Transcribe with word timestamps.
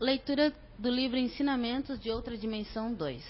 Leitura 0.00 0.52
do 0.78 0.88
livro 0.88 1.18
Ensinamentos 1.18 1.98
de 1.98 2.08
Outra 2.08 2.36
Dimensão 2.36 2.94
2. 2.94 3.20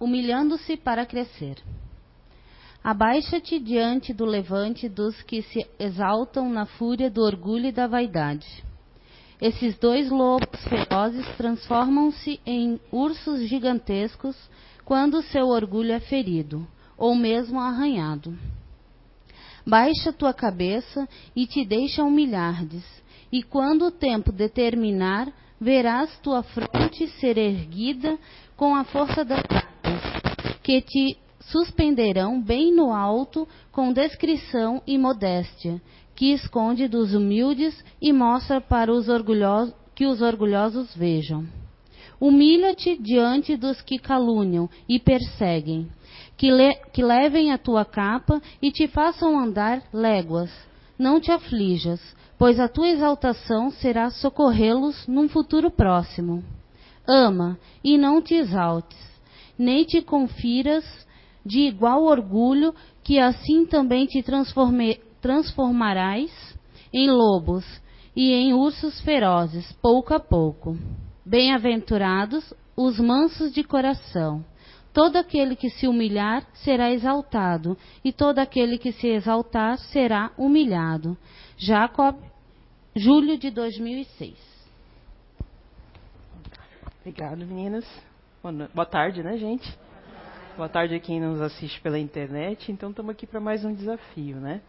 Humilhando-se 0.00 0.76
para 0.76 1.06
crescer. 1.06 1.62
Abaixa-te 2.82 3.60
diante 3.60 4.12
do 4.12 4.24
levante 4.24 4.88
dos 4.88 5.22
que 5.22 5.42
se 5.42 5.64
exaltam 5.78 6.50
na 6.50 6.66
fúria 6.66 7.08
do 7.08 7.22
orgulho 7.22 7.66
e 7.66 7.72
da 7.72 7.86
vaidade. 7.86 8.64
Esses 9.40 9.78
dois 9.78 10.10
lobos 10.10 10.60
ferozes 10.64 11.24
transformam-se 11.36 12.40
em 12.44 12.80
ursos 12.90 13.48
gigantescos 13.48 14.36
quando 14.84 15.22
seu 15.22 15.46
orgulho 15.46 15.92
é 15.92 16.00
ferido, 16.00 16.66
ou 16.98 17.14
mesmo 17.14 17.60
arranhado. 17.60 18.36
Baixa 19.64 20.12
tua 20.12 20.34
cabeça 20.34 21.08
e 21.34 21.46
te 21.46 21.64
deixa 21.64 22.02
humilhardes, 22.02 22.84
e 23.30 23.40
quando 23.40 23.86
o 23.86 23.92
tempo 23.92 24.32
determinar, 24.32 25.32
verás 25.60 26.16
tua 26.18 26.42
fronte 26.42 27.08
ser 27.20 27.38
erguida 27.38 28.18
com 28.56 28.74
a 28.74 28.84
força 28.84 29.24
das 29.24 29.42
asas, 29.50 30.60
que 30.62 30.80
te 30.80 31.16
suspenderão 31.40 32.40
bem 32.40 32.74
no 32.74 32.92
alto 32.92 33.46
com 33.70 33.92
descrição 33.92 34.82
e 34.86 34.98
modéstia, 34.98 35.80
que 36.14 36.32
esconde 36.32 36.88
dos 36.88 37.14
humildes 37.14 37.84
e 38.00 38.12
mostra 38.12 38.60
para 38.60 38.92
os 38.92 39.08
orgulhosos 39.08 39.74
que 39.94 40.06
os 40.06 40.20
orgulhosos 40.20 40.94
vejam. 40.94 41.46
Humilha-te 42.20 42.96
diante 42.98 43.56
dos 43.56 43.80
que 43.80 43.98
caluniam 43.98 44.68
e 44.86 44.98
perseguem, 44.98 45.88
que, 46.36 46.50
le 46.50 46.74
que 46.92 47.02
levem 47.02 47.50
a 47.50 47.58
tua 47.58 47.84
capa 47.84 48.40
e 48.60 48.70
te 48.70 48.86
façam 48.86 49.38
andar 49.38 49.82
léguas. 49.92 50.50
Não 50.98 51.20
te 51.20 51.30
aflijas, 51.30 52.00
pois 52.38 52.60
a 52.60 52.68
tua 52.68 52.88
exaltação 52.88 53.70
será 53.70 54.10
socorrê-los 54.10 55.06
num 55.06 55.28
futuro 55.28 55.70
próximo. 55.70 56.44
Ama 57.06 57.58
e 57.82 57.96
não 57.96 58.20
te 58.20 58.34
exaltes, 58.34 58.98
nem 59.58 59.84
te 59.84 60.02
confiras 60.02 60.84
de 61.44 61.60
igual 61.60 62.04
orgulho, 62.04 62.74
que 63.04 63.20
assim 63.20 63.64
também 63.64 64.06
te 64.06 64.22
transformarás 65.20 66.58
em 66.92 67.08
lobos 67.08 67.64
e 68.14 68.32
em 68.32 68.52
ursos 68.52 69.00
ferozes, 69.02 69.70
pouco 69.80 70.12
a 70.12 70.18
pouco. 70.18 70.76
Bem-aventurados 71.24 72.52
os 72.76 72.98
mansos 72.98 73.52
de 73.52 73.62
coração. 73.62 74.44
Todo 74.92 75.16
aquele 75.16 75.54
que 75.54 75.68
se 75.68 75.86
humilhar 75.86 76.46
será 76.54 76.90
exaltado, 76.90 77.76
e 78.02 78.12
todo 78.12 78.38
aquele 78.38 78.78
que 78.78 78.92
se 78.92 79.08
exaltar 79.08 79.78
será 79.78 80.32
humilhado. 80.38 81.16
Jacob, 81.58 82.16
julho 82.94 83.38
de 83.38 83.50
2006. 83.50 84.34
Obrigado, 87.00 87.38
meninas. 87.46 87.86
Boa 88.74 88.84
tarde, 88.84 89.22
né, 89.22 89.38
gente? 89.38 89.66
Boa 90.54 90.68
tarde 90.68 90.94
a 90.94 91.00
quem 91.00 91.18
nos 91.18 91.40
assiste 91.40 91.80
pela 91.80 91.98
internet. 91.98 92.70
Então, 92.70 92.90
estamos 92.90 93.10
aqui 93.10 93.26
para 93.26 93.40
mais 93.40 93.64
um 93.64 93.72
desafio, 93.72 94.36
né? 94.36 94.60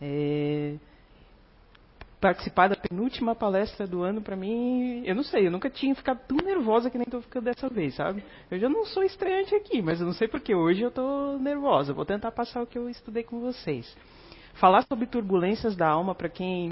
É... 0.00 0.76
Participar 2.18 2.68
da 2.68 2.76
penúltima 2.76 3.34
palestra 3.34 3.86
do 3.86 4.02
ano, 4.02 4.22
para 4.22 4.36
mim, 4.36 5.02
eu 5.04 5.14
não 5.14 5.22
sei, 5.22 5.46
eu 5.46 5.50
nunca 5.50 5.68
tinha 5.68 5.94
ficado 5.94 6.20
tão 6.26 6.38
nervosa 6.38 6.90
que 6.90 6.96
nem 6.96 7.04
estou 7.04 7.20
ficando 7.20 7.44
dessa 7.44 7.68
vez, 7.68 7.94
sabe? 7.94 8.24
Eu 8.50 8.58
já 8.58 8.70
não 8.70 8.86
sou 8.86 9.02
estreante 9.04 9.54
aqui, 9.54 9.82
mas 9.82 10.00
eu 10.00 10.06
não 10.06 10.14
sei 10.14 10.26
porque 10.26 10.54
hoje 10.54 10.80
eu 10.80 10.88
estou 10.88 11.38
nervosa. 11.38 11.92
Vou 11.92 12.06
tentar 12.06 12.32
passar 12.32 12.62
o 12.62 12.66
que 12.66 12.78
eu 12.78 12.88
estudei 12.88 13.22
com 13.22 13.38
vocês. 13.38 13.94
Falar 14.56 14.82
sobre 14.82 15.06
turbulências 15.06 15.76
da 15.76 15.88
alma 15.88 16.14
para 16.14 16.28
quem 16.28 16.70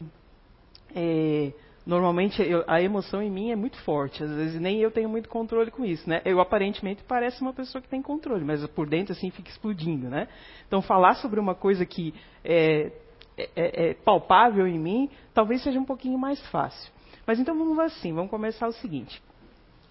é, 0.95 1.53
normalmente 1.87 2.43
eu, 2.43 2.65
a 2.67 2.81
emoção 2.81 3.23
em 3.23 3.31
mim 3.31 3.51
é 3.51 3.57
muito 3.57 3.77
forte. 3.83 4.23
Às 4.23 4.31
vezes 4.31 4.61
nem 4.61 4.81
eu 4.81 4.91
tenho 4.91 5.09
muito 5.09 5.29
controle 5.29 5.71
com 5.71 5.85
isso, 5.85 6.09
né? 6.09 6.23
Eu 6.25 6.41
aparentemente 6.41 7.03
parece 7.05 7.43
uma 7.43 7.53
pessoa 7.53 7.83
que 7.83 7.89
tem 7.89 8.01
controle, 8.01 8.45
mas 8.45 8.67
por 8.69 8.89
dentro 8.89 9.13
assim 9.13 9.31
fica 9.31 9.51
explodindo, 9.51 10.09
né? 10.09 10.29
Então 10.67 10.81
falar 10.81 11.15
sobre 11.17 11.39
uma 11.39 11.55
coisa 11.55 11.85
que 11.85 12.15
é, 12.45 12.91
é, 13.37 13.51
é, 13.55 13.91
é 13.91 13.95
palpável 13.95 14.67
em 14.67 14.79
mim, 14.79 15.11
talvez 15.35 15.63
seja 15.63 15.79
um 15.79 15.85
pouquinho 15.85 16.19
mais 16.19 16.41
fácil. 16.49 16.93
Mas 17.27 17.39
então 17.39 17.57
vamos 17.57 17.79
assim, 17.79 18.13
vamos 18.15 18.31
começar 18.31 18.67
o 18.67 18.73
seguinte, 18.73 19.23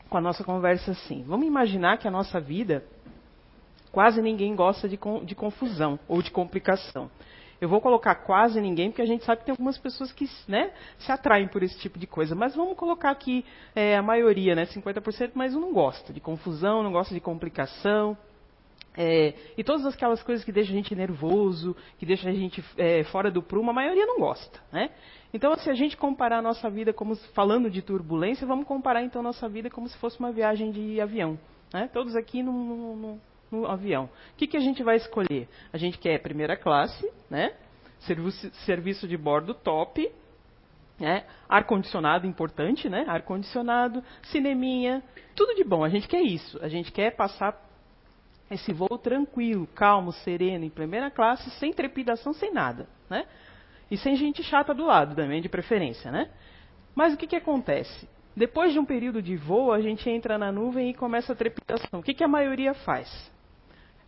com 0.09 0.17
a 0.17 0.21
nossa 0.21 0.43
conversa 0.43 0.91
assim. 0.91 1.23
Vamos 1.27 1.45
imaginar 1.45 1.97
que 1.97 2.07
a 2.07 2.11
nossa 2.11 2.39
vida 2.39 2.83
quase 3.91 4.21
ninguém 4.21 4.55
gosta 4.55 4.89
de, 4.89 4.97
de 5.25 5.35
confusão 5.35 5.99
ou 6.07 6.21
de 6.21 6.31
complicação. 6.31 7.09
Eu 7.63 7.69
vou 7.69 7.79
colocar 7.79 8.13
quase 8.15 8.59
ninguém, 8.59 8.89
porque 8.89 9.01
a 9.01 9.05
gente 9.05 9.23
sabe 9.23 9.39
que 9.39 9.45
tem 9.45 9.53
algumas 9.53 9.77
pessoas 9.77 10.11
que 10.11 10.29
né, 10.49 10.73
se 10.99 11.09
atraem 11.09 11.47
por 11.47 11.63
esse 11.63 11.79
tipo 11.79 11.97
de 11.97 12.05
coisa. 12.05 12.35
Mas 12.35 12.53
vamos 12.53 12.75
colocar 12.75 13.09
aqui 13.09 13.45
é, 13.73 13.95
a 13.95 14.01
maioria, 14.01 14.53
né, 14.53 14.65
50%, 14.65 15.31
mas 15.33 15.53
não 15.53 15.71
gosta 15.71 16.11
de 16.11 16.19
confusão, 16.19 16.83
não 16.83 16.91
gosta 16.91 17.13
de 17.13 17.21
complicação. 17.21 18.17
É, 18.97 19.33
e 19.57 19.63
todas 19.63 19.85
aquelas 19.85 20.21
coisas 20.21 20.43
que 20.43 20.51
deixam 20.51 20.73
a 20.73 20.77
gente 20.77 20.93
nervoso, 20.93 21.73
que 21.97 22.05
deixam 22.05 22.29
a 22.29 22.33
gente 22.33 22.61
é, 22.77 23.05
fora 23.05 23.31
do 23.31 23.41
prumo, 23.41 23.71
a 23.71 23.73
maioria 23.73 24.05
não 24.05 24.19
gosta. 24.19 24.59
Né? 24.69 24.89
Então, 25.33 25.55
se 25.55 25.69
a 25.69 25.73
gente 25.73 25.95
comparar 25.95 26.39
a 26.39 26.41
nossa 26.41 26.69
vida 26.69 26.91
como 26.91 27.15
falando 27.33 27.69
de 27.69 27.81
turbulência, 27.81 28.45
vamos 28.45 28.67
comparar 28.67 29.03
então 29.03 29.21
a 29.21 29.23
nossa 29.23 29.47
vida 29.47 29.69
como 29.69 29.87
se 29.87 29.97
fosse 29.99 30.19
uma 30.19 30.33
viagem 30.33 30.69
de 30.69 30.99
avião. 30.99 31.39
Né? 31.73 31.89
Todos 31.93 32.13
aqui 32.13 32.43
num, 32.43 33.17
no 33.53 33.67
avião. 33.67 34.05
O 34.33 34.37
que, 34.37 34.47
que 34.47 34.57
a 34.57 34.59
gente 34.59 34.81
vai 34.81 34.97
escolher? 34.97 35.47
A 35.71 35.77
gente 35.77 35.97
quer 35.99 36.19
primeira 36.19 36.57
classe, 36.57 37.09
né? 37.29 37.53
Serviço, 37.99 38.51
serviço 38.65 39.07
de 39.07 39.15
bordo 39.15 39.53
top, 39.53 40.11
né? 40.99 41.23
ar-condicionado 41.47 42.27
importante, 42.27 42.89
né? 42.89 43.05
ar-condicionado, 43.07 44.03
cineminha, 44.23 45.03
tudo 45.35 45.55
de 45.55 45.63
bom. 45.63 45.83
A 45.83 45.89
gente 45.89 46.07
quer 46.07 46.21
isso. 46.21 46.59
A 46.61 46.67
gente 46.67 46.91
quer 46.91 47.15
passar 47.15 47.61
esse 48.51 48.73
voo 48.73 48.97
tranquilo, 48.97 49.67
calmo, 49.67 50.11
sereno, 50.11 50.65
em 50.65 50.69
primeira 50.69 51.09
classe, 51.09 51.49
sem 51.51 51.71
trepidação, 51.71 52.33
sem 52.33 52.51
nada. 52.51 52.87
Né? 53.09 53.25
E 53.89 53.97
sem 53.97 54.15
gente 54.15 54.43
chata 54.43 54.73
do 54.73 54.85
lado 54.85 55.15
também, 55.15 55.41
de 55.41 55.47
preferência. 55.47 56.11
Né? 56.11 56.29
Mas 56.95 57.13
o 57.13 57.17
que, 57.17 57.27
que 57.27 57.35
acontece? 57.35 58.07
Depois 58.35 58.73
de 58.73 58.79
um 58.79 58.85
período 58.85 59.21
de 59.21 59.35
voo, 59.35 59.71
a 59.71 59.79
gente 59.79 60.09
entra 60.09 60.37
na 60.37 60.51
nuvem 60.51 60.89
e 60.89 60.93
começa 60.93 61.33
a 61.33 61.35
trepidação. 61.35 61.99
O 61.99 62.03
que, 62.03 62.13
que 62.13 62.23
a 62.23 62.27
maioria 62.27 62.73
faz? 62.73 63.31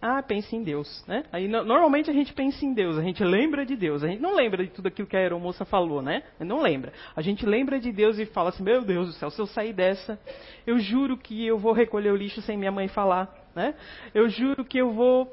Ah, 0.07 0.21
pense 0.21 0.55
em 0.55 0.61
Deus, 0.61 1.03
né? 1.07 1.23
Aí 1.31 1.47
normalmente 1.47 2.11
a 2.11 2.13
gente 2.13 2.31
pensa 2.31 2.63
em 2.63 2.75
Deus, 2.75 2.95
a 2.95 3.01
gente 3.01 3.23
lembra 3.23 3.65
de 3.65 3.75
Deus, 3.75 4.03
a 4.03 4.07
gente 4.07 4.21
não 4.21 4.35
lembra 4.35 4.63
de 4.63 4.69
tudo 4.69 4.87
aquilo 4.87 5.07
que 5.07 5.17
a 5.17 5.19
aeromoça 5.19 5.65
falou, 5.65 5.99
né? 5.99 6.21
Não 6.39 6.61
lembra. 6.61 6.93
A 7.15 7.23
gente 7.23 7.43
lembra 7.43 7.79
de 7.79 7.91
Deus 7.91 8.19
e 8.19 8.25
fala 8.27 8.49
assim: 8.49 8.61
"Meu 8.61 8.83
Deus 8.83 9.07
do 9.07 9.13
céu, 9.13 9.31
se 9.31 9.41
eu 9.41 9.47
sair 9.47 9.73
dessa, 9.73 10.19
eu 10.67 10.77
juro 10.77 11.17
que 11.17 11.43
eu 11.43 11.57
vou 11.57 11.73
recolher 11.73 12.11
o 12.11 12.15
lixo 12.15 12.39
sem 12.43 12.55
minha 12.55 12.71
mãe 12.71 12.87
falar, 12.87 13.33
né? 13.55 13.73
Eu 14.13 14.29
juro 14.29 14.63
que 14.63 14.77
eu 14.77 14.91
vou 14.91 15.27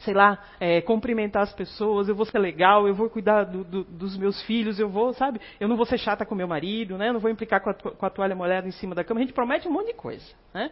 sei 0.00 0.12
lá, 0.12 0.38
é, 0.60 0.82
cumprimentar 0.82 1.42
as 1.42 1.54
pessoas, 1.54 2.10
eu 2.10 2.14
vou 2.14 2.26
ser 2.26 2.38
legal, 2.38 2.86
eu 2.86 2.94
vou 2.94 3.08
cuidar 3.08 3.44
do, 3.44 3.64
do, 3.64 3.84
dos 3.84 4.18
meus 4.18 4.40
filhos, 4.42 4.78
eu 4.78 4.90
vou, 4.90 5.14
sabe? 5.14 5.40
Eu 5.58 5.66
não 5.66 5.76
vou 5.76 5.86
ser 5.86 5.96
chata 5.96 6.26
com 6.26 6.34
meu 6.34 6.46
marido, 6.46 6.98
né? 6.98 7.08
Eu 7.08 7.14
não 7.14 7.20
vou 7.20 7.30
implicar 7.30 7.62
com 7.62 7.70
a, 7.70 7.74
com 7.74 8.04
a 8.06 8.10
toalha 8.10 8.36
molhada 8.36 8.68
em 8.68 8.72
cima 8.72 8.94
da 8.94 9.02
cama. 9.02 9.20
A 9.20 9.22
gente 9.22 9.32
promete 9.32 9.66
um 9.66 9.72
monte 9.72 9.86
de 9.86 9.94
coisa, 9.94 10.26
né? 10.52 10.70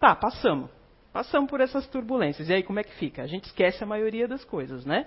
Tá, 0.00 0.16
passamos. 0.16 0.79
Passamos 1.12 1.50
por 1.50 1.60
essas 1.60 1.86
turbulências. 1.88 2.48
E 2.48 2.52
aí 2.52 2.62
como 2.62 2.78
é 2.78 2.84
que 2.84 2.94
fica? 2.94 3.22
A 3.22 3.26
gente 3.26 3.44
esquece 3.44 3.82
a 3.82 3.86
maioria 3.86 4.28
das 4.28 4.44
coisas, 4.44 4.84
né? 4.84 5.06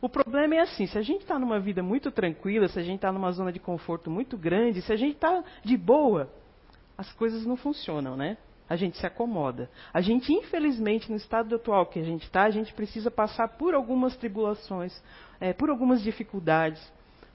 O 0.00 0.08
problema 0.08 0.56
é 0.56 0.60
assim, 0.60 0.86
se 0.86 0.98
a 0.98 1.02
gente 1.02 1.22
está 1.22 1.38
numa 1.38 1.58
vida 1.58 1.82
muito 1.82 2.10
tranquila, 2.10 2.68
se 2.68 2.78
a 2.78 2.82
gente 2.82 2.96
está 2.96 3.10
numa 3.10 3.30
zona 3.32 3.50
de 3.50 3.58
conforto 3.58 4.10
muito 4.10 4.36
grande, 4.36 4.82
se 4.82 4.92
a 4.92 4.96
gente 4.96 5.14
está 5.14 5.42
de 5.64 5.76
boa, 5.76 6.30
as 6.96 7.10
coisas 7.14 7.46
não 7.46 7.56
funcionam, 7.56 8.16
né? 8.16 8.36
A 8.68 8.76
gente 8.76 8.98
se 8.98 9.06
acomoda. 9.06 9.70
A 9.92 10.00
gente, 10.00 10.32
infelizmente, 10.32 11.10
no 11.10 11.16
estado 11.16 11.54
atual 11.54 11.86
que 11.86 11.98
a 11.98 12.02
gente 12.02 12.24
está, 12.24 12.44
a 12.44 12.50
gente 12.50 12.72
precisa 12.72 13.10
passar 13.10 13.48
por 13.56 13.74
algumas 13.74 14.16
tribulações, 14.16 14.94
é, 15.40 15.52
por 15.52 15.68
algumas 15.70 16.02
dificuldades, 16.02 16.80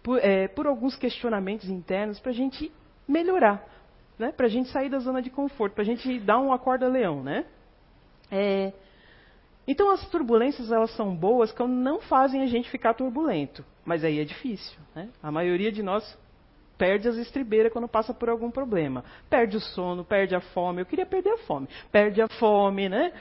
por, 0.02 0.18
é, 0.20 0.48
por 0.48 0.66
alguns 0.66 0.96
questionamentos 0.96 1.70
internos 1.70 2.20
para 2.20 2.32
a 2.32 2.36
gente 2.36 2.72
melhorar, 3.08 3.64
né? 4.18 4.32
para 4.32 4.48
a 4.48 4.50
gente 4.50 4.70
sair 4.70 4.90
da 4.90 5.00
zona 5.00 5.22
de 5.22 5.30
conforto, 5.30 5.74
para 5.74 5.84
a 5.84 5.86
gente 5.86 6.20
dar 6.20 6.40
um 6.40 6.52
acorda-leão, 6.54 7.24
né? 7.24 7.46
É, 8.32 8.72
então 9.68 9.92
as 9.92 10.08
turbulências 10.10 10.72
elas 10.72 10.96
são 10.96 11.16
boas 11.16 11.52
quando 11.52 11.74
não 11.74 12.02
fazem 12.02 12.42
a 12.42 12.48
gente 12.48 12.70
ficar 12.70 12.94
turbulento, 12.94 13.64
mas 13.86 14.04
aí 14.04 14.20
é 14.20 14.24
difícil. 14.24 14.80
Né? 14.96 15.10
A 15.22 15.32
maioria 15.32 15.72
de 15.72 15.84
nós 15.84 16.18
perde 16.80 17.10
as 17.10 17.18
estribeiras 17.18 17.72
quando 17.72 17.88
passa 17.88 18.14
por 18.14 18.30
algum 18.30 18.50
problema. 18.50 19.04
Perde 19.30 19.58
o 19.58 19.60
sono, 19.60 20.04
perde 20.04 20.34
a 20.34 20.40
fome. 20.40 20.82
Eu 20.82 20.86
queria 20.86 21.06
perder 21.06 21.32
a 21.32 21.38
fome. 21.40 21.68
Perde 21.92 22.22
a 22.22 22.28
fome, 22.28 22.88
né? 22.88 23.12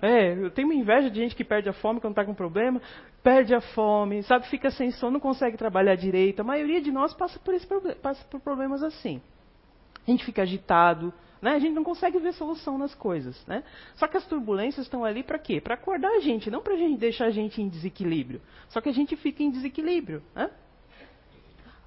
É, 0.00 0.32
eu 0.32 0.50
tenho 0.50 0.68
uma 0.68 0.74
inveja 0.74 1.10
de 1.10 1.20
gente 1.20 1.36
que 1.36 1.44
perde 1.44 1.68
a 1.68 1.72
fome 1.72 2.00
quando 2.00 2.12
está 2.12 2.24
com 2.24 2.32
problema. 2.32 2.80
Perde 3.22 3.54
a 3.54 3.60
fome, 3.60 4.22
sabe? 4.22 4.46
Fica 4.46 4.70
sem 4.70 4.90
sono, 4.92 5.12
não 5.12 5.20
consegue 5.20 5.56
trabalhar 5.58 5.96
direito. 5.96 6.40
A 6.40 6.44
maioria 6.44 6.80
de 6.80 6.90
nós 6.90 7.12
passa 7.12 7.38
por, 7.38 7.52
esse, 7.52 7.66
passa 7.96 8.24
por 8.30 8.40
problemas 8.40 8.82
assim. 8.82 9.20
A 10.06 10.10
gente 10.10 10.24
fica 10.24 10.42
agitado, 10.42 11.12
né? 11.40 11.52
A 11.52 11.58
gente 11.58 11.74
não 11.74 11.84
consegue 11.84 12.18
ver 12.18 12.32
solução 12.34 12.76
nas 12.76 12.94
coisas. 12.94 13.44
Né? 13.46 13.62
Só 13.96 14.06
que 14.06 14.16
as 14.16 14.26
turbulências 14.26 14.86
estão 14.86 15.04
ali 15.04 15.22
para 15.22 15.38
quê? 15.38 15.60
Para 15.60 15.74
acordar 15.74 16.10
a 16.10 16.20
gente, 16.20 16.50
não 16.50 16.62
para 16.62 16.76
gente 16.76 16.98
deixar 16.98 17.26
a 17.26 17.30
gente 17.30 17.60
em 17.62 17.68
desequilíbrio. 17.68 18.40
Só 18.68 18.80
que 18.80 18.88
a 18.88 18.92
gente 18.92 19.16
fica 19.16 19.42
em 19.42 19.50
desequilíbrio. 19.50 20.22
Né? 20.34 20.50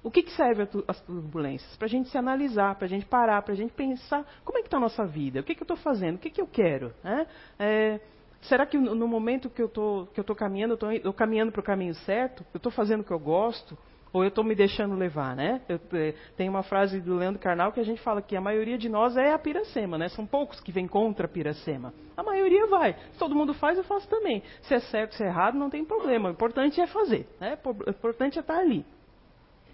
O 0.02 0.10
que, 0.10 0.22
que 0.22 0.32
serve 0.32 0.68
as 0.86 1.00
turbulências? 1.00 1.76
Para 1.76 1.86
a 1.86 1.88
gente 1.88 2.10
se 2.10 2.18
analisar, 2.18 2.74
para 2.74 2.84
a 2.84 2.88
gente 2.88 3.06
parar, 3.06 3.40
para 3.40 3.54
a 3.54 3.56
gente 3.56 3.72
pensar 3.72 4.26
como 4.44 4.58
é 4.58 4.60
que 4.60 4.66
está 4.66 4.76
a 4.76 4.80
nossa 4.80 5.06
vida, 5.06 5.40
o 5.40 5.42
que, 5.42 5.54
que 5.54 5.62
eu 5.62 5.64
estou 5.64 5.78
fazendo, 5.78 6.16
o 6.16 6.18
que, 6.18 6.28
que 6.28 6.40
eu 6.42 6.46
quero. 6.46 6.92
Né? 7.02 7.26
É, 7.58 8.00
será 8.42 8.66
que 8.66 8.76
no 8.76 9.08
momento 9.08 9.48
que 9.48 9.62
eu 9.62 9.66
estou 9.66 10.36
caminhando, 10.36 10.76
eu 10.78 10.92
estou 10.92 11.12
caminhando 11.12 11.52
para 11.52 11.60
o 11.60 11.64
caminho 11.64 11.94
certo? 11.94 12.44
Eu 12.52 12.58
estou 12.58 12.70
fazendo 12.70 13.00
o 13.00 13.04
que 13.04 13.12
eu 13.12 13.18
gosto? 13.18 13.78
Ou 14.14 14.22
eu 14.22 14.28
estou 14.28 14.44
me 14.44 14.54
deixando 14.54 14.94
levar, 14.94 15.34
né? 15.34 15.60
Eu, 15.68 15.80
é, 15.92 16.14
tem 16.36 16.48
uma 16.48 16.62
frase 16.62 17.00
do 17.00 17.16
Leandro 17.16 17.40
Carnal 17.40 17.72
que 17.72 17.80
a 17.80 17.84
gente 17.84 18.00
fala 18.00 18.22
que 18.22 18.36
a 18.36 18.40
maioria 18.40 18.78
de 18.78 18.88
nós 18.88 19.16
é 19.16 19.32
a 19.32 19.38
piracema, 19.38 19.98
né? 19.98 20.08
São 20.08 20.24
poucos 20.24 20.60
que 20.60 20.70
vêm 20.70 20.86
contra 20.86 21.26
a 21.26 21.28
piracema. 21.28 21.92
A 22.16 22.22
maioria 22.22 22.64
vai. 22.68 22.94
Se 23.12 23.18
todo 23.18 23.34
mundo 23.34 23.52
faz, 23.52 23.76
eu 23.76 23.82
faço 23.82 24.08
também. 24.08 24.40
Se 24.62 24.72
é 24.72 24.78
certo, 24.78 25.16
se 25.16 25.24
é 25.24 25.26
errado, 25.26 25.58
não 25.58 25.68
tem 25.68 25.84
problema. 25.84 26.28
O 26.28 26.32
importante 26.32 26.80
é 26.80 26.86
fazer, 26.86 27.26
né? 27.40 27.58
O 27.64 27.90
importante 27.90 28.38
é 28.38 28.40
estar 28.40 28.56
ali. 28.56 28.86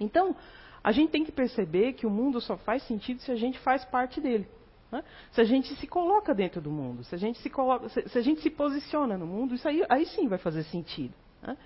Então, 0.01 0.35
a 0.83 0.91
gente 0.91 1.11
tem 1.11 1.23
que 1.23 1.31
perceber 1.31 1.93
que 1.93 2.07
o 2.07 2.11
mundo 2.11 2.41
só 2.41 2.57
faz 2.57 2.83
sentido 2.85 3.21
se 3.21 3.31
a 3.31 3.37
gente 3.37 3.59
faz 3.59 3.85
parte 3.85 4.23
dele. 4.23 4.49
Né? 4.91 5.05
Se 5.33 5.43
a 5.43 5.45
gente 5.45 5.75
se 5.77 5.87
coloca 5.87 6.35
dentro 6.35 6.63
do 6.63 6.71
mundo, 6.71 7.05
se 7.05 7.15
a 7.15 7.19
gente 7.19 7.39
se, 7.41 7.51
coloca, 7.51 7.91
se, 7.91 8.09
se 8.09 8.19
a 8.19 8.23
gente 8.23 8.41
se 8.41 8.49
posiciona 8.49 9.19
no 9.19 9.27
mundo, 9.27 9.55
isso 9.55 9.69
aí, 9.69 9.85
aí 9.87 10.07
sim 10.07 10.29
vai 10.29 10.39
fazer 10.39 10.63
sentido. 10.63 11.13
Né? 11.43 11.59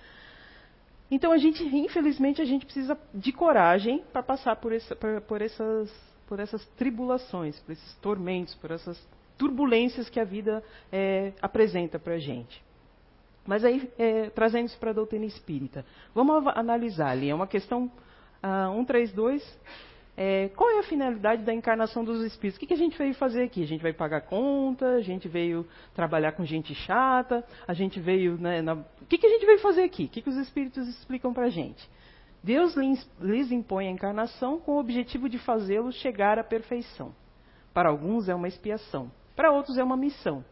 Então 1.09 1.31
a 1.31 1.37
gente, 1.37 1.63
infelizmente, 1.63 2.41
a 2.41 2.45
gente 2.45 2.65
precisa 2.65 2.97
de 3.13 3.31
coragem 3.31 4.03
para 4.11 4.23
passar 4.23 4.55
por, 4.55 4.71
por, 4.99 5.21
por, 5.21 5.41
essas, 5.41 5.91
por 6.27 6.39
essas 6.39 6.65
tribulações, 6.77 7.59
por 7.59 7.73
esses 7.73 7.93
tormentos, 7.95 8.55
por 8.55 8.71
essas 8.71 8.99
turbulências 9.37 10.09
que 10.09 10.19
a 10.19 10.23
vida 10.23 10.63
é, 10.91 11.33
apresenta 11.41 11.99
para 11.99 12.13
a 12.13 12.19
gente. 12.19 12.63
Mas 13.45 13.63
aí, 13.63 13.91
é, 13.97 14.29
trazendo 14.31 14.65
isso 14.65 14.79
para 14.79 14.89
a 14.89 14.93
doutrina 14.93 15.25
espírita, 15.25 15.85
vamos 16.15 16.47
analisar 16.55 17.09
ali. 17.09 17.29
É 17.29 17.35
uma 17.35 17.45
questão 17.45 17.85
uh, 18.43 18.75
132 18.75 19.43
é, 20.17 20.49
qual 20.55 20.69
é 20.71 20.79
a 20.79 20.83
finalidade 20.83 21.43
da 21.43 21.53
encarnação 21.53 22.03
dos 22.03 22.21
espíritos? 22.21 22.55
O 22.55 22.59
que, 22.59 22.67
que, 22.67 22.73
a 22.73 22.77
gente 22.77 22.97
veio 22.97 23.13
fazer 23.15 23.43
aqui? 23.43 23.61
A 23.63 23.67
gente 23.67 23.81
veio 23.81 23.93
pagar 23.93 24.21
conta, 24.21 24.95
a 24.95 25.01
gente 25.01 25.27
veio 25.27 25.67
trabalhar 25.93 26.31
com 26.31 26.45
gente 26.45 26.73
chata, 26.73 27.43
a 27.67 27.73
gente 27.73 27.99
veio. 27.99 28.37
Né, 28.37 28.61
na... 28.61 28.73
O 28.75 29.05
que, 29.09 29.17
que, 29.17 29.27
a 29.27 29.29
gente 29.29 29.45
veio 29.45 29.59
fazer 29.59 29.83
aqui? 29.83 30.05
O 30.05 30.09
que, 30.09 30.21
que 30.21 30.29
os 30.29 30.37
espíritos 30.37 30.87
explicam 30.87 31.33
para 31.33 31.47
a 31.47 31.49
gente? 31.49 31.89
Deus 32.41 32.75
lhes 32.75 33.51
impõe 33.51 33.87
a 33.87 33.91
encarnação 33.91 34.59
com 34.59 34.73
o 34.73 34.79
objetivo 34.79 35.27
de 35.27 35.37
fazê-los 35.39 35.95
chegar 35.95 36.39
à 36.39 36.43
perfeição. 36.43 37.13
Para 37.73 37.89
alguns 37.89 38.29
é 38.29 38.35
uma 38.35 38.47
expiação, 38.47 39.11
para 39.35 39.51
outros 39.51 39.77
é 39.77 39.83
uma 39.83 39.97
missão. 39.97 40.45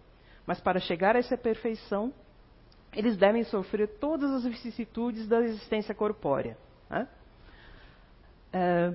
Mas 0.45 0.59
para 0.59 0.80
chegar 0.80 1.16
a 1.16 1.19
essa 1.19 1.38
perfeição, 1.38 2.12
eles 2.94 3.16
devem 3.16 3.44
sofrer 3.44 3.88
todas 4.00 4.31
as 4.31 4.44
vicissitudes 4.44 5.27
da 5.27 5.39
existência 5.39 5.95
corpórea. 5.95 6.57
Né? 6.89 7.07
É, 8.51 8.94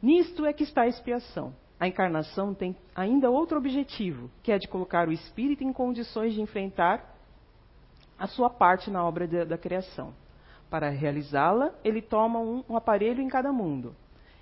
Nisto 0.00 0.46
é 0.46 0.52
que 0.52 0.62
está 0.62 0.82
a 0.82 0.88
expiação. 0.88 1.54
A 1.80 1.86
encarnação 1.86 2.54
tem 2.54 2.76
ainda 2.94 3.30
outro 3.30 3.56
objetivo, 3.56 4.30
que 4.42 4.50
é 4.50 4.58
de 4.58 4.66
colocar 4.66 5.08
o 5.08 5.12
espírito 5.12 5.62
em 5.62 5.72
condições 5.72 6.34
de 6.34 6.40
enfrentar 6.40 7.16
a 8.18 8.26
sua 8.26 8.50
parte 8.50 8.90
na 8.90 9.04
obra 9.04 9.28
de, 9.28 9.44
da 9.44 9.56
criação. 9.56 10.12
Para 10.68 10.88
realizá-la, 10.90 11.72
ele 11.84 12.02
toma 12.02 12.40
um, 12.40 12.64
um 12.68 12.76
aparelho 12.76 13.22
em 13.22 13.28
cada 13.28 13.52
mundo, 13.52 13.94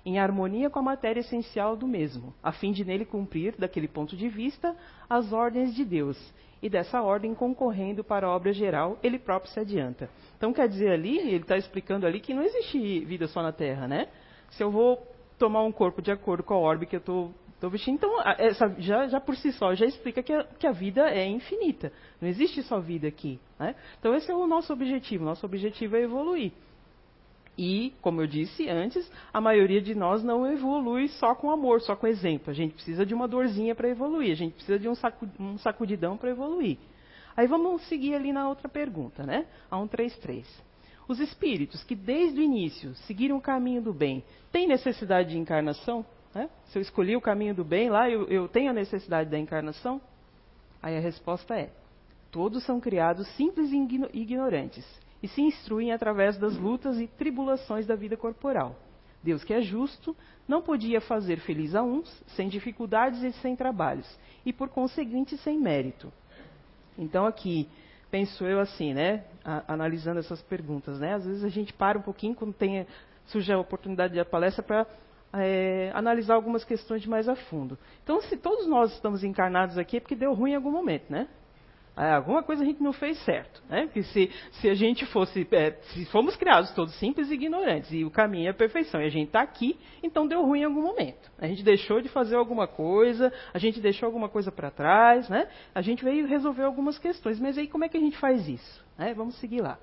em 0.03 0.19
harmonia 0.19 0.69
com 0.69 0.79
a 0.79 0.83
matéria 0.83 1.21
essencial 1.21 1.75
do 1.75 1.87
mesmo, 1.87 2.33
a 2.41 2.51
fim 2.51 2.71
de 2.71 2.83
nele 2.83 3.05
cumprir, 3.05 3.55
daquele 3.57 3.87
ponto 3.87 4.17
de 4.17 4.27
vista, 4.27 4.75
as 5.07 5.31
ordens 5.31 5.75
de 5.75 5.85
Deus. 5.85 6.17
E 6.61 6.69
dessa 6.69 7.03
ordem, 7.03 7.35
concorrendo 7.35 8.03
para 8.03 8.25
a 8.25 8.35
obra 8.35 8.51
geral, 8.51 8.97
ele 9.03 9.19
próprio 9.19 9.51
se 9.51 9.59
adianta. 9.59 10.09
Então, 10.35 10.51
quer 10.51 10.67
dizer 10.67 10.89
ali, 10.89 11.19
ele 11.19 11.37
está 11.37 11.55
explicando 11.55 12.07
ali 12.07 12.19
que 12.19 12.33
não 12.33 12.41
existe 12.41 13.05
vida 13.05 13.27
só 13.27 13.43
na 13.43 13.51
Terra, 13.51 13.87
né? 13.87 14.07
Se 14.49 14.63
eu 14.63 14.71
vou 14.71 15.05
tomar 15.37 15.63
um 15.63 15.71
corpo 15.71 16.01
de 16.01 16.11
acordo 16.11 16.43
com 16.43 16.53
a 16.53 16.57
orbe 16.57 16.85
que 16.85 16.95
eu 16.95 16.99
estou 16.99 17.69
vestindo. 17.69 17.95
Então, 17.95 18.21
essa, 18.37 18.75
já, 18.79 19.07
já, 19.07 19.19
por 19.19 19.35
si 19.35 19.51
só, 19.51 19.73
já 19.75 19.85
explica 19.85 20.21
que 20.21 20.33
a, 20.33 20.43
que 20.43 20.67
a, 20.67 20.71
vida 20.71 21.09
é 21.09 21.25
infinita. 21.25 21.91
Não 22.21 22.27
existe 22.27 22.63
só 22.63 22.79
vida 22.79 23.07
aqui. 23.07 23.39
Né? 23.59 23.75
Então, 23.99 24.13
esse 24.15 24.29
é 24.31 24.35
o 24.35 24.47
nosso 24.47 24.71
objetivo. 24.73 25.23
Nosso 25.23 25.45
objetivo 25.45 25.95
é 25.95 26.01
evoluir. 26.01 26.51
E, 27.57 27.91
como 28.01 28.21
eu 28.21 28.27
disse 28.27 28.69
antes, 28.69 29.11
a 29.33 29.41
maioria 29.41 29.81
de 29.81 29.95
nós 29.95 30.23
não 30.23 30.45
evolui 30.51 31.07
só 31.07 31.33
com 31.33 31.49
amor, 31.49 31.81
só 31.81 31.95
com 31.95 32.05
exemplo. 32.05 32.51
A 32.51 32.53
gente 32.53 32.75
precisa 32.75 33.03
de 33.03 33.15
uma 33.15 33.27
dorzinha 33.27 33.73
para 33.73 33.89
evoluir, 33.89 34.31
a 34.31 34.35
gente 34.35 34.53
precisa 34.53 34.77
de 34.77 34.87
um, 34.87 34.93
um 35.39 35.57
sacudidão 35.57 36.17
para 36.17 36.29
evoluir. 36.29 36.77
Aí 37.35 37.47
vamos 37.47 37.81
seguir 37.87 38.13
ali 38.13 38.31
na 38.31 38.47
outra 38.47 38.69
pergunta, 38.69 39.23
né? 39.23 39.47
A 39.71 39.77
133. 39.77 40.66
Os 41.07 41.19
espíritos 41.19 41.83
que 41.83 41.95
desde 41.95 42.39
o 42.39 42.43
início 42.43 42.93
seguiram 43.05 43.37
o 43.37 43.41
caminho 43.41 43.81
do 43.81 43.93
bem, 43.93 44.23
têm 44.51 44.67
necessidade 44.67 45.29
de 45.29 45.37
encarnação? 45.37 46.05
Né? 46.35 46.49
Se 46.67 46.77
eu 46.77 46.81
escolhi 46.81 47.15
o 47.15 47.21
caminho 47.21 47.55
do 47.55 47.63
bem 47.63 47.89
lá, 47.89 48.09
eu, 48.09 48.27
eu 48.27 48.47
tenho 48.47 48.69
a 48.69 48.73
necessidade 48.73 49.29
da 49.29 49.39
encarnação? 49.39 50.01
Aí 50.81 50.97
a 50.97 50.99
resposta 50.99 51.55
é: 51.55 51.69
todos 52.31 52.63
são 52.63 52.79
criados 52.79 53.27
simples 53.35 53.71
e 53.71 53.77
ignorantes 54.13 54.85
e 55.21 55.27
se 55.27 55.41
instruem 55.41 55.91
através 55.91 56.37
das 56.37 56.55
lutas 56.57 56.99
e 56.99 57.07
tribulações 57.07 57.85
da 57.85 57.95
vida 57.95 58.15
corporal. 58.15 58.75
Deus, 59.23 59.43
que 59.43 59.53
é 59.53 59.61
justo, 59.61 60.15
não 60.47 60.61
podia 60.61 61.01
fazer 61.01 61.39
feliz 61.39 61.73
a 61.73 61.81
uns 61.81 62.07
sem 62.35 62.47
dificuldades 62.47 63.23
e 63.23 63.31
sem 63.41 63.55
trabalhos, 63.55 64.07
e 64.45 64.53
por 64.53 64.69
conseguinte 64.69 65.37
sem 65.37 65.59
mérito. 65.59 66.11
Então 66.97 67.25
aqui 67.25 67.67
penso 68.09 68.45
eu 68.45 68.59
assim, 68.59 68.93
né, 68.93 69.25
a, 69.47 69.73
analisando 69.73 70.19
essas 70.19 70.41
perguntas, 70.41 70.99
né? 70.99 71.13
Às 71.13 71.25
vezes 71.25 71.43
a 71.45 71.49
gente 71.49 71.71
para 71.71 71.97
um 71.97 72.01
pouquinho 72.01 72.35
quando 72.35 72.53
tem 72.53 72.85
surge 73.27 73.51
a 73.51 73.57
oportunidade 73.57 74.13
de 74.13 74.23
palestra 74.25 74.61
para 74.61 74.85
é, 75.33 75.91
analisar 75.93 76.35
algumas 76.35 76.63
questões 76.63 77.05
mais 77.05 77.27
a 77.29 77.35
fundo. 77.35 77.77
Então, 78.03 78.21
se 78.21 78.37
todos 78.37 78.67
nós 78.67 78.93
estamos 78.93 79.23
encarnados 79.23 79.77
aqui 79.77 79.97
é 79.97 79.99
porque 79.99 80.15
deu 80.15 80.33
ruim 80.33 80.51
em 80.51 80.55
algum 80.55 80.71
momento, 80.71 81.09
né? 81.09 81.27
É, 81.95 82.13
alguma 82.13 82.43
coisa 82.43 82.61
a 82.61 82.65
gente 82.65 82.81
não 82.81 82.93
fez 82.93 83.17
certo, 83.25 83.63
né? 83.67 83.87
Que 83.91 84.03
se, 84.03 84.29
se 84.51 84.69
a 84.69 84.75
gente 84.75 85.03
fosse, 85.07 85.47
é, 85.51 85.71
se 85.71 86.05
fomos 86.05 86.35
criados 86.35 86.69
todos 86.71 86.93
simples 86.99 87.31
e 87.31 87.33
ignorantes 87.33 87.91
e 87.91 88.05
o 88.05 88.11
caminho 88.11 88.47
é 88.47 88.51
a 88.51 88.53
perfeição 88.53 89.01
e 89.01 89.05
a 89.05 89.09
gente 89.09 89.27
está 89.27 89.41
aqui, 89.41 89.79
então 90.03 90.27
deu 90.27 90.45
ruim 90.45 90.59
em 90.59 90.65
algum 90.65 90.83
momento. 90.83 91.31
A 91.39 91.47
gente 91.47 91.63
deixou 91.63 91.99
de 91.99 92.07
fazer 92.07 92.35
alguma 92.35 92.67
coisa, 92.67 93.33
a 93.51 93.57
gente 93.57 93.81
deixou 93.81 94.05
alguma 94.05 94.29
coisa 94.29 94.51
para 94.51 94.69
trás, 94.69 95.27
né? 95.27 95.47
A 95.73 95.81
gente 95.81 96.03
veio 96.03 96.27
resolver 96.27 96.63
algumas 96.63 96.99
questões, 96.99 97.39
mas 97.39 97.57
aí 97.57 97.67
como 97.67 97.83
é 97.83 97.89
que 97.89 97.97
a 97.97 98.01
gente 98.01 98.17
faz 98.17 98.47
isso? 98.47 98.86
Né? 98.97 99.13
Vamos 99.13 99.35
seguir 99.39 99.61
lá. 99.61 99.77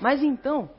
Mas 0.00 0.22
então, 0.22 0.70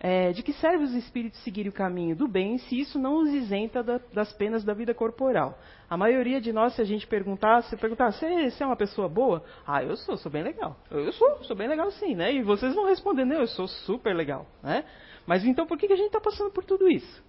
é, 0.00 0.32
de 0.32 0.42
que 0.42 0.52
serve 0.54 0.84
os 0.84 0.94
espíritos 0.94 1.42
seguirem 1.44 1.70
o 1.70 1.72
caminho 1.72 2.16
do 2.16 2.26
bem 2.26 2.58
se 2.58 2.80
isso 2.80 2.98
não 2.98 3.22
os 3.22 3.28
isenta 3.28 3.82
da, 3.82 4.00
das 4.12 4.32
penas 4.32 4.64
da 4.64 4.74
vida 4.74 4.92
corporal? 4.92 5.58
A 5.88 5.96
maioria 5.96 6.40
de 6.40 6.52
nós, 6.52 6.74
se 6.74 6.82
a 6.82 6.84
gente 6.84 7.06
perguntar, 7.06 7.62
se 7.62 7.76
perguntar, 7.76 8.12
você 8.12 8.26
é 8.58 8.66
uma 8.66 8.76
pessoa 8.76 9.08
boa? 9.08 9.44
Ah, 9.66 9.82
eu 9.82 9.96
sou, 9.96 10.16
sou 10.16 10.32
bem 10.32 10.42
legal. 10.42 10.76
Eu 10.90 11.12
sou, 11.12 11.44
sou 11.44 11.54
bem 11.54 11.68
legal 11.68 11.90
sim, 11.92 12.14
né? 12.14 12.32
E 12.32 12.42
vocês 12.42 12.74
vão 12.74 12.86
responder, 12.86 13.24
não, 13.24 13.36
eu 13.36 13.46
sou 13.46 13.68
super 13.68 14.14
legal, 14.14 14.46
né? 14.62 14.84
Mas 15.26 15.44
então 15.44 15.66
por 15.66 15.78
que, 15.78 15.86
que 15.86 15.92
a 15.92 15.96
gente 15.96 16.06
está 16.06 16.20
passando 16.20 16.50
por 16.50 16.64
tudo 16.64 16.88
isso? 16.88 17.22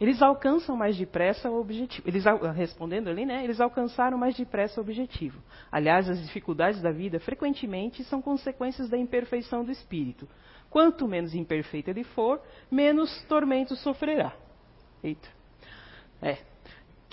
Eles 0.00 0.20
alcançam 0.20 0.76
mais 0.76 0.96
depressa 0.96 1.50
o 1.50 1.60
objetivo. 1.60 2.08
Eles, 2.08 2.24
respondendo 2.54 3.08
ali, 3.08 3.24
né? 3.24 3.44
Eles 3.44 3.60
alcançaram 3.60 4.18
mais 4.18 4.34
depressa 4.34 4.80
o 4.80 4.84
objetivo. 4.84 5.40
Aliás, 5.70 6.08
as 6.08 6.20
dificuldades 6.20 6.80
da 6.80 6.90
vida 6.90 7.20
frequentemente 7.20 8.02
são 8.04 8.20
consequências 8.20 8.88
da 8.88 8.98
imperfeição 8.98 9.64
do 9.64 9.70
espírito. 9.70 10.28
Quanto 10.68 11.06
menos 11.06 11.34
imperfeito 11.34 11.90
ele 11.90 12.02
for, 12.02 12.40
menos 12.70 13.22
tormento 13.28 13.76
sofrerá. 13.76 14.34
Eita. 15.02 15.28
É. 16.20 16.53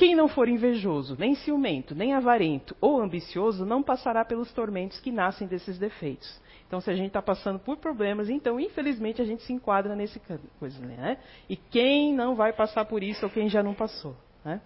Quem 0.02 0.16
não 0.16 0.28
for 0.28 0.50
invejoso, 0.50 1.16
nem 1.20 1.36
ciumento, 1.36 1.94
nem 1.94 2.12
avarento 2.16 2.76
ou 2.82 3.00
ambicioso, 3.00 3.64
não 3.64 3.84
passará 3.84 4.26
pelos 4.26 4.52
tormentos 4.52 5.00
que 5.00 5.12
nascem 5.12 5.48
desses 5.48 5.78
defeitos. 5.78 6.42
Então, 6.66 6.82
se 6.82 6.90
a 6.90 6.96
gente 6.96 7.10
está 7.10 7.22
passando 7.22 7.60
por 7.60 7.78
problemas, 7.78 8.28
então, 8.28 8.60
infelizmente, 8.60 9.22
a 9.22 9.26
gente 9.26 9.44
se 9.44 9.54
enquadra 9.54 9.96
nesse 9.96 10.20
coisa, 10.58 10.84
né? 10.84 11.20
E 11.48 11.56
quem 11.56 12.16
não 12.16 12.34
vai 12.34 12.52
passar 12.52 12.86
por 12.86 13.04
isso 13.04 13.24
ou 13.28 13.32
quem 13.32 13.48
já 13.48 13.62
não 13.62 13.76
passou, 13.76 14.16
né? 14.44 14.60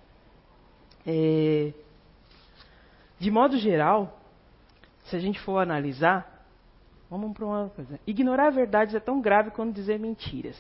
É, 1.06 1.74
de 3.20 3.30
modo 3.30 3.58
geral, 3.58 4.18
se 5.04 5.18
a 5.18 5.20
gente 5.20 5.38
for 5.42 5.58
analisar, 5.58 6.34
Vamos 7.10 7.34
para 7.34 7.46
uma 7.46 7.70
coisa. 7.70 8.00
Ignorar 8.08 8.50
verdades 8.52 8.96
é 8.96 9.00
tão 9.02 9.22
grave 9.22 9.52
quanto 9.52 9.76
dizer 9.76 10.00
mentiras. 10.00 10.58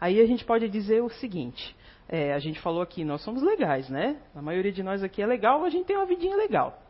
Aí 0.00 0.20
a 0.20 0.26
gente 0.26 0.44
pode 0.44 0.68
dizer 0.68 1.00
o 1.00 1.08
seguinte: 1.08 1.76
é, 2.08 2.32
a 2.34 2.38
gente 2.38 2.60
falou 2.60 2.82
aqui, 2.82 3.04
nós 3.04 3.22
somos 3.22 3.42
legais, 3.42 3.88
né? 3.88 4.16
A 4.34 4.42
maioria 4.42 4.72
de 4.72 4.82
nós 4.82 5.02
aqui 5.02 5.22
é 5.22 5.26
legal, 5.26 5.64
a 5.64 5.70
gente 5.70 5.86
tem 5.86 5.96
uma 5.96 6.06
vidinha 6.06 6.36
legal. 6.36 6.80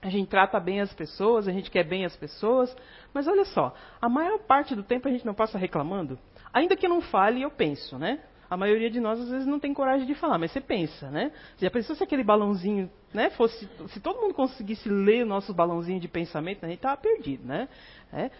A 0.00 0.08
gente 0.08 0.28
trata 0.28 0.60
bem 0.60 0.80
as 0.80 0.92
pessoas, 0.92 1.48
a 1.48 1.52
gente 1.52 1.70
quer 1.70 1.82
bem 1.82 2.04
as 2.04 2.14
pessoas, 2.14 2.74
mas 3.12 3.26
olha 3.26 3.44
só, 3.44 3.74
a 4.00 4.08
maior 4.08 4.38
parte 4.38 4.74
do 4.74 4.82
tempo 4.82 5.08
a 5.08 5.10
gente 5.10 5.26
não 5.26 5.34
passa 5.34 5.58
reclamando. 5.58 6.18
Ainda 6.52 6.76
que 6.76 6.86
não 6.86 7.00
fale, 7.00 7.42
eu 7.42 7.50
penso, 7.50 7.98
né? 7.98 8.20
A 8.48 8.56
maioria 8.56 8.88
de 8.88 9.00
nós 9.00 9.18
às 9.20 9.28
vezes 9.28 9.46
não 9.46 9.58
tem 9.58 9.74
coragem 9.74 10.06
de 10.06 10.14
falar, 10.14 10.38
mas 10.38 10.52
você 10.52 10.60
pensa, 10.60 11.10
né? 11.10 11.32
Já 11.58 11.68
pensou 11.68 11.96
se 11.96 12.04
aquele 12.04 12.22
balãozinho, 12.22 12.88
né, 13.12 13.30
fosse, 13.30 13.68
se 13.88 13.98
todo 13.98 14.20
mundo 14.20 14.34
conseguisse 14.34 14.88
ler 14.88 15.24
o 15.24 15.26
nosso 15.26 15.52
balãozinho 15.52 15.98
de 15.98 16.06
pensamento, 16.06 16.64
a 16.64 16.68
gente 16.68 16.78
estava 16.78 16.96
perdido, 16.96 17.44
né? 17.44 17.68
É. 18.12 18.30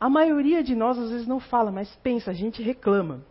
A 0.00 0.08
maioria 0.08 0.62
de 0.62 0.74
nós 0.74 0.98
às 0.98 1.10
vezes 1.10 1.26
não 1.26 1.38
fala, 1.40 1.70
mas 1.70 1.94
pensa, 1.96 2.30
a 2.30 2.34
gente 2.34 2.62
reclama. 2.62 3.22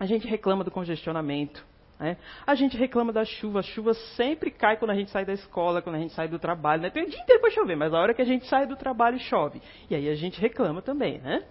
A 0.00 0.06
gente 0.06 0.26
reclama 0.26 0.64
do 0.64 0.70
congestionamento. 0.70 1.64
Né? 1.98 2.16
A 2.46 2.54
gente 2.54 2.76
reclama 2.76 3.12
da 3.12 3.24
chuva. 3.24 3.60
A 3.60 3.62
chuva 3.62 3.92
sempre 4.16 4.50
cai 4.50 4.78
quando 4.78 4.92
a 4.92 4.94
gente 4.94 5.10
sai 5.10 5.26
da 5.26 5.34
escola, 5.34 5.82
quando 5.82 5.96
a 5.96 5.98
gente 5.98 6.14
sai 6.14 6.26
do 6.26 6.38
trabalho. 6.38 6.80
Né? 6.80 6.90
Tem 6.90 7.04
o 7.04 7.10
dia 7.10 7.20
inteiro 7.20 7.42
para 7.42 7.50
chover, 7.50 7.76
mas 7.76 7.92
a 7.92 8.00
hora 8.00 8.14
que 8.14 8.22
a 8.22 8.24
gente 8.24 8.46
sai 8.46 8.66
do 8.66 8.74
trabalho 8.74 9.18
chove. 9.18 9.60
E 9.90 9.94
aí 9.94 10.08
a 10.08 10.14
gente 10.14 10.40
reclama 10.40 10.80
também, 10.80 11.18
né? 11.18 11.44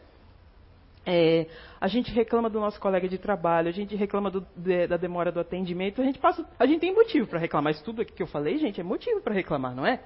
É, 1.05 1.47
a 1.79 1.87
gente 1.87 2.11
reclama 2.11 2.49
do 2.49 2.59
nosso 2.59 2.79
colega 2.79 3.07
de 3.07 3.17
trabalho, 3.17 3.69
a 3.69 3.71
gente 3.71 3.95
reclama 3.95 4.29
do, 4.29 4.45
de, 4.55 4.85
da 4.85 4.97
demora 4.97 5.31
do 5.31 5.39
atendimento, 5.39 6.01
a 6.01 6.05
gente 6.05 6.19
passa, 6.19 6.45
a 6.59 6.65
gente 6.65 6.81
tem 6.81 6.93
motivo 6.93 7.25
para 7.25 7.39
reclamar. 7.39 7.71
Isso 7.71 7.83
tudo 7.83 8.03
que 8.03 8.21
eu 8.21 8.27
falei, 8.27 8.57
gente, 8.57 8.81
é 8.81 8.83
motivo 8.83 9.21
para 9.21 9.33
reclamar, 9.33 9.73
não 9.73 9.85
é? 9.85 10.01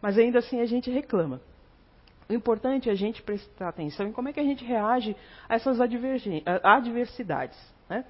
Mas 0.00 0.16
ainda 0.16 0.38
assim 0.38 0.60
a 0.60 0.66
gente 0.66 0.90
reclama. 0.90 1.40
O 2.28 2.32
importante 2.32 2.88
é 2.88 2.92
a 2.92 2.94
gente 2.94 3.22
prestar 3.22 3.68
atenção 3.68 4.06
em 4.06 4.12
como 4.12 4.28
é 4.28 4.32
que 4.32 4.40
a 4.40 4.44
gente 4.44 4.64
reage 4.64 5.16
a 5.48 5.54
essas 5.54 5.80
adversidades. 5.80 7.58
Né? 7.88 8.04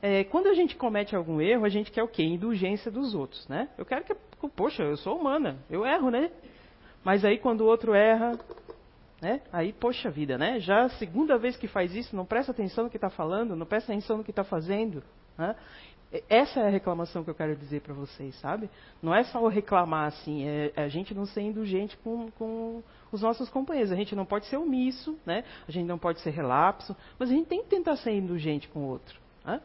É, 0.00 0.24
quando 0.24 0.46
a 0.46 0.54
gente 0.54 0.76
comete 0.76 1.16
algum 1.16 1.40
erro, 1.40 1.64
a 1.64 1.68
gente 1.68 1.90
quer 1.90 2.02
o 2.02 2.08
quê? 2.08 2.22
Indulgência 2.22 2.90
dos 2.90 3.14
outros. 3.14 3.46
Né? 3.48 3.68
Eu 3.76 3.84
quero 3.84 4.04
que, 4.04 4.14
poxa, 4.54 4.82
eu 4.82 4.96
sou 4.96 5.18
humana, 5.18 5.58
eu 5.68 5.84
erro, 5.84 6.10
né? 6.10 6.30
Mas 7.02 7.24
aí 7.24 7.38
quando 7.38 7.62
o 7.62 7.66
outro 7.66 7.94
erra, 7.94 8.38
né? 9.20 9.40
Aí, 9.52 9.72
poxa 9.72 10.10
vida, 10.10 10.36
né? 10.36 10.60
Já 10.60 10.84
a 10.84 10.88
segunda 10.90 11.38
vez 11.38 11.56
que 11.56 11.66
faz 11.66 11.94
isso, 11.94 12.14
não 12.14 12.26
presta 12.26 12.52
atenção 12.52 12.84
no 12.84 12.90
que 12.90 12.96
está 12.96 13.08
falando, 13.08 13.56
não 13.56 13.66
presta 13.66 13.92
atenção 13.92 14.18
no 14.18 14.24
que 14.24 14.30
está 14.30 14.44
fazendo. 14.44 15.02
Né? 15.38 15.54
Essa 16.28 16.60
é 16.60 16.66
a 16.66 16.70
reclamação 16.70 17.24
que 17.24 17.30
eu 17.30 17.34
quero 17.34 17.56
dizer 17.56 17.80
para 17.80 17.92
vocês, 17.92 18.38
sabe? 18.40 18.70
Não 19.02 19.14
é 19.14 19.24
só 19.24 19.46
reclamar 19.48 20.06
assim, 20.06 20.46
é, 20.46 20.72
é 20.76 20.82
a 20.84 20.88
gente 20.88 21.12
não 21.12 21.26
ser 21.26 21.40
indulgente 21.40 21.96
com, 21.98 22.30
com, 22.32 22.82
os 23.10 23.22
nossos 23.22 23.48
companheiros. 23.48 23.90
A 23.90 23.96
gente 23.96 24.14
não 24.14 24.24
pode 24.24 24.46
ser 24.46 24.56
omisso, 24.56 25.18
né? 25.26 25.44
A 25.66 25.72
gente 25.72 25.86
não 25.86 25.98
pode 25.98 26.20
ser 26.20 26.30
relapso, 26.30 26.96
mas 27.18 27.30
a 27.30 27.32
gente 27.32 27.46
tem 27.46 27.62
que 27.62 27.68
tentar 27.68 27.96
ser 27.96 28.12
indulgente 28.12 28.68
com 28.68 28.80
o 28.80 28.88
outro. 28.88 29.18
Né? 29.44 29.60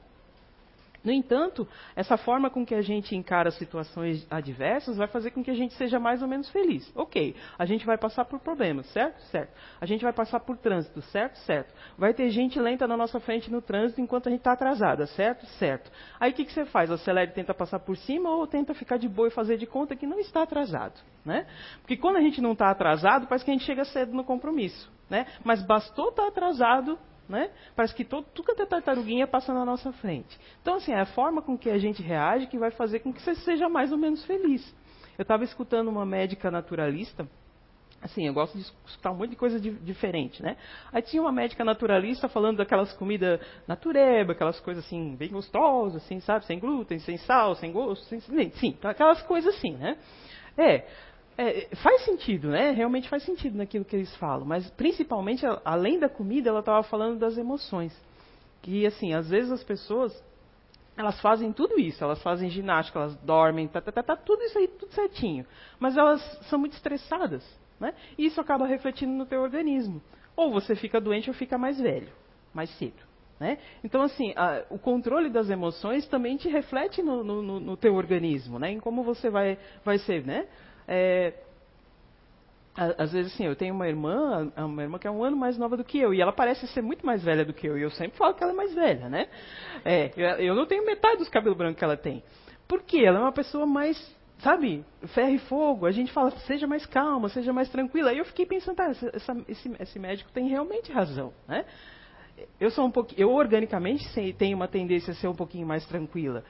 No 1.03 1.11
entanto, 1.11 1.67
essa 1.95 2.15
forma 2.15 2.49
com 2.49 2.65
que 2.65 2.75
a 2.75 2.81
gente 2.81 3.15
encara 3.15 3.49
situações 3.51 4.25
adversas 4.29 4.97
vai 4.97 5.07
fazer 5.07 5.31
com 5.31 5.43
que 5.43 5.49
a 5.49 5.55
gente 5.55 5.73
seja 5.73 5.99
mais 5.99 6.21
ou 6.21 6.27
menos 6.27 6.49
feliz. 6.51 6.91
Ok, 6.95 7.35
a 7.57 7.65
gente 7.65 7.85
vai 7.85 7.97
passar 7.97 8.25
por 8.25 8.39
problemas, 8.39 8.85
certo? 8.91 9.19
Certo. 9.25 9.51
A 9.79 9.85
gente 9.85 10.03
vai 10.03 10.13
passar 10.13 10.39
por 10.41 10.57
trânsito, 10.57 11.01
certo? 11.01 11.37
Certo. 11.39 11.73
Vai 11.97 12.13
ter 12.13 12.29
gente 12.29 12.59
lenta 12.59 12.87
na 12.87 12.95
nossa 12.95 13.19
frente 13.19 13.51
no 13.51 13.61
trânsito 13.61 13.99
enquanto 13.99 14.27
a 14.27 14.29
gente 14.29 14.41
está 14.41 14.53
atrasada, 14.53 15.07
certo? 15.07 15.45
Certo. 15.57 15.91
Aí 16.19 16.31
o 16.31 16.35
que, 16.35 16.45
que 16.45 16.53
você 16.53 16.65
faz? 16.65 16.91
Acelera 16.91 17.31
e 17.31 17.33
tenta 17.33 17.53
passar 17.53 17.79
por 17.79 17.97
cima 17.97 18.29
ou 18.29 18.45
tenta 18.45 18.73
ficar 18.75 18.97
de 18.97 19.09
boa 19.09 19.27
e 19.27 19.31
fazer 19.31 19.57
de 19.57 19.65
conta 19.65 19.95
que 19.95 20.05
não 20.05 20.19
está 20.19 20.43
atrasado? 20.43 20.99
Né? 21.25 21.47
Porque 21.81 21.97
quando 21.97 22.17
a 22.17 22.21
gente 22.21 22.41
não 22.41 22.53
está 22.53 22.69
atrasado, 22.69 23.27
parece 23.27 23.43
que 23.43 23.51
a 23.51 23.53
gente 23.53 23.65
chega 23.65 23.85
cedo 23.85 24.13
no 24.13 24.23
compromisso. 24.23 24.91
Né? 25.09 25.25
Mas 25.43 25.65
bastou 25.65 26.09
estar 26.09 26.23
tá 26.23 26.27
atrasado 26.29 26.97
né? 27.31 27.49
Parece 27.75 27.95
que 27.95 28.05
todo, 28.05 28.25
tudo 28.33 28.53
que 28.53 28.61
é 28.61 28.65
tartaruguinha 28.65 29.25
passa 29.25 29.53
na 29.53 29.65
nossa 29.65 29.91
frente. 29.93 30.37
Então, 30.61 30.75
assim, 30.75 30.91
é 30.91 30.99
a 30.99 31.05
forma 31.05 31.41
com 31.41 31.57
que 31.57 31.69
a 31.69 31.77
gente 31.77 32.03
reage 32.03 32.47
que 32.47 32.59
vai 32.59 32.69
fazer 32.71 32.99
com 32.99 33.11
que 33.11 33.21
você 33.21 33.33
seja 33.35 33.67
mais 33.67 33.91
ou 33.91 33.97
menos 33.97 34.23
feliz. 34.25 34.61
Eu 35.17 35.23
estava 35.23 35.43
escutando 35.43 35.87
uma 35.87 36.05
médica 36.05 36.51
naturalista, 36.51 37.27
assim, 38.01 38.25
eu 38.25 38.33
gosto 38.33 38.57
de 38.57 38.63
escutar 38.63 39.11
um 39.11 39.15
monte 39.15 39.31
de 39.31 39.35
coisa 39.35 39.59
de, 39.59 39.71
diferente, 39.71 40.41
né? 40.41 40.57
Aí 40.91 41.01
tinha 41.01 41.21
uma 41.21 41.31
médica 41.31 41.63
naturalista 41.63 42.27
falando 42.27 42.57
daquelas 42.57 42.91
comidas 42.93 43.39
natureba, 43.67 44.33
aquelas 44.33 44.59
coisas 44.59 44.85
assim, 44.85 45.15
bem 45.15 45.29
gostosas, 45.29 46.03
assim, 46.03 46.19
sabe? 46.19 46.45
Sem 46.45 46.59
glúten, 46.59 46.99
sem 46.99 47.17
sal, 47.17 47.55
sem 47.55 47.71
gosto, 47.71 48.03
sem... 48.05 48.19
Sim, 48.51 48.77
aquelas 48.83 49.21
coisas 49.23 49.55
assim, 49.55 49.73
né? 49.73 49.97
É, 50.57 50.85
é, 51.37 51.75
faz 51.77 52.03
sentido, 52.03 52.49
né? 52.49 52.71
Realmente 52.71 53.09
faz 53.09 53.23
sentido 53.23 53.57
naquilo 53.57 53.85
que 53.85 53.95
eles 53.95 54.15
falam. 54.17 54.45
Mas, 54.45 54.69
principalmente, 54.71 55.45
além 55.63 55.99
da 55.99 56.09
comida, 56.09 56.49
ela 56.49 56.59
estava 56.59 56.83
falando 56.83 57.19
das 57.19 57.37
emoções. 57.37 57.95
Que, 58.61 58.85
assim, 58.85 59.13
às 59.13 59.29
vezes 59.29 59.51
as 59.51 59.63
pessoas, 59.63 60.23
elas 60.95 61.19
fazem 61.21 61.51
tudo 61.51 61.79
isso. 61.79 62.03
Elas 62.03 62.21
fazem 62.21 62.49
ginástica, 62.49 62.99
elas 62.99 63.15
dormem, 63.17 63.67
tá, 63.67 63.81
tá, 63.81 63.91
tá, 63.91 64.03
tá 64.03 64.15
tudo 64.15 64.43
isso 64.43 64.57
aí, 64.57 64.67
tudo 64.67 64.91
certinho. 64.93 65.45
Mas 65.79 65.97
elas 65.97 66.21
são 66.49 66.59
muito 66.59 66.73
estressadas, 66.73 67.43
né? 67.79 67.93
E 68.17 68.25
isso 68.25 68.39
acaba 68.39 68.67
refletindo 68.67 69.11
no 69.11 69.25
teu 69.25 69.41
organismo. 69.41 70.01
Ou 70.35 70.51
você 70.51 70.75
fica 70.75 71.01
doente 71.01 71.29
ou 71.29 71.33
fica 71.33 71.57
mais 71.57 71.79
velho, 71.79 72.11
mais 72.53 72.69
cedo. 72.77 73.11
Né? 73.41 73.57
Então, 73.83 74.03
assim, 74.03 74.33
a, 74.35 74.63
o 74.69 74.77
controle 74.77 75.27
das 75.27 75.49
emoções 75.49 76.07
também 76.07 76.37
te 76.37 76.47
reflete 76.47 77.01
no, 77.01 77.23
no, 77.23 77.59
no, 77.59 77.75
teu 77.75 77.95
organismo, 77.95 78.59
né? 78.59 78.69
em 78.69 78.79
como 78.79 79.03
você 79.03 79.31
vai, 79.31 79.57
vai 79.83 79.97
ser. 79.97 80.23
Né? 80.23 80.47
É, 80.87 81.33
às 82.75 83.11
vezes, 83.11 83.33
assim, 83.33 83.45
eu 83.45 83.55
tenho 83.55 83.73
uma 83.73 83.87
irmã, 83.87 84.51
uma 84.57 84.81
irmã 84.81 84.97
que 84.97 85.05
é 85.05 85.11
um 85.11 85.23
ano 85.23 85.35
mais 85.35 85.57
nova 85.57 85.75
do 85.75 85.83
que 85.83 85.99
eu, 85.99 86.13
e 86.13 86.21
ela 86.21 86.31
parece 86.31 86.65
ser 86.67 86.81
muito 86.81 87.05
mais 87.05 87.21
velha 87.21 87.43
do 87.43 87.53
que 87.53 87.67
eu, 87.67 87.77
e 87.77 87.81
eu 87.81 87.91
sempre 87.91 88.17
falo 88.17 88.33
que 88.33 88.43
ela 88.43 88.53
é 88.53 88.55
mais 88.55 88.73
velha, 88.73 89.09
né? 89.09 89.27
É, 89.83 90.11
eu 90.39 90.55
não 90.55 90.65
tenho 90.65 90.85
metade 90.85 91.17
dos 91.17 91.27
cabelos 91.27 91.57
brancos 91.57 91.77
que 91.77 91.83
ela 91.83 91.97
tem. 91.97 92.23
Por 92.67 92.81
quê? 92.83 93.03
Ela 93.05 93.19
é 93.19 93.21
uma 93.21 93.33
pessoa 93.33 93.65
mais, 93.65 93.97
sabe, 94.39 94.85
ferro 95.07 95.35
e 95.35 95.39
fogo. 95.39 95.85
A 95.85 95.91
gente 95.91 96.13
fala, 96.13 96.31
seja 96.31 96.65
mais 96.65 96.85
calma, 96.85 97.27
seja 97.27 97.51
mais 97.51 97.69
tranquila. 97.69 98.13
E 98.13 98.19
eu 98.19 98.25
fiquei 98.25 98.45
pensando, 98.45 98.77
tá, 98.77 98.89
essa, 98.89 99.37
esse, 99.49 99.75
esse 99.77 99.99
médico 99.99 100.31
tem 100.31 100.47
realmente 100.47 100.91
razão, 100.91 101.33
né? 101.45 101.65
Eu 102.59 102.71
sou 102.71 102.85
um 102.85 102.91
pouquinho, 102.91 103.21
eu 103.21 103.31
organicamente 103.31 104.07
tenho 104.33 104.55
uma 104.55 104.67
tendência 104.67 105.11
a 105.11 105.15
ser 105.15 105.27
um 105.27 105.35
pouquinho 105.35 105.67
mais 105.67 105.85
tranquila. 105.85 106.43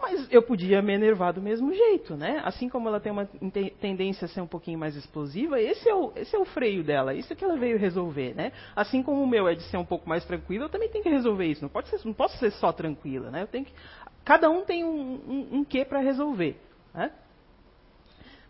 Mas 0.00 0.30
eu 0.30 0.40
podia 0.42 0.80
me 0.80 0.92
enervar 0.92 1.32
do 1.32 1.42
mesmo 1.42 1.74
jeito, 1.74 2.16
né? 2.16 2.40
Assim 2.44 2.68
como 2.68 2.88
ela 2.88 3.00
tem 3.00 3.10
uma 3.10 3.26
tendência 3.80 4.26
a 4.26 4.28
ser 4.28 4.40
um 4.40 4.46
pouquinho 4.46 4.78
mais 4.78 4.94
explosiva, 4.94 5.60
esse 5.60 5.88
é 5.88 5.94
o, 5.94 6.12
esse 6.14 6.36
é 6.36 6.38
o 6.38 6.44
freio 6.44 6.84
dela, 6.84 7.14
isso 7.14 7.32
é 7.32 7.36
que 7.36 7.44
ela 7.44 7.56
veio 7.56 7.76
resolver, 7.76 8.32
né? 8.34 8.52
Assim 8.76 9.02
como 9.02 9.20
o 9.20 9.26
meu 9.26 9.48
é 9.48 9.56
de 9.56 9.62
ser 9.64 9.76
um 9.76 9.84
pouco 9.84 10.08
mais 10.08 10.24
tranquilo, 10.24 10.64
eu 10.64 10.68
também 10.68 10.88
tenho 10.88 11.02
que 11.02 11.10
resolver 11.10 11.46
isso. 11.46 11.62
Não, 11.62 11.68
pode 11.68 11.88
ser, 11.88 12.00
não 12.04 12.12
posso 12.12 12.38
ser 12.38 12.52
só 12.52 12.72
tranquila, 12.72 13.30
né? 13.30 13.42
Eu 13.42 13.48
tenho 13.48 13.64
que, 13.64 13.72
cada 14.24 14.48
um 14.48 14.64
tem 14.64 14.84
um, 14.84 15.20
um, 15.26 15.48
um 15.58 15.64
quê 15.64 15.84
para 15.84 15.98
resolver, 15.98 16.56
né? 16.94 17.10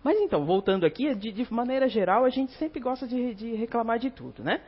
Mas 0.04 0.18
então, 0.20 0.44
voltando 0.44 0.84
aqui, 0.84 1.14
de, 1.14 1.32
de, 1.32 1.52
maneira 1.52 1.88
geral, 1.88 2.24
a 2.24 2.30
gente 2.30 2.52
sempre 2.52 2.78
gosta 2.78 3.06
de, 3.06 3.34
de 3.34 3.54
reclamar 3.54 3.98
de 3.98 4.10
tudo, 4.10 4.44
né? 4.44 4.60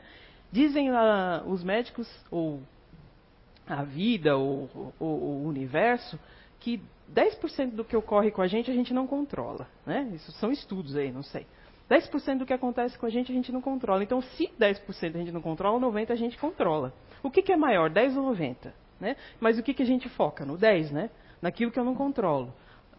Dizem 0.50 0.90
lá 0.90 1.42
os 1.46 1.62
médicos, 1.62 2.08
ou 2.30 2.60
a 3.66 3.84
vida, 3.84 4.36
ou, 4.36 4.68
ou, 4.74 4.94
ou 4.98 5.44
o 5.44 5.46
universo, 5.46 6.18
que 6.60 6.80
10% 7.12 7.70
do 7.70 7.84
que 7.84 7.96
ocorre 7.96 8.30
com 8.30 8.42
a 8.42 8.46
gente 8.46 8.70
a 8.70 8.74
gente 8.74 8.94
não 8.94 9.06
controla. 9.06 9.66
Né? 9.84 10.10
Isso 10.14 10.30
são 10.32 10.52
estudos 10.52 10.94
aí, 10.96 11.10
não 11.10 11.22
sei. 11.22 11.46
10% 11.90 12.38
do 12.38 12.46
que 12.46 12.52
acontece 12.52 12.96
com 12.96 13.06
a 13.06 13.10
gente 13.10 13.32
a 13.32 13.34
gente 13.34 13.50
não 13.50 13.60
controla. 13.60 14.04
Então, 14.04 14.22
se 14.22 14.48
10% 14.60 15.16
a 15.16 15.18
gente 15.18 15.32
não 15.32 15.42
controla, 15.42 15.80
90% 15.80 16.10
a 16.12 16.14
gente 16.14 16.38
controla. 16.38 16.92
O 17.22 17.30
que, 17.30 17.42
que 17.42 17.52
é 17.52 17.56
maior, 17.56 17.90
10 17.90 18.16
ou 18.16 18.22
90? 18.24 18.72
Né? 19.00 19.16
Mas 19.40 19.58
o 19.58 19.62
que, 19.62 19.74
que 19.74 19.82
a 19.82 19.86
gente 19.86 20.08
foca? 20.10 20.44
No 20.44 20.56
10, 20.56 20.92
né? 20.92 21.10
naquilo 21.40 21.70
que 21.70 21.78
eu 21.78 21.84
não 21.84 21.94
controlo. 21.94 22.52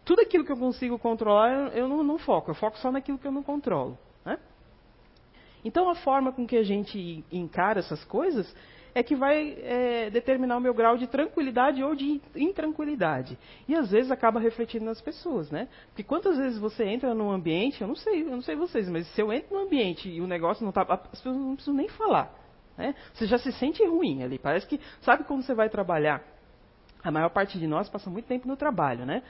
Tudo 0.04 0.22
aquilo 0.22 0.44
que 0.44 0.52
eu 0.52 0.58
consigo 0.58 0.98
controlar, 0.98 1.76
eu 1.76 1.88
não, 1.88 2.04
não 2.04 2.18
foco. 2.18 2.50
Eu 2.50 2.56
foco 2.56 2.78
só 2.80 2.92
naquilo 2.92 3.18
que 3.18 3.28
eu 3.28 3.32
não 3.32 3.44
controlo. 3.44 3.98
Né? 4.26 4.38
Então, 5.64 5.90
a 5.90 5.96
forma 5.96 6.32
com 6.32 6.46
que 6.48 6.58
a 6.58 6.64
gente 6.64 7.24
encara 7.32 7.80
essas 7.80 8.04
coisas 8.06 8.54
é 8.94 9.02
que 9.02 9.16
vai 9.16 9.58
é, 9.62 10.10
determinar 10.10 10.58
o 10.58 10.62
meu 10.62 10.74
grau 10.74 10.98
de 10.98 11.08
tranquilidade 11.08 11.84
ou 11.84 11.96
de 11.96 12.22
intranquilidade. 12.36 13.38
E 13.68 13.76
às 13.76 13.92
vezes 13.92 14.12
acaba 14.12 14.40
refletindo 14.40 14.86
nas 14.86 15.02
pessoas, 15.02 15.50
né? 15.50 15.68
Porque 15.88 16.04
quantas 16.04 16.38
vezes 16.38 16.60
você 16.60 16.84
entra 16.86 17.14
num 17.14 17.32
ambiente, 17.32 17.82
eu 17.82 17.88
não 17.88 17.96
sei, 17.96 18.24
eu 18.24 18.32
não 18.32 18.42
sei 18.42 18.56
vocês, 18.56 18.90
mas 18.90 19.08
se 19.08 19.22
eu 19.22 19.32
entro 19.32 19.56
num 19.56 19.64
ambiente 19.64 20.10
e 20.10 20.20
o 20.22 20.28
negócio 20.28 20.64
não 20.64 20.70
está, 20.70 20.82
as 20.82 21.22
pessoas 21.22 21.38
não 21.38 21.56
precisam 21.56 21.76
nem 21.76 21.88
falar. 21.90 22.34
Né? 22.78 22.96
Você 23.14 23.26
já 23.26 23.38
se 23.38 23.52
sente 23.54 23.86
ruim 23.86 24.24
ali. 24.24 24.38
Parece 24.38 24.68
que, 24.68 24.80
sabe 25.02 25.24
quando 25.24 25.44
você 25.44 25.54
vai 25.54 25.70
trabalhar? 25.70 26.24
A 27.04 27.12
maior 27.12 27.30
parte 27.30 27.58
de 27.58 27.68
nós 27.68 27.90
passa 27.90 28.10
muito 28.10 28.26
tempo 28.26 28.48
no 28.48 28.56
trabalho, 28.56 29.06
né? 29.06 29.24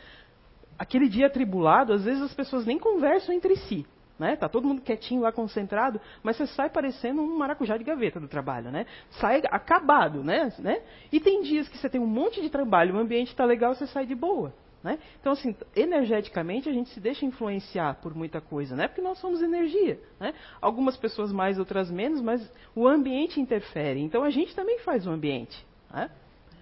Aquele 0.78 1.08
dia 1.08 1.28
atribulado, 1.28 1.94
às 1.94 2.04
vezes 2.04 2.22
as 2.22 2.34
pessoas 2.34 2.66
nem 2.66 2.78
conversam 2.78 3.34
entre 3.34 3.56
si 3.56 3.86
né? 4.22 4.36
Tá 4.36 4.48
todo 4.48 4.68
mundo 4.68 4.84
quietinho 4.84 5.22
lá 5.22 5.32
concentrado, 5.32 6.00
mas 6.22 6.38
você 6.38 6.46
sai 6.46 6.70
parecendo 6.70 7.24
um 7.24 7.38
maracujá 7.40 7.76
de 7.76 7.84
gaveta 7.84 8.20
do 8.20 8.28
trabalho, 8.28 8.70
né? 8.70 8.86
Sai 9.20 9.42
acabado, 9.50 10.24
né? 10.24 10.54
né? 10.60 10.84
E 11.12 11.20
tem 11.20 11.42
dias 11.42 11.68
que 11.68 11.76
você 11.76 11.90
tem 11.90 12.00
um 12.00 12.06
monte 12.06 12.40
de 12.40 12.48
trabalho, 12.48 12.96
o 12.96 13.00
ambiente 13.00 13.30
está 13.30 13.44
legal, 13.44 13.74
você 13.74 13.88
sai 13.88 14.06
de 14.06 14.14
boa. 14.14 14.54
Né? 14.84 15.00
Então, 15.20 15.34
assim, 15.34 15.56
energeticamente 15.76 16.70
a 16.70 16.72
gente 16.72 16.90
se 16.90 17.00
deixa 17.00 17.26
influenciar 17.26 17.96
por 17.96 18.16
muita 18.16 18.40
coisa, 18.40 18.76
né? 18.76 18.88
porque 18.88 19.02
nós 19.02 19.18
somos 19.18 19.42
energia. 19.42 20.00
Né? 20.20 20.34
Algumas 20.62 20.96
pessoas 20.96 21.32
mais, 21.32 21.58
outras 21.58 21.90
menos, 21.90 22.22
mas 22.22 22.48
o 22.76 22.88
ambiente 22.88 23.40
interfere. 23.40 24.00
Então, 24.00 24.24
a 24.24 24.30
gente 24.30 24.56
também 24.56 24.80
faz 24.80 25.08
o 25.08 25.12
ambiente. 25.12 25.66
Né? 25.92 26.10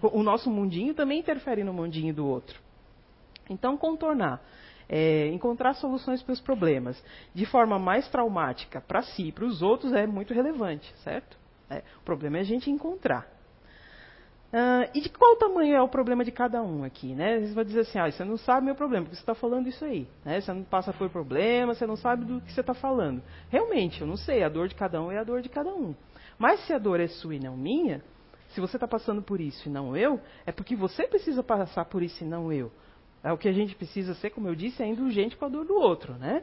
O 0.02 0.22
nosso 0.22 0.50
mundinho 0.50 0.94
também 0.94 1.18
interfere 1.18 1.62
no 1.62 1.74
mundinho 1.74 2.12
do 2.14 2.26
outro. 2.26 2.58
Então, 3.48 3.76
contornar 3.76 4.40
é, 4.92 5.28
encontrar 5.28 5.74
soluções 5.74 6.20
para 6.20 6.32
os 6.32 6.40
problemas 6.40 7.00
de 7.32 7.46
forma 7.46 7.78
mais 7.78 8.08
traumática 8.08 8.80
para 8.80 9.02
si 9.02 9.28
e 9.28 9.32
para 9.32 9.44
os 9.44 9.62
outros 9.62 9.92
é 9.92 10.04
muito 10.04 10.34
relevante, 10.34 10.92
certo? 11.04 11.38
É, 11.70 11.84
o 12.00 12.04
problema 12.04 12.38
é 12.38 12.40
a 12.40 12.44
gente 12.44 12.68
encontrar. 12.68 13.24
Uh, 14.52 14.90
e 14.92 15.00
de 15.00 15.08
qual 15.10 15.36
tamanho 15.36 15.76
é 15.76 15.80
o 15.80 15.86
problema 15.86 16.24
de 16.24 16.32
cada 16.32 16.60
um 16.60 16.82
aqui, 16.82 17.14
né? 17.14 17.38
Você 17.38 17.54
vai 17.54 17.64
dizer 17.64 17.80
assim, 17.82 18.00
ah, 18.00 18.10
você 18.10 18.24
não 18.24 18.36
sabe 18.36 18.66
meu 18.66 18.74
problema, 18.74 19.04
porque 19.04 19.14
você 19.14 19.22
está 19.22 19.32
falando 19.32 19.68
isso 19.68 19.84
aí, 19.84 20.08
né? 20.24 20.40
Você 20.40 20.52
não 20.52 20.64
passa 20.64 20.92
por 20.92 21.08
problema, 21.08 21.72
você 21.72 21.86
não 21.86 21.94
sabe 21.94 22.24
do 22.24 22.40
que 22.40 22.52
você 22.52 22.60
está 22.60 22.74
falando. 22.74 23.22
Realmente, 23.48 24.00
eu 24.00 24.08
não 24.08 24.16
sei, 24.16 24.42
a 24.42 24.48
dor 24.48 24.66
de 24.66 24.74
cada 24.74 25.00
um 25.00 25.12
é 25.12 25.18
a 25.18 25.22
dor 25.22 25.40
de 25.40 25.48
cada 25.48 25.70
um. 25.70 25.94
Mas 26.36 26.66
se 26.66 26.72
a 26.72 26.78
dor 26.78 26.98
é 26.98 27.06
sua 27.06 27.36
e 27.36 27.38
não 27.38 27.56
minha, 27.56 28.02
se 28.48 28.60
você 28.60 28.76
está 28.76 28.88
passando 28.88 29.22
por 29.22 29.40
isso 29.40 29.68
e 29.68 29.70
não 29.70 29.96
eu, 29.96 30.20
é 30.44 30.50
porque 30.50 30.74
você 30.74 31.04
precisa 31.04 31.44
passar 31.44 31.84
por 31.84 32.02
isso 32.02 32.24
e 32.24 32.26
não 32.26 32.52
eu. 32.52 32.72
É 33.22 33.32
o 33.32 33.38
que 33.38 33.48
a 33.48 33.52
gente 33.52 33.74
precisa 33.74 34.14
ser, 34.14 34.30
como 34.30 34.48
eu 34.48 34.54
disse, 34.54 34.82
é 34.82 34.86
indulgente 34.86 35.36
com 35.36 35.44
a 35.44 35.48
dor 35.48 35.64
do 35.64 35.74
outro, 35.74 36.14
né? 36.14 36.42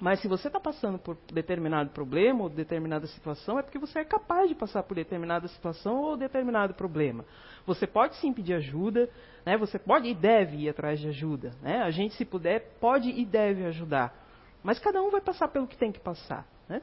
Mas 0.00 0.20
se 0.20 0.28
você 0.28 0.46
está 0.46 0.58
passando 0.58 0.98
por 0.98 1.16
determinado 1.30 1.90
problema 1.90 2.42
ou 2.42 2.48
determinada 2.48 3.06
situação, 3.06 3.58
é 3.58 3.62
porque 3.62 3.78
você 3.78 3.98
é 3.98 4.04
capaz 4.04 4.48
de 4.48 4.54
passar 4.54 4.82
por 4.82 4.94
determinada 4.94 5.46
situação 5.46 6.00
ou 6.00 6.16
determinado 6.16 6.72
problema. 6.72 7.24
Você 7.66 7.86
pode 7.86 8.16
sim 8.16 8.32
pedir 8.32 8.54
ajuda, 8.54 9.10
né? 9.44 9.58
você 9.58 9.78
pode 9.78 10.08
e 10.08 10.14
deve 10.14 10.56
ir 10.56 10.70
atrás 10.70 10.98
de 10.98 11.08
ajuda. 11.08 11.52
Né? 11.60 11.82
A 11.82 11.90
gente, 11.90 12.14
se 12.14 12.24
puder, 12.24 12.78
pode 12.80 13.10
e 13.10 13.26
deve 13.26 13.66
ajudar. 13.66 14.14
Mas 14.62 14.78
cada 14.78 15.02
um 15.02 15.10
vai 15.10 15.20
passar 15.20 15.48
pelo 15.48 15.66
que 15.66 15.76
tem 15.76 15.92
que 15.92 16.00
passar. 16.00 16.46
Né? 16.66 16.80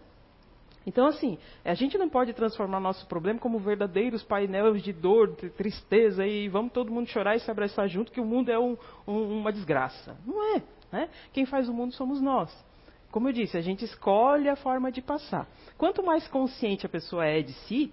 Então, 0.87 1.05
assim, 1.05 1.37
a 1.65 1.73
gente 1.73 1.97
não 1.97 2.07
pode 2.07 2.31
transformar 2.33 2.79
nosso 2.79 3.05
problema 3.07 3.37
como 3.37 3.59
verdadeiros 3.59 4.23
painéis 4.23 4.81
de 4.81 4.93
dor, 4.93 5.35
de 5.35 5.49
tristeza, 5.49 6.25
e 6.25 6.47
vamos 6.47 6.71
todo 6.71 6.91
mundo 6.91 7.09
chorar 7.09 7.35
e 7.35 7.41
se 7.41 7.51
abraçar 7.51 7.89
junto, 7.89 8.09
que 8.09 8.21
o 8.21 8.25
mundo 8.25 8.49
é 8.49 8.57
um, 8.57 8.77
um, 9.05 9.39
uma 9.39 9.51
desgraça. 9.51 10.17
Não 10.25 10.55
é. 10.55 10.63
Né? 10.89 11.09
Quem 11.33 11.45
faz 11.45 11.67
o 11.67 11.73
mundo 11.73 11.93
somos 11.93 12.21
nós 12.21 12.65
como 13.09 13.29
eu 13.29 13.33
disse, 13.33 13.57
a 13.57 13.61
gente 13.61 13.83
escolhe 13.83 14.47
a 14.47 14.55
forma 14.55 14.91
de 14.91 15.01
passar. 15.01 15.47
Quanto 15.77 16.03
mais 16.03 16.27
consciente 16.27 16.85
a 16.85 16.89
pessoa 16.89 17.25
é 17.25 17.41
de 17.41 17.53
si, 17.53 17.91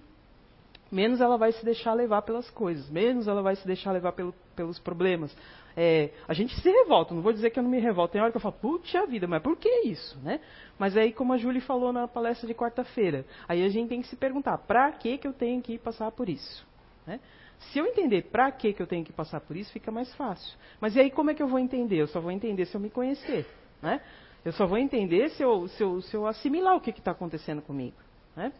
menos 0.91 1.21
ela 1.21 1.37
vai 1.37 1.51
se 1.51 1.63
deixar 1.63 1.93
levar 1.93 2.21
pelas 2.21 2.49
coisas, 2.49 2.89
menos 2.89 3.27
ela 3.27 3.41
vai 3.41 3.55
se 3.55 3.65
deixar 3.65 3.91
levar 3.91 4.11
pelo, 4.13 4.33
pelos 4.55 4.79
problemas. 4.79 5.35
É, 5.77 6.11
a 6.27 6.33
gente 6.33 6.55
se 6.61 6.69
revolta, 6.69 7.13
não 7.13 7.21
vou 7.21 7.33
dizer 7.33 7.49
que 7.49 7.59
eu 7.59 7.63
não 7.63 7.69
me 7.69 7.79
revolto. 7.79 8.13
Tem 8.13 8.21
hora 8.21 8.31
que 8.31 8.37
eu 8.37 8.41
falo, 8.41 8.55
puxa 8.61 9.05
vida, 9.05 9.27
mas 9.27 9.41
por 9.41 9.57
que 9.57 9.69
isso? 9.85 10.17
Né? 10.19 10.39
Mas 10.79 10.95
aí, 10.95 11.11
como 11.11 11.33
a 11.33 11.37
Júlia 11.37 11.61
falou 11.61 11.91
na 11.91 12.07
palestra 12.07 12.47
de 12.47 12.53
quarta-feira, 12.53 13.25
aí 13.47 13.63
a 13.63 13.69
gente 13.69 13.89
tem 13.89 14.01
que 14.01 14.07
se 14.07 14.15
perguntar, 14.15 14.57
para 14.59 14.91
que, 14.93 15.17
que 15.17 15.27
eu 15.27 15.33
tenho 15.33 15.61
que 15.61 15.77
passar 15.77 16.11
por 16.11 16.29
isso? 16.29 16.65
Né? 17.05 17.19
Se 17.59 17.79
eu 17.79 17.85
entender 17.85 18.23
para 18.23 18.51
que, 18.51 18.73
que 18.73 18.81
eu 18.81 18.87
tenho 18.87 19.03
que 19.03 19.11
passar 19.11 19.41
por 19.41 19.55
isso, 19.55 19.71
fica 19.71 19.91
mais 19.91 20.13
fácil. 20.15 20.57
Mas 20.79 20.95
e 20.95 20.99
aí, 20.99 21.11
como 21.11 21.31
é 21.31 21.33
que 21.33 21.43
eu 21.43 21.47
vou 21.47 21.59
entender? 21.59 21.97
Eu 21.97 22.07
só 22.07 22.19
vou 22.21 22.31
entender 22.31 22.65
se 22.65 22.75
eu 22.75 22.81
me 22.81 22.89
conhecer. 22.89 23.45
Né? 23.81 24.01
Eu 24.43 24.51
só 24.53 24.65
vou 24.65 24.77
entender 24.77 25.29
se 25.31 25.43
eu, 25.43 25.67
se 25.67 25.83
eu, 25.83 26.01
se 26.01 26.15
eu 26.15 26.27
assimilar 26.27 26.75
o 26.75 26.81
que 26.81 26.91
está 26.91 27.11
acontecendo 27.11 27.61
comigo. 27.61 27.95
Né? 28.35 28.51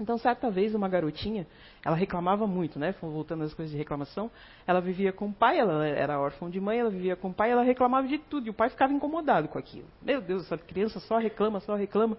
Então, 0.00 0.16
certa 0.16 0.50
vez, 0.50 0.74
uma 0.74 0.88
garotinha, 0.88 1.46
ela 1.84 1.94
reclamava 1.94 2.46
muito, 2.46 2.78
né? 2.78 2.94
Voltando 3.00 3.44
às 3.44 3.52
coisas 3.52 3.70
de 3.70 3.76
reclamação, 3.76 4.30
ela 4.66 4.80
vivia 4.80 5.12
com 5.12 5.26
o 5.26 5.32
pai, 5.32 5.58
ela 5.58 5.86
era 5.86 6.18
órfã 6.18 6.48
de 6.48 6.58
mãe, 6.58 6.78
ela 6.78 6.90
vivia 6.90 7.14
com 7.14 7.28
o 7.28 7.34
pai, 7.34 7.50
ela 7.50 7.62
reclamava 7.62 8.08
de 8.08 8.18
tudo, 8.18 8.46
e 8.46 8.50
o 8.50 8.54
pai 8.54 8.70
ficava 8.70 8.92
incomodado 8.92 9.48
com 9.48 9.58
aquilo. 9.58 9.86
Meu 10.00 10.20
Deus, 10.22 10.46
essa 10.46 10.56
criança 10.56 10.98
só 11.00 11.18
reclama, 11.18 11.60
só 11.60 11.74
reclama. 11.74 12.16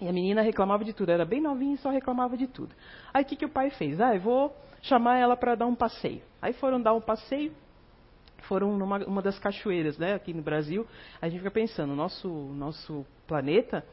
E 0.00 0.08
a 0.08 0.12
menina 0.12 0.42
reclamava 0.42 0.84
de 0.84 0.92
tudo, 0.92 1.10
era 1.10 1.24
bem 1.24 1.40
novinha 1.40 1.74
e 1.74 1.78
só 1.78 1.90
reclamava 1.90 2.36
de 2.36 2.48
tudo. 2.48 2.74
Aí 3.12 3.22
o 3.22 3.26
que, 3.26 3.36
que 3.36 3.44
o 3.44 3.48
pai 3.48 3.70
fez? 3.70 4.00
Ah, 4.00 4.14
eu 4.14 4.20
vou 4.20 4.54
chamar 4.82 5.18
ela 5.18 5.36
para 5.36 5.54
dar 5.54 5.66
um 5.66 5.74
passeio. 5.76 6.22
Aí 6.42 6.52
foram 6.54 6.82
dar 6.82 6.92
um 6.92 7.00
passeio, 7.00 7.52
foram 8.42 8.76
numa 8.76 8.98
uma 9.04 9.22
das 9.22 9.38
cachoeiras, 9.38 9.96
né, 9.96 10.14
aqui 10.14 10.34
no 10.34 10.42
Brasil. 10.42 10.84
A 11.22 11.28
gente 11.28 11.38
fica 11.38 11.50
pensando, 11.52 11.94
nosso 11.94 12.28
nosso 12.28 13.06
planeta 13.26 13.84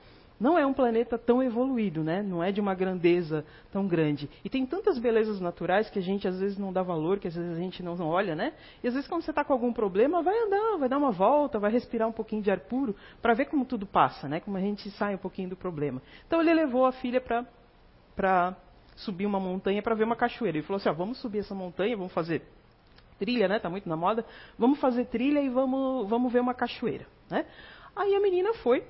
não 0.42 0.58
é 0.58 0.66
um 0.66 0.74
planeta 0.74 1.20
tão 1.20 1.44
evoluído, 1.44 2.04
né? 2.04 2.24
Não 2.24 2.44
é 2.44 2.52
de 2.52 2.60
uma 2.60 2.74
grandeza 2.74 3.46
tão 3.72 3.88
grande. 3.88 4.28
E 4.44 4.50
tem 4.50 4.66
tantas 4.66 4.98
belezas 4.98 5.40
naturais 5.40 5.88
que 5.88 6.00
a 6.00 6.02
gente 6.02 6.28
às 6.28 6.40
vezes 6.40 6.58
não 6.58 6.74
dá 6.74 6.82
valor, 6.82 7.20
que 7.20 7.28
às 7.28 7.36
vezes 7.36 7.56
a 7.56 7.60
gente 7.60 7.84
não 7.84 7.96
olha, 8.08 8.36
né? 8.36 8.52
E 8.84 8.88
às 8.88 8.96
vezes 8.96 9.08
quando 9.08 9.22
você 9.22 9.30
está 9.30 9.44
com 9.46 9.54
algum 9.54 9.72
problema, 9.72 10.24
vai 10.24 10.36
andar, 10.36 10.78
vai 10.80 10.90
dar 10.90 10.98
uma 10.98 11.12
volta, 11.12 11.60
vai 11.60 11.72
respirar 11.72 12.08
um 12.08 12.12
pouquinho 12.12 12.42
de 12.42 12.50
ar 12.50 12.60
puro, 12.60 12.96
para 13.22 13.36
ver 13.36 13.46
como 13.46 13.66
tudo 13.66 13.86
passa, 13.86 14.28
né? 14.28 14.40
Como 14.40 14.58
a 14.58 14.60
gente 14.60 14.90
sai 14.92 15.14
um 15.14 15.20
pouquinho 15.20 15.50
do 15.50 15.56
problema. 15.56 16.02
Então 16.26 16.42
ele 16.42 16.56
levou 16.56 16.88
a 16.88 16.92
filha 16.92 17.22
para 17.22 17.46
para 18.16 18.56
subir 18.96 19.28
uma 19.28 19.40
montanha 19.40 19.84
para 19.84 19.94
ver 19.94 20.06
uma 20.06 20.16
cachoeira. 20.16 20.58
Ele 20.58 20.66
falou 20.66 20.78
assim: 20.78 20.92
vamos 20.92 21.22
subir 21.22 21.40
essa 21.40 21.54
montanha, 21.54 21.96
vamos 21.96 22.14
fazer 22.14 22.42
trilha, 23.20 23.48
né? 23.48 23.60
Tá 23.60 23.70
muito 23.70 23.88
na 23.88 23.96
moda. 23.96 24.26
Vamos 24.58 24.80
fazer 24.80 25.06
trilha 25.06 25.40
e 25.40 25.50
vamos, 25.50 26.10
vamos 26.10 26.34
ver 26.34 26.40
uma 26.40 26.56
cachoeira, 26.56 27.06
né? 27.30 27.46
Aí 27.96 28.16
a 28.16 28.20
menina 28.20 28.56
foi 28.56 28.84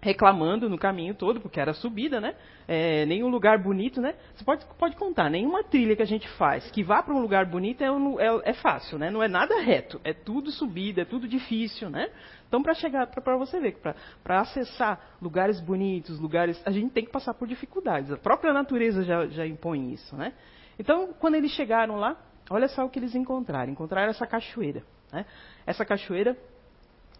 reclamando 0.00 0.68
no 0.68 0.78
caminho 0.78 1.14
todo, 1.14 1.40
porque 1.40 1.58
era 1.58 1.72
subida, 1.72 2.20
né? 2.20 2.34
É, 2.68 3.06
nenhum 3.06 3.28
lugar 3.28 3.58
bonito, 3.58 4.00
né? 4.00 4.14
Você 4.34 4.44
pode, 4.44 4.64
pode 4.78 4.96
contar, 4.96 5.30
nenhuma 5.30 5.64
trilha 5.64 5.96
que 5.96 6.02
a 6.02 6.06
gente 6.06 6.28
faz 6.36 6.70
que 6.70 6.82
vá 6.82 7.02
para 7.02 7.14
um 7.14 7.20
lugar 7.20 7.46
bonito 7.46 7.82
é, 7.82 7.86
é, 7.86 8.50
é, 8.50 8.52
fácil, 8.52 8.98
né? 8.98 9.10
Não 9.10 9.22
é 9.22 9.28
nada 9.28 9.60
reto, 9.60 10.00
é 10.04 10.12
tudo 10.12 10.50
subida, 10.50 11.02
é 11.02 11.04
tudo 11.04 11.26
difícil, 11.26 11.90
né? 11.90 12.10
Então, 12.46 12.62
para 12.62 12.74
chegar, 12.74 13.06
para 13.08 13.36
você 13.36 13.58
ver, 13.58 13.76
para 14.22 14.40
acessar 14.40 15.16
lugares 15.20 15.58
bonitos, 15.60 16.20
lugares, 16.20 16.60
a 16.64 16.70
gente 16.70 16.92
tem 16.92 17.04
que 17.04 17.10
passar 17.10 17.34
por 17.34 17.48
dificuldades. 17.48 18.12
A 18.12 18.16
própria 18.16 18.52
natureza 18.52 19.02
já, 19.02 19.26
já 19.26 19.46
impõe 19.46 19.92
isso, 19.92 20.14
né? 20.14 20.32
Então, 20.78 21.12
quando 21.18 21.34
eles 21.34 21.50
chegaram 21.52 21.96
lá, 21.96 22.16
Olha 22.50 22.68
só 22.68 22.84
o 22.84 22.90
que 22.90 22.98
eles 22.98 23.14
encontraram. 23.14 23.72
Encontraram 23.72 24.10
essa 24.10 24.26
cachoeira. 24.26 24.82
Né? 25.12 25.26
Essa 25.66 25.84
cachoeira 25.84 26.36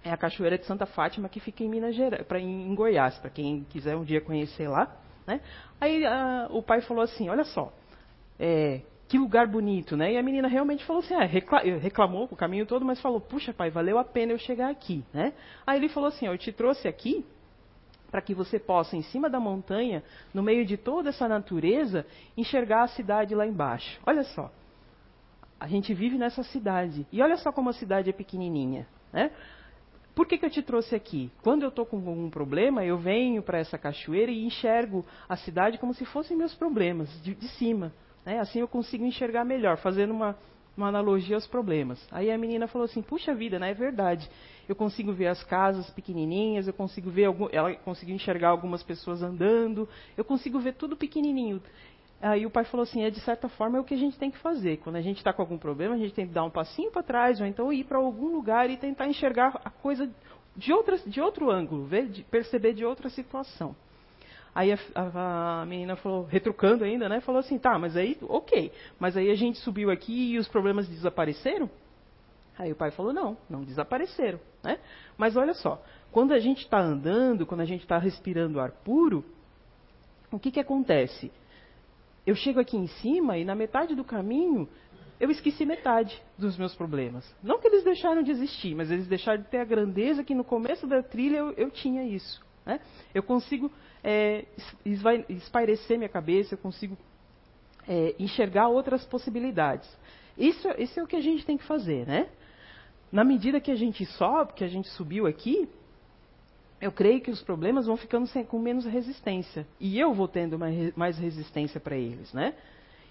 é 0.07 0.13
a 0.13 0.17
cachoeira 0.17 0.57
de 0.57 0.65
Santa 0.65 0.87
Fátima 0.87 1.29
que 1.29 1.41
fica 1.41 1.65
em 1.65 1.69
Minas 1.69 1.95
Gerais, 1.95 2.25
pra, 2.27 2.39
em 2.39 2.75
Goiás, 2.75 3.19
para 3.19 3.29
quem 3.29 3.65
quiser 3.69 3.97
um 3.97 4.05
dia 4.05 4.21
conhecer 4.21 4.69
lá. 4.69 4.95
Né? 5.27 5.41
Aí 5.81 6.07
a, 6.07 6.47
o 6.51 6.63
pai 6.63 6.81
falou 6.81 7.03
assim, 7.03 7.29
olha 7.29 7.45
só, 7.45 7.73
é, 8.39 8.83
que 9.09 9.19
lugar 9.19 9.49
bonito, 9.49 9.97
né? 9.97 10.13
E 10.13 10.17
a 10.17 10.23
menina 10.23 10.47
realmente 10.47 10.85
falou 10.85 11.03
assim, 11.03 11.15
ah, 11.15 11.25
reclamou 11.25 12.29
o 12.31 12.37
caminho 12.37 12.65
todo, 12.67 12.85
mas 12.85 13.01
falou, 13.01 13.21
puxa 13.21 13.53
pai, 13.53 13.69
valeu 13.69 13.99
a 13.99 14.05
pena 14.05 14.33
eu 14.33 14.39
chegar 14.39 14.71
aqui, 14.71 15.05
né? 15.13 15.33
Aí 15.67 15.79
ele 15.79 15.89
falou 15.89 16.09
assim, 16.09 16.27
eu 16.27 16.39
te 16.39 16.53
trouxe 16.53 16.87
aqui 16.87 17.25
para 18.09 18.23
que 18.23 18.33
você 18.33 18.59
possa, 18.59 18.97
em 18.97 19.03
cima 19.03 19.29
da 19.29 19.41
montanha, 19.41 20.05
no 20.33 20.43
meio 20.43 20.65
de 20.65 20.77
toda 20.77 21.09
essa 21.09 21.27
natureza, 21.27 22.07
enxergar 22.37 22.85
a 22.85 22.89
cidade 22.89 23.35
lá 23.35 23.45
embaixo. 23.45 24.01
Olha 24.07 24.23
só, 24.23 24.53
a 25.59 25.67
gente 25.67 25.93
vive 25.93 26.17
nessa 26.17 26.45
cidade. 26.45 27.07
E 27.11 27.21
olha 27.21 27.37
só 27.37 27.51
como 27.51 27.71
a 27.71 27.73
cidade 27.73 28.09
é 28.09 28.13
pequenininha. 28.13 28.87
Né? 29.13 29.31
Por 30.17 30.27
que, 30.27 30.39
que 30.39 30.47
eu 30.47 30.51
te 30.51 30.63
trouxe 30.63 30.95
aqui? 30.95 31.31
Quando 31.43 31.63
eu 31.63 31.69
estou 31.69 31.85
com 31.85 31.99
algum 31.99 32.31
problema, 32.31 32.83
eu 32.83 32.97
venho 32.97 33.43
para 33.43 33.59
essa 33.59 33.77
cachoeira 33.77 34.33
e 34.33 34.47
enxergo 34.47 35.05
a 35.29 35.37
cidade 35.37 35.77
como 35.77 35.93
se 35.93 36.07
fossem 36.07 36.35
meus 36.35 36.55
problemas, 36.55 37.11
de, 37.23 37.35
de 37.35 37.47
cima. 37.49 37.93
Né? 38.25 38.41
Assim 38.41 38.61
eu 38.61 38.67
consigo 38.67 39.05
enxergar 39.05 39.45
melhor, 39.45 39.77
fazendo 39.77 40.15
uma, 40.15 40.35
uma 40.75 40.89
analogia 40.89 41.37
aos 41.37 41.47
problemas. 41.47 42.03
Aí 42.11 42.31
a 42.31 42.39
menina 42.39 42.67
falou 42.67 42.87
assim: 42.87 43.03
puxa 43.03 43.35
vida, 43.35 43.59
né? 43.59 43.73
é 43.73 43.75
verdade. 43.75 44.27
Eu 44.67 44.75
consigo 44.75 45.13
ver 45.13 45.27
as 45.27 45.45
casas 45.45 45.91
pequenininhas, 45.91 46.67
eu 46.67 46.73
consigo 46.73 47.11
ver 47.11 47.27
algum, 47.27 47.49
ela 47.53 47.75
conseguiu 47.75 48.17
enxergar 48.17 48.49
algumas 48.49 48.83
pessoas 48.83 49.23
andando, 49.23 49.87
eu 50.17 50.25
consigo 50.25 50.59
ver 50.59 50.77
tudo 50.77 50.97
pequenininho. 50.97 51.61
Aí 52.21 52.47
o 52.47 52.51
pai 52.51 52.65
falou 52.65 52.85
assim: 52.85 53.03
é 53.03 53.11
de 53.11 53.21
certa 53.21 53.49
forma 53.49 53.79
é 53.79 53.81
o 53.81 53.85
que 53.85 53.95
a 53.95 53.99
gente 53.99 54.19
tem 54.19 54.31
que 54.31 54.39
fazer. 54.39 54.79
Quando 54.79 54.97
a 54.97 55.03
gente 55.03 55.19
está 55.19 55.33
com 55.33 55.43
algum 55.43 55.59
problema, 55.59 55.95
a 55.95 55.99
gente 55.99 56.15
tem 56.15 56.27
que 56.27 56.33
dar 56.33 56.45
um 56.45 56.51
passinho 56.51 56.91
para 56.91 57.03
trás, 57.03 57.41
ou 57.41 57.47
então 57.47 57.73
ir 57.73 57.85
para 57.85 57.99
algum 57.99 58.29
lugar 58.29 58.71
e 58.71 58.77
tentar 58.77 59.07
enxergar 59.07 59.61
a 59.65 59.71
coisa 59.71 60.11
de, 60.57 60.73
de 61.07 61.21
outro 61.21 61.51
ângulo, 61.51 61.85
ver, 61.85 62.09
de, 62.09 62.23
perceber 62.25 62.73
de 62.73 62.85
outra 62.85 63.11
situação. 63.11 63.77
Aí 64.55 64.73
a, 64.73 64.79
a, 64.95 65.61
a, 65.61 65.67
menina 65.67 65.97
falou, 65.97 66.25
retrucando 66.25 66.83
ainda, 66.83 67.09
né? 67.11 67.21
Falou 67.21 67.41
assim: 67.41 67.59
tá, 67.59 67.79
mas 67.79 67.95
aí, 67.95 68.17
ok, 68.23 68.73
mas 68.99 69.15
aí 69.17 69.31
a 69.31 69.35
gente 69.35 69.59
subiu 69.59 69.91
aqui 69.91 70.33
e 70.33 70.39
os 70.39 70.49
problemas 70.49 70.89
desapareceram? 70.89 71.69
Aí 72.59 72.73
o 72.73 72.77
pai 72.77 72.91
falou: 72.91 73.13
não, 73.13 73.37
não 73.51 73.63
desapareceram, 73.63 74.41
né? 74.65 74.79
Mas 75.19 75.37
olha 75.37 75.53
só, 75.53 75.83
quando 76.11 76.33
a 76.33 76.39
gente 76.39 76.63
está 76.63 76.81
andando, 76.81 77.45
quando 77.45 77.61
a 77.61 77.67
gente 77.67 77.83
está 77.83 77.99
respirando 77.99 78.59
ar 78.59 78.71
puro, 78.71 79.23
o 80.33 80.39
que, 80.39 80.51
que 80.51 80.61
acontece? 80.61 81.31
Eu 82.27 82.35
chego 82.35 82.61
aqui 82.61 82.77
em 82.77 82.89
cima 82.89 83.39
e 83.39 83.45
na 83.45 83.55
metade 83.55 83.95
do 83.95 84.05
caminho 84.05 84.69
eu 85.19 85.31
esqueci 85.31 85.65
metade 85.65 86.21
dos 86.37 86.59
meus 86.59 86.75
problemas. 86.75 87.25
Não 87.43 87.59
que 87.59 87.69
eles 87.69 87.85
deixaram 87.85 88.23
de 88.23 88.31
existir, 88.31 88.75
mas 88.75 88.91
eles 88.91 89.07
deixaram 89.07 89.43
de 89.43 89.49
ter 89.49 89.59
a 89.59 89.65
grandeza 89.65 90.23
que 90.23 90.35
no 90.35 90.45
começo 90.45 90.87
da 90.87 91.03
trilha 91.03 91.39
eu, 91.39 91.53
eu 91.53 91.71
tinha 91.71 92.05
isso. 92.05 92.45
Né? 92.67 92.81
Eu 93.15 93.23
consigo 93.23 93.71
é, 94.05 94.45
espairecer 95.29 95.97
minha 95.97 96.09
cabeça, 96.09 96.55
eu 96.55 96.59
consigo 96.59 96.99
é, 97.89 98.15
enxergar 98.19 98.69
outras 98.69 99.05
possibilidades. 99.07 99.89
Isso, 100.37 100.69
isso 100.77 101.01
é 101.01 101.03
o 101.03 101.07
que 101.07 101.17
a 101.17 101.21
gente 101.21 101.47
tem 101.47 101.57
que 101.57 101.65
fazer, 101.65 102.07
né? 102.07 102.29
Na 103.11 103.25
medida 103.25 103.61
que 103.61 103.71
a 103.71 103.77
gente 103.77 104.05
sobe, 104.05 104.53
que 104.53 104.65
a 104.65 104.69
gente 104.69 104.89
subiu 104.89 105.27
aqui, 105.27 105.69
eu 106.81 106.93
creio 106.93 107.21
que 107.21 107.31
os 107.31 107.43
problemas 107.43 107.87
vão 107.87 107.97
ficando 107.97 108.27
sem, 108.27 108.45
com 108.45 108.59
menos 108.59 108.85
resistência. 108.85 109.67
E 109.81 109.99
eu 109.99 110.13
vou 110.13 110.29
tendo 110.29 110.59
mais, 110.95 111.19
resistência 111.19 111.81
para 111.81 111.97
eles, 111.97 112.33
né? 112.33 112.55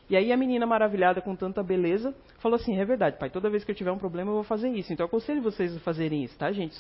E 0.08 0.15
aí 0.15 0.32
a 0.32 0.38
menina 0.38 0.67
maravilhada 0.67 1.19
com 1.19 1.36
tanta 1.36 1.63
beleza 1.63 2.13
falou 2.38 2.58
assim, 2.58 2.78
é 2.78 2.86
verdade, 2.86 3.17
pai, 3.17 3.30
toda 3.32 3.49
vez 3.49 3.63
que 3.63 3.71
eu 3.71 3.75
tiver 3.75 3.91
um 3.91 3.97
problema 3.97 4.30
eu 4.30 4.36
vou 4.36 4.43
fazer 4.43 4.69
isso. 4.69 4.93
Então 4.93 5.04
eu 5.04 5.08
aconselho 5.08 5.41
vocês 5.41 5.75
a 5.75 5.80
fazerem 5.80 6.23
isso, 6.23 6.38
tá, 6.38 6.51
gente? 6.51 6.78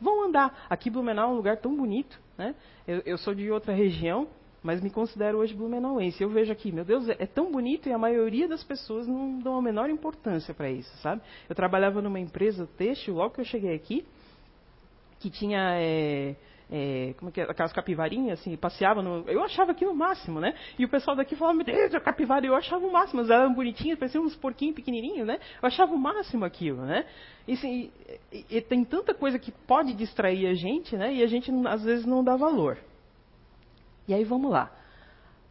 Vão 0.00 0.24
andar. 0.24 0.66
Aqui 0.70 0.88
Blumenau 0.88 1.30
é 1.30 1.32
um 1.32 1.36
lugar 1.36 1.56
tão 1.56 1.76
bonito, 1.76 2.20
né? 2.36 2.54
Eu, 2.86 3.02
eu 3.04 3.18
sou 3.18 3.34
de 3.34 3.50
outra 3.50 3.74
região, 3.74 4.28
mas 4.62 4.80
me 4.80 4.90
considero 4.90 5.38
hoje 5.38 5.54
blumenauense. 5.54 6.22
Eu 6.22 6.30
vejo 6.30 6.52
aqui, 6.52 6.70
meu 6.70 6.84
Deus, 6.84 7.08
é, 7.08 7.16
é 7.18 7.26
tão 7.26 7.50
bonito 7.50 7.88
e 7.88 7.92
a 7.92 7.98
maioria 7.98 8.46
das 8.46 8.62
pessoas 8.62 9.08
não 9.08 9.38
dão 9.40 9.56
a 9.56 9.62
menor 9.62 9.90
importância 9.90 10.54
para 10.54 10.70
isso, 10.70 10.94
sabe? 10.98 11.20
Eu 11.48 11.56
trabalhava 11.56 12.00
numa 12.00 12.20
empresa 12.20 12.68
têxtil, 12.76 13.14
logo 13.14 13.34
que 13.34 13.40
eu 13.40 13.44
cheguei 13.44 13.74
aqui, 13.74 14.04
que 15.18 15.30
tinha 15.30 15.74
é, 15.74 16.36
é, 16.70 17.14
como 17.18 17.30
é 17.30 17.32
que 17.32 17.40
é, 17.40 17.44
aquelas 17.44 17.72
capivarinhas, 17.72 18.40
assim, 18.40 18.56
passeava 18.56 19.02
no. 19.02 19.24
Eu 19.28 19.42
achava 19.42 19.72
aquilo 19.72 19.92
o 19.92 19.96
máximo, 19.96 20.38
né? 20.38 20.54
E 20.78 20.84
o 20.84 20.88
pessoal 20.88 21.16
daqui 21.16 21.34
falava, 21.34 21.56
meu 21.56 21.64
Deus, 21.64 21.94
a 21.94 22.00
capivara, 22.00 22.44
eu 22.44 22.54
achava 22.54 22.86
o 22.86 22.92
máximo, 22.92 23.20
elas 23.20 23.30
eram 23.30 23.54
bonitinhas, 23.54 23.98
pareciam 23.98 24.24
uns 24.24 24.36
porquinhos 24.36 24.74
pequenininhos, 24.74 25.26
né? 25.26 25.38
Eu 25.62 25.66
achava 25.66 25.92
o 25.94 25.98
máximo 25.98 26.44
aquilo, 26.44 26.84
né? 26.84 27.06
E, 27.46 27.54
assim, 27.54 27.90
e, 28.30 28.44
e 28.50 28.60
tem 28.60 28.84
tanta 28.84 29.14
coisa 29.14 29.38
que 29.38 29.50
pode 29.50 29.94
distrair 29.94 30.46
a 30.46 30.54
gente, 30.54 30.96
né? 30.96 31.14
E 31.14 31.22
a 31.22 31.26
gente 31.26 31.50
às 31.66 31.82
vezes 31.82 32.04
não 32.04 32.22
dá 32.22 32.36
valor. 32.36 32.78
E 34.06 34.12
aí 34.12 34.24
vamos 34.24 34.50
lá. 34.50 34.70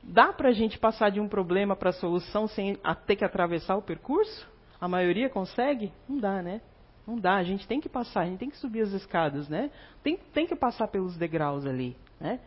Dá 0.04 0.32
para 0.32 0.50
a 0.50 0.54
gente 0.54 0.78
passar 0.78 1.10
de 1.10 1.20
um 1.20 1.28
problema 1.28 1.76
para 1.76 1.90
a 1.90 1.94
solução 1.94 2.48
sem 2.48 2.78
ter 3.06 3.16
que 3.16 3.26
atravessar 3.26 3.76
o 3.76 3.82
percurso? 3.82 4.48
A 4.80 4.88
maioria 4.88 5.30
consegue? 5.30 5.92
Não 6.08 6.20
dá, 6.20 6.42
né? 6.42 6.62
Não 7.08 7.16
dá, 7.16 7.36
a 7.36 7.44
gente 7.44 7.66
tem 7.66 7.80
que 7.80 7.88
passar, 7.88 8.22
a 8.22 8.26
gente 8.26 8.38
tem 8.38 8.50
que 8.50 8.58
subir 8.58 8.82
as 8.82 8.92
escadas, 8.92 9.48
né? 9.48 9.72
Tem, 10.04 10.18
tem 10.34 10.46
que 10.46 10.56
passar 10.58 10.90
pelos 10.90 11.16
degraus 11.16 11.66
ali, 11.66 11.96
né? 12.20 12.42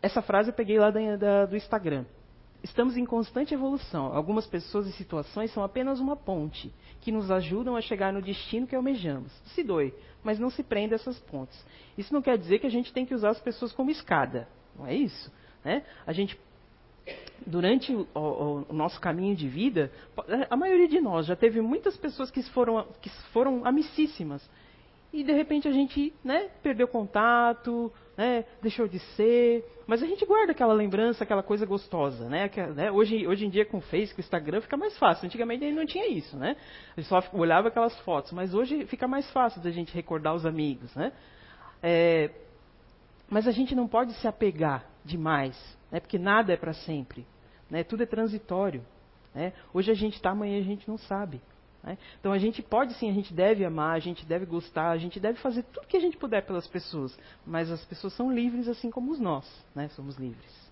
Essa 0.00 0.22
frase 0.22 0.48
eu 0.48 0.54
peguei 0.54 0.78
lá 0.78 0.90
da, 0.90 1.16
da, 1.16 1.46
do 1.46 1.54
Instagram. 1.54 2.06
Estamos 2.62 2.96
em 2.96 3.04
constante 3.04 3.52
evolução. 3.52 4.06
Algumas 4.06 4.46
pessoas 4.46 4.86
e 4.86 4.92
situações 4.92 5.52
são 5.52 5.62
apenas 5.62 6.00
uma 6.00 6.16
ponte 6.16 6.72
que 7.00 7.12
nos 7.12 7.30
ajudam 7.30 7.76
a 7.76 7.80
chegar 7.82 8.12
no 8.12 8.22
destino 8.22 8.66
que 8.66 8.74
almejamos. 8.74 9.30
Se 9.54 9.62
doe, 9.62 9.92
mas 10.24 10.38
não 10.38 10.48
se 10.48 10.62
prenda 10.62 10.94
a 10.94 10.96
essas 10.96 11.18
pontes. 11.18 11.62
Isso 11.96 12.12
não 12.14 12.22
quer 12.22 12.38
dizer 12.38 12.58
que 12.58 12.66
a 12.66 12.70
gente 12.70 12.92
tem 12.92 13.04
que 13.04 13.14
usar 13.14 13.30
as 13.30 13.40
pessoas 13.40 13.72
como 13.72 13.90
escada. 13.90 14.48
Não 14.76 14.86
é 14.86 14.94
isso. 14.94 15.30
Né? 15.64 15.84
A 16.06 16.12
gente 16.12 16.38
durante 17.46 17.94
o, 17.94 18.06
o, 18.14 18.72
nosso 18.72 19.00
caminho 19.00 19.36
de 19.36 19.48
vida, 19.48 19.90
a 20.50 20.56
maioria 20.56 20.88
de 20.88 21.00
nós 21.00 21.26
já 21.26 21.36
teve 21.36 21.60
muitas 21.60 21.96
pessoas 21.96 22.30
que 22.30 22.42
foram, 22.50 22.86
que 23.00 23.08
foram 23.32 23.64
amicíssimas. 23.64 24.48
E 25.12 25.22
de 25.22 25.32
repente 25.32 25.68
a 25.68 25.72
gente 25.72 26.12
né, 26.22 26.50
perdeu 26.62 26.88
contato, 26.88 27.92
né, 28.16 28.44
deixou 28.60 28.88
de 28.88 28.98
ser. 28.98 29.64
Mas 29.86 30.02
a 30.02 30.06
gente 30.06 30.26
guarda 30.26 30.50
aquela 30.50 30.74
lembrança, 30.74 31.22
aquela 31.22 31.42
coisa 31.42 31.64
gostosa. 31.64 32.28
Né, 32.28 32.48
que, 32.48 32.60
né, 32.60 32.90
hoje, 32.90 33.26
hoje 33.26 33.46
em 33.46 33.48
dia 33.48 33.64
com 33.64 33.78
o 33.78 33.80
Facebook, 33.80 34.20
o 34.20 34.24
Instagram 34.26 34.60
fica 34.60 34.76
mais 34.76 34.98
fácil. 34.98 35.26
Antigamente 35.26 35.70
não 35.70 35.86
tinha 35.86 36.08
isso. 36.08 36.36
Né? 36.36 36.56
A 36.96 37.00
gente 37.00 37.08
só 37.08 37.22
olhava 37.32 37.68
aquelas 37.68 37.98
fotos. 38.00 38.32
Mas 38.32 38.52
hoje 38.52 38.84
fica 38.86 39.06
mais 39.06 39.30
fácil 39.30 39.62
da 39.62 39.70
gente 39.70 39.94
recordar 39.94 40.34
os 40.34 40.44
amigos. 40.44 40.94
Né? 40.96 41.12
É, 41.82 42.30
mas 43.30 43.46
a 43.46 43.52
gente 43.52 43.74
não 43.74 43.86
pode 43.86 44.12
se 44.14 44.26
apegar 44.26 44.84
demais, 45.06 45.56
né, 45.90 46.00
porque 46.00 46.18
nada 46.18 46.52
é 46.52 46.56
para 46.56 46.72
sempre. 46.72 47.26
Né? 47.70 47.82
Tudo 47.84 48.02
é 48.02 48.06
transitório. 48.06 48.84
Né? 49.34 49.52
Hoje 49.72 49.90
a 49.90 49.94
gente 49.94 50.16
está, 50.16 50.30
amanhã 50.30 50.58
a 50.58 50.64
gente 50.64 50.88
não 50.88 50.98
sabe. 50.98 51.40
Né? 51.82 51.98
Então 52.18 52.32
a 52.32 52.38
gente 52.38 52.62
pode 52.62 52.94
sim, 52.94 53.10
a 53.10 53.12
gente 53.12 53.32
deve 53.32 53.64
amar, 53.64 53.94
a 53.96 54.00
gente 54.00 54.24
deve 54.24 54.46
gostar, 54.46 54.90
a 54.90 54.98
gente 54.98 55.20
deve 55.20 55.38
fazer 55.38 55.62
tudo 55.64 55.86
que 55.86 55.96
a 55.96 56.00
gente 56.00 56.16
puder 56.16 56.42
pelas 56.42 56.66
pessoas. 56.66 57.16
Mas 57.46 57.70
as 57.70 57.84
pessoas 57.84 58.12
são 58.14 58.32
livres 58.32 58.68
assim 58.68 58.90
como 58.90 59.16
nós, 59.16 59.46
né? 59.74 59.88
somos 59.88 60.16
livres. 60.16 60.66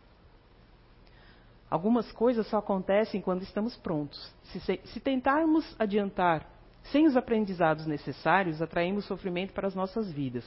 Algumas 1.70 2.10
coisas 2.12 2.46
só 2.46 2.58
acontecem 2.58 3.20
quando 3.20 3.42
estamos 3.42 3.76
prontos. 3.76 4.32
Se, 4.44 4.60
se 4.60 5.00
tentarmos 5.00 5.74
adiantar 5.78 6.48
sem 6.84 7.06
os 7.06 7.16
aprendizados 7.16 7.86
necessários, 7.86 8.60
atraímos 8.60 9.06
sofrimento 9.06 9.52
para 9.52 9.66
as 9.66 9.74
nossas 9.74 10.12
vidas. 10.12 10.44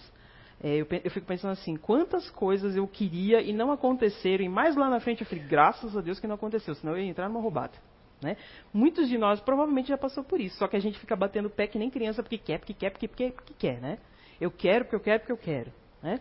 É, 0.64 0.76
eu, 0.76 0.88
eu, 1.04 1.12
fico 1.12 1.26
pensando 1.26 1.52
assim, 1.52 1.76
quantas 1.76 2.30
coisas 2.32 2.76
eu 2.76 2.88
queria 2.88 3.42
e 3.42 3.54
não 3.54 3.72
aconteceram, 3.72 4.44
e 4.44 4.50
mais 4.50 4.76
lá 4.76 4.90
na 4.90 5.00
frente 5.00 5.22
eu 5.22 5.28
falei, 5.28 5.44
graças 5.44 5.96
a 5.96 6.02
Deus 6.02 6.20
que 6.20 6.26
não 6.26 6.36
aconteceu, 6.36 6.74
senão 6.74 6.94
eu 6.94 7.04
ia 7.04 7.10
entrar 7.10 7.30
numa 7.30 7.40
roubada. 7.40 7.74
Né? 8.22 8.36
Muitos 8.74 9.08
de 9.08 9.18
nós 9.18 9.40
provavelmente 9.40 9.90
já 9.90 9.98
passou 9.98 10.24
por 10.24 10.42
isso, 10.42 10.58
só 10.58 10.68
que 10.68 10.76
a 10.76 10.80
gente 10.80 10.98
fica 10.98 11.16
batendo 11.16 11.50
pé 11.50 11.68
que 11.68 11.78
nem 11.78 11.90
criança 11.90 12.24
porque 12.24 12.40
quer, 12.40 12.58
porque 12.58 12.74
quer, 12.74 12.90
porque, 12.90 13.08
porque, 13.08 13.30
porque 13.30 13.54
quer, 13.54 13.80
né? 13.80 14.00
Eu 14.42 14.50
quero, 14.50 14.86
porque 14.86 14.96
eu 14.96 15.00
quero, 15.00 15.20
porque 15.20 15.32
eu 15.32 15.38
quero, 15.38 15.72
né? 16.02 16.20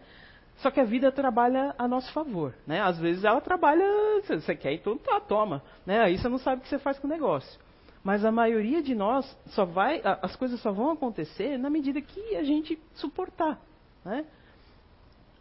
Só 0.59 0.71
que 0.71 0.81
a 0.81 0.85
vida 0.85 1.11
trabalha 1.13 1.75
a 1.79 1.89
nosso 1.89 2.13
favor, 2.13 2.55
né? 2.67 2.81
Às 2.81 2.99
vezes 2.99 3.25
ela 3.25 3.41
trabalha, 3.41 3.85
você 4.23 4.55
quer, 4.55 4.73
então 4.75 4.99
tá, 4.99 5.21
toma, 5.21 5.63
né? 5.87 6.01
Aí 6.01 6.19
você 6.19 6.29
não 6.29 6.39
sabe 6.39 6.61
o 6.61 6.63
que 6.63 6.69
você 6.69 6.79
faz 6.79 6.99
com 6.99 7.07
o 7.07 7.11
negócio. 7.11 7.59
Mas 8.03 8.25
a 8.25 8.31
maioria 8.31 8.83
de 8.83 8.95
nós 8.95 9.27
só 9.47 9.65
vai, 9.65 10.01
as 10.23 10.37
coisas 10.37 10.61
só 10.61 10.71
vão 10.71 10.91
acontecer 10.91 11.59
na 11.59 11.69
medida 11.69 12.01
que 12.01 12.37
a 12.37 12.45
gente 12.45 12.79
suportar, 12.95 13.59
né? 14.07 14.25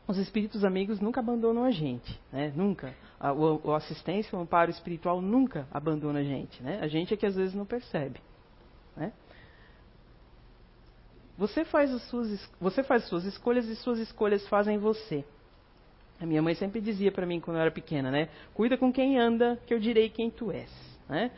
Os 0.07 0.17
espíritos 0.17 0.63
amigos 0.63 0.99
nunca 0.99 1.19
abandonam 1.19 1.63
a 1.63 1.71
gente, 1.71 2.19
né? 2.31 2.51
nunca. 2.55 2.93
A, 3.19 3.31
o, 3.31 3.61
o 3.63 3.73
assistência, 3.73 4.37
o 4.37 4.41
amparo 4.41 4.69
espiritual 4.69 5.21
nunca 5.21 5.67
abandona 5.71 6.19
a 6.19 6.23
gente. 6.23 6.61
Né? 6.61 6.79
A 6.81 6.87
gente 6.87 7.13
é 7.13 7.17
que 7.17 7.25
às 7.25 7.35
vezes 7.35 7.55
não 7.55 7.65
percebe. 7.65 8.19
Né? 8.95 9.11
Você, 11.37 11.65
faz 11.65 11.91
as 11.91 12.01
suas, 12.03 12.49
você 12.59 12.83
faz 12.83 13.03
as 13.03 13.09
suas 13.09 13.25
escolhas 13.25 13.67
e 13.67 13.75
suas 13.75 13.99
escolhas 13.99 14.47
fazem 14.47 14.77
você. 14.77 15.25
A 16.19 16.25
minha 16.25 16.41
mãe 16.41 16.53
sempre 16.55 16.79
dizia 16.79 17.11
para 17.11 17.25
mim 17.25 17.39
quando 17.39 17.57
eu 17.57 17.61
era 17.61 17.71
pequena, 17.71 18.09
né? 18.09 18.29
Cuida 18.53 18.77
com 18.77 18.91
quem 18.91 19.19
anda, 19.19 19.59
que 19.65 19.73
eu 19.73 19.79
direi 19.79 20.09
quem 20.09 20.29
tu 20.29 20.49
és. 20.49 20.71
Né? 21.09 21.29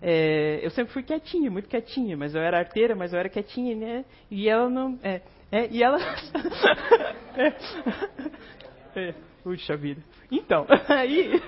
É, 0.00 0.60
eu 0.62 0.70
sempre 0.70 0.92
fui 0.94 1.02
quietinha, 1.02 1.50
muito 1.50 1.68
quietinha, 1.68 2.16
mas 2.16 2.34
eu 2.34 2.40
era 2.40 2.58
arteira, 2.58 2.94
mas 2.94 3.12
eu 3.12 3.18
era 3.18 3.28
quietinha, 3.28 3.76
né? 3.76 4.04
E 4.30 4.48
ela 4.48 4.70
não. 4.70 4.98
É, 5.02 5.20
é, 5.54 5.68
e 5.70 5.84
ela. 5.84 5.98
é, 7.38 7.54
é, 8.96 9.14
puxa 9.44 9.76
vida. 9.76 10.02
Então, 10.28 10.66
aí 10.88 11.40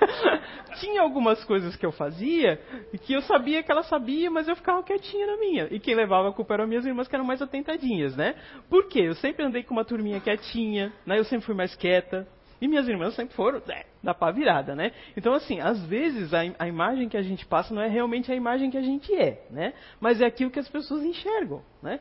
tinha 0.79 1.01
algumas 1.01 1.43
coisas 1.43 1.75
que 1.75 1.85
eu 1.85 1.91
fazia 1.91 2.57
que 3.03 3.11
eu 3.11 3.21
sabia 3.23 3.61
que 3.61 3.69
ela 3.69 3.83
sabia, 3.83 4.31
mas 4.31 4.47
eu 4.47 4.55
ficava 4.55 4.81
quietinha 4.81 5.27
na 5.27 5.35
minha. 5.35 5.67
E 5.69 5.77
quem 5.77 5.93
levava 5.93 6.29
a 6.29 6.31
culpa 6.31 6.53
eram 6.53 6.67
minhas 6.67 6.85
irmãs 6.85 7.09
que 7.09 7.15
eram 7.15 7.25
mais 7.25 7.41
atentadinhas, 7.41 8.15
né? 8.15 8.35
Por 8.69 8.87
quê? 8.87 9.01
Eu 9.01 9.15
sempre 9.15 9.43
andei 9.43 9.61
com 9.61 9.73
uma 9.73 9.83
turminha 9.83 10.21
quietinha, 10.21 10.93
né? 11.05 11.19
Eu 11.19 11.25
sempre 11.25 11.45
fui 11.45 11.55
mais 11.55 11.75
quieta. 11.75 12.25
E 12.61 12.67
minhas 12.67 12.87
irmãs 12.87 13.13
sempre 13.13 13.35
foram 13.35 13.61
é, 13.67 13.85
da 14.07 14.13
pá 14.13 14.31
virada, 14.31 14.73
né? 14.73 14.93
Então, 15.17 15.33
assim, 15.33 15.59
às 15.59 15.83
vezes 15.83 16.33
a, 16.33 16.39
a, 16.57 16.65
imagem 16.65 17.09
que 17.09 17.17
a 17.17 17.21
gente 17.21 17.45
passa 17.45 17.73
não 17.73 17.81
é 17.81 17.89
realmente 17.89 18.31
a 18.31 18.35
imagem 18.35 18.71
que 18.71 18.77
a 18.77 18.81
gente 18.81 19.13
é, 19.13 19.45
né? 19.49 19.73
Mas 19.99 20.21
é 20.21 20.25
aquilo 20.25 20.49
que 20.49 20.59
as 20.59 20.69
pessoas 20.69 21.03
enxergam, 21.03 21.61
né? 21.83 21.99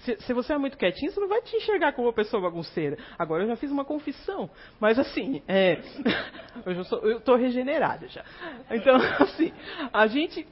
Se, 0.00 0.20
se 0.20 0.34
você 0.34 0.52
é 0.52 0.58
muito 0.58 0.76
quietinho, 0.76 1.10
você 1.10 1.18
não 1.18 1.28
vai 1.28 1.40
te 1.40 1.56
enxergar 1.56 1.94
como 1.94 2.08
uma 2.08 2.12
pessoa 2.12 2.42
bagunceira. 2.42 2.98
Agora 3.18 3.44
eu 3.44 3.48
já 3.48 3.56
fiz 3.56 3.70
uma 3.70 3.86
confissão, 3.86 4.50
mas 4.78 4.98
assim, 4.98 5.42
é, 5.48 5.80
eu 6.66 7.16
estou 7.16 7.36
regenerada 7.36 8.06
já. 8.06 8.22
Então, 8.70 8.96
assim, 9.20 9.50
a 9.90 10.06
gente, 10.06 10.46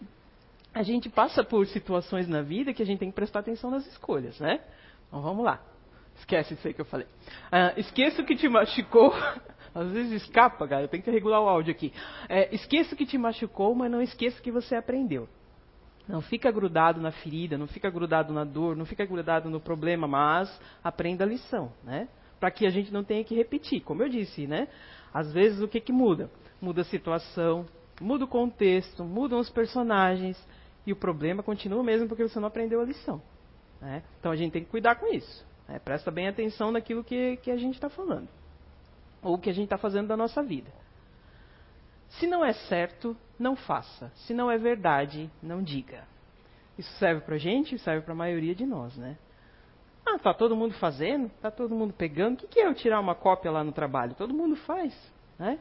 a 0.73 0.83
gente 0.83 1.11
passa 1.11 1.45
por 1.45 1.67
situações 1.67 2.27
na 2.27 2.41
vida 2.41 2.73
que 2.73 2.83
a 2.83 2.87
gente 2.87 2.99
tem 2.99 3.11
que 3.11 3.15
prestar 3.15 3.41
atenção 3.41 3.71
nas 3.71 3.87
escolhas, 3.89 4.41
né? 4.41 4.61
Então, 5.07 5.21
vamos 5.21 5.45
lá. 5.45 5.61
Esquece 6.17 6.55
isso 6.55 6.67
aí 6.67 6.73
que 6.73 6.81
eu 6.81 6.87
falei. 6.87 7.07
Ah, 7.53 7.75
esqueça 7.77 8.23
o 8.23 8.25
que 8.25 8.35
te 8.35 8.49
machucou. 8.49 9.13
Às 9.81 9.91
vezes 9.93 10.23
escapa, 10.23 10.67
cara. 10.67 10.83
Eu 10.83 10.89
tenho 10.89 11.03
que 11.03 11.11
regular 11.11 11.41
o 11.41 11.49
áudio 11.49 11.71
aqui. 11.71 11.93
É, 12.29 12.55
esqueça 12.55 12.97
que 12.97 13.07
te 13.07 13.17
machucou, 13.17 13.75
mas 13.75 13.91
não 13.91 14.03
esqueça 14.03 14.41
que 14.43 14.51
você 14.51 14.75
aprendeu. 14.75 15.29
Não 16.09 16.23
fica 16.23 16.51
grudado 16.51 17.01
na 17.01 17.13
ferida, 17.13 17.59
não 17.59 17.67
fica 17.67 17.91
grudado 17.91 18.33
na 18.33 18.43
dor, 18.43 18.75
não 18.75 18.87
fica 18.87 19.05
grudado 19.05 19.51
no 19.51 19.61
problema, 19.61 20.09
mas 20.09 20.61
aprenda 20.83 21.23
a 21.23 21.27
lição, 21.27 21.71
né? 21.85 22.09
Para 22.41 22.51
que 22.51 22.67
a 22.67 22.71
gente 22.71 22.93
não 22.93 23.05
tenha 23.05 23.23
que 23.23 23.35
repetir. 23.35 23.83
Como 23.83 24.03
eu 24.03 24.09
disse, 24.09 24.47
né? 24.47 24.69
Às 25.13 25.33
vezes 25.33 25.61
o 25.61 25.69
que, 25.69 25.81
que 25.81 25.93
muda? 25.93 26.31
Muda 26.61 26.81
a 26.81 26.85
situação, 26.85 27.67
muda 28.01 28.25
o 28.25 28.29
contexto, 28.29 29.05
mudam 29.05 29.39
os 29.39 29.51
personagens 29.51 30.43
e 30.87 30.93
o 30.93 30.97
problema 30.97 31.43
continua 31.43 31.83
mesmo 31.83 32.09
porque 32.09 32.23
você 32.23 32.41
não 32.41 32.49
aprendeu 32.49 32.81
a 32.81 32.85
lição. 32.85 33.21
Né? 33.81 34.03
Então 34.19 34.33
a 34.33 34.37
gente 34.37 34.53
tem 34.53 34.65
que 34.65 34.71
cuidar 34.71 34.95
com 34.95 35.13
isso. 35.13 35.47
É, 35.69 35.79
presta 35.79 36.11
bem 36.11 36.27
atenção 36.27 36.73
naquilo 36.73 37.05
que, 37.05 37.37
que 37.37 37.51
a 37.51 37.57
gente 37.57 37.75
está 37.75 37.91
falando. 37.91 38.29
Ou 39.23 39.39
que 39.39 39.51
a 39.51 39.53
gente 39.53 39.65
está 39.65 39.79
fazendo 39.79 40.09
da 40.09 40.17
nossa 40.17 40.43
vida. 40.43 40.71
Se 42.11 42.27
não 42.27 42.45
é 42.45 42.53
certo, 42.53 43.17
não 43.39 43.55
faça. 43.55 44.11
Se 44.15 44.33
não 44.33 44.51
é 44.51 44.57
verdade, 44.57 45.31
não 45.43 45.63
diga. 45.63 46.05
Isso 46.79 46.91
serve 46.99 47.23
para 47.23 47.35
a 47.35 47.39
gente, 47.39 47.79
serve 47.79 48.03
para 48.03 48.13
a 48.13 48.17
maioria 48.17 48.55
de 48.55 48.65
nós, 48.65 48.97
né? 48.97 49.19
Ah, 50.07 50.17
está 50.17 50.33
todo 50.33 50.57
mundo 50.57 50.75
fazendo, 50.75 51.27
está 51.27 51.51
todo 51.51 51.75
mundo 51.75 51.93
pegando. 51.93 52.35
O 52.35 52.37
que, 52.39 52.47
que 52.47 52.61
é 52.61 52.67
eu 52.67 52.75
tirar 52.75 53.01
uma 53.01 53.15
cópia 53.15 53.51
lá 53.51 53.63
no 53.63 53.73
trabalho? 53.73 54.15
Todo 54.15 54.33
mundo 54.33 54.57
faz, 54.57 54.95
né? 55.39 55.59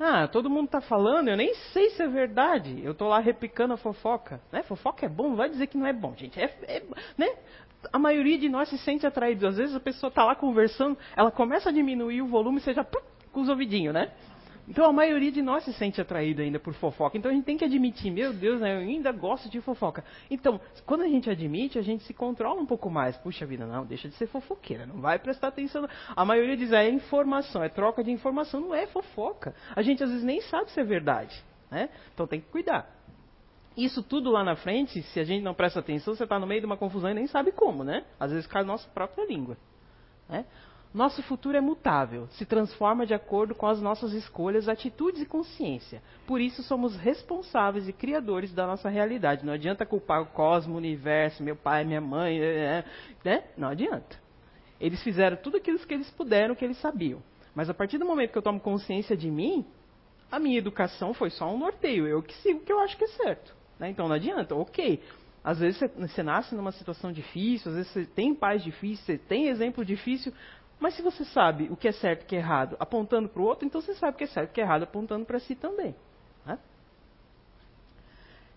Ah, 0.00 0.26
todo 0.26 0.50
mundo 0.50 0.66
está 0.66 0.80
falando, 0.80 1.28
eu 1.28 1.36
nem 1.36 1.54
sei 1.72 1.90
se 1.90 2.02
é 2.02 2.08
verdade. 2.08 2.82
Eu 2.82 2.90
estou 2.90 3.08
lá 3.08 3.20
replicando 3.20 3.74
a 3.74 3.76
fofoca. 3.76 4.40
Né? 4.50 4.62
Fofoca 4.64 5.06
é 5.06 5.08
bom, 5.08 5.28
não 5.28 5.36
vai 5.36 5.48
dizer 5.48 5.68
que 5.68 5.78
não 5.78 5.86
é 5.86 5.92
bom, 5.92 6.12
gente. 6.16 6.40
É, 6.40 6.44
é, 6.64 6.82
né? 7.16 7.36
A 7.92 7.98
maioria 7.98 8.38
de 8.38 8.48
nós 8.48 8.68
se 8.68 8.78
sente 8.78 9.06
atraído. 9.06 9.46
Às 9.46 9.56
vezes 9.56 9.74
a 9.74 9.80
pessoa 9.80 10.08
está 10.08 10.24
lá 10.24 10.34
conversando, 10.34 10.96
ela 11.16 11.30
começa 11.30 11.70
a 11.70 11.72
diminuir 11.72 12.22
o 12.22 12.26
volume, 12.26 12.60
seja 12.60 12.86
com 13.32 13.40
os 13.40 13.48
ouvidinhos, 13.48 13.94
né? 13.94 14.10
Então 14.68 14.84
a 14.84 14.92
maioria 14.92 15.32
de 15.32 15.42
nós 15.42 15.64
se 15.64 15.72
sente 15.72 16.00
atraído 16.00 16.40
ainda 16.40 16.58
por 16.60 16.72
fofoca. 16.74 17.18
Então 17.18 17.30
a 17.30 17.34
gente 17.34 17.44
tem 17.44 17.56
que 17.56 17.64
admitir, 17.64 18.10
meu 18.12 18.32
Deus, 18.32 18.60
né, 18.60 18.76
eu 18.76 18.78
ainda 18.78 19.10
gosto 19.10 19.48
de 19.50 19.60
fofoca. 19.60 20.04
Então, 20.30 20.60
quando 20.86 21.02
a 21.02 21.08
gente 21.08 21.28
admite, 21.28 21.78
a 21.78 21.82
gente 21.82 22.04
se 22.04 22.14
controla 22.14 22.60
um 22.60 22.66
pouco 22.66 22.88
mais. 22.88 23.16
Puxa 23.16 23.44
vida, 23.44 23.66
não, 23.66 23.84
deixa 23.84 24.08
de 24.08 24.14
ser 24.14 24.28
fofoqueira, 24.28 24.86
não 24.86 25.00
vai 25.00 25.18
prestar 25.18 25.48
atenção. 25.48 25.88
A 26.14 26.24
maioria 26.24 26.56
diz, 26.56 26.72
é 26.72 26.88
informação, 26.88 27.62
é 27.62 27.68
troca 27.68 28.04
de 28.04 28.10
informação, 28.12 28.60
não 28.60 28.74
é 28.74 28.86
fofoca. 28.86 29.54
A 29.74 29.82
gente 29.82 30.02
às 30.02 30.10
vezes 30.10 30.24
nem 30.24 30.40
sabe 30.42 30.70
se 30.70 30.78
é 30.78 30.84
verdade. 30.84 31.42
Né? 31.70 31.88
Então 32.14 32.26
tem 32.26 32.40
que 32.40 32.48
cuidar. 32.48 33.01
Isso 33.76 34.02
tudo 34.02 34.30
lá 34.30 34.44
na 34.44 34.56
frente, 34.56 35.02
se 35.02 35.20
a 35.20 35.24
gente 35.24 35.42
não 35.42 35.54
presta 35.54 35.80
atenção, 35.80 36.14
você 36.14 36.24
está 36.24 36.38
no 36.38 36.46
meio 36.46 36.60
de 36.60 36.66
uma 36.66 36.76
confusão 36.76 37.10
e 37.10 37.14
nem 37.14 37.26
sabe 37.26 37.52
como, 37.52 37.82
né? 37.82 38.04
Às 38.20 38.30
vezes 38.30 38.46
cai 38.46 38.62
a 38.62 38.64
nossa 38.64 38.88
própria 38.90 39.26
língua. 39.26 39.56
Né? 40.28 40.44
Nosso 40.92 41.22
futuro 41.22 41.56
é 41.56 41.60
mutável, 41.60 42.28
se 42.32 42.44
transforma 42.44 43.06
de 43.06 43.14
acordo 43.14 43.54
com 43.54 43.66
as 43.66 43.80
nossas 43.80 44.12
escolhas, 44.12 44.68
atitudes 44.68 45.22
e 45.22 45.26
consciência. 45.26 46.02
Por 46.26 46.38
isso 46.38 46.62
somos 46.62 46.94
responsáveis 46.96 47.88
e 47.88 47.94
criadores 47.94 48.52
da 48.52 48.66
nossa 48.66 48.90
realidade. 48.90 49.44
Não 49.46 49.54
adianta 49.54 49.86
culpar 49.86 50.20
o 50.20 50.26
cosmos, 50.26 50.74
o 50.74 50.78
universo, 50.78 51.42
meu 51.42 51.56
pai, 51.56 51.82
minha 51.84 52.00
mãe, 52.00 52.38
é, 52.38 52.44
é, 52.44 52.84
né? 53.24 53.44
Não 53.56 53.68
adianta. 53.68 54.20
Eles 54.78 55.02
fizeram 55.02 55.38
tudo 55.38 55.56
aquilo 55.56 55.78
que 55.78 55.94
eles 55.94 56.10
puderam, 56.10 56.54
que 56.54 56.64
eles 56.64 56.78
sabiam. 56.78 57.22
Mas 57.54 57.70
a 57.70 57.74
partir 57.74 57.96
do 57.96 58.04
momento 58.04 58.32
que 58.32 58.38
eu 58.38 58.42
tomo 58.42 58.60
consciência 58.60 59.16
de 59.16 59.30
mim, 59.30 59.64
a 60.30 60.38
minha 60.38 60.58
educação 60.58 61.14
foi 61.14 61.30
só 61.30 61.48
um 61.50 61.56
norteio. 61.56 62.06
Eu 62.06 62.22
que 62.22 62.34
sigo 62.36 62.58
o 62.58 62.62
que 62.62 62.72
eu 62.72 62.80
acho 62.80 62.98
que 62.98 63.04
é 63.04 63.08
certo. 63.08 63.61
Né? 63.78 63.90
Então 63.90 64.08
não 64.08 64.14
adianta, 64.14 64.54
ok. 64.54 65.02
Às 65.44 65.58
vezes 65.58 65.78
você, 65.78 65.88
você 65.88 66.22
nasce 66.22 66.54
numa 66.54 66.72
situação 66.72 67.12
difícil, 67.12 67.70
às 67.70 67.76
vezes 67.76 67.92
você 67.92 68.06
tem 68.06 68.34
pais 68.34 68.62
difíceis, 68.62 69.00
você 69.00 69.18
tem 69.18 69.48
exemplo 69.48 69.84
difícil, 69.84 70.32
mas 70.78 70.94
se 70.94 71.02
você 71.02 71.24
sabe 71.24 71.68
o 71.70 71.76
que 71.76 71.88
é 71.88 71.92
certo 71.92 72.22
e 72.22 72.24
o 72.24 72.26
que 72.28 72.36
é 72.36 72.38
errado 72.38 72.76
apontando 72.78 73.28
para 73.28 73.42
o 73.42 73.44
outro, 73.44 73.66
então 73.66 73.80
você 73.80 73.94
sabe 73.94 74.14
o 74.14 74.18
que 74.18 74.24
é 74.24 74.28
certo 74.28 74.48
e 74.48 74.52
o 74.52 74.54
que 74.54 74.60
é 74.60 74.64
errado 74.64 74.84
apontando 74.84 75.24
para 75.24 75.38
si 75.40 75.54
também. 75.54 75.94
Né? 76.46 76.58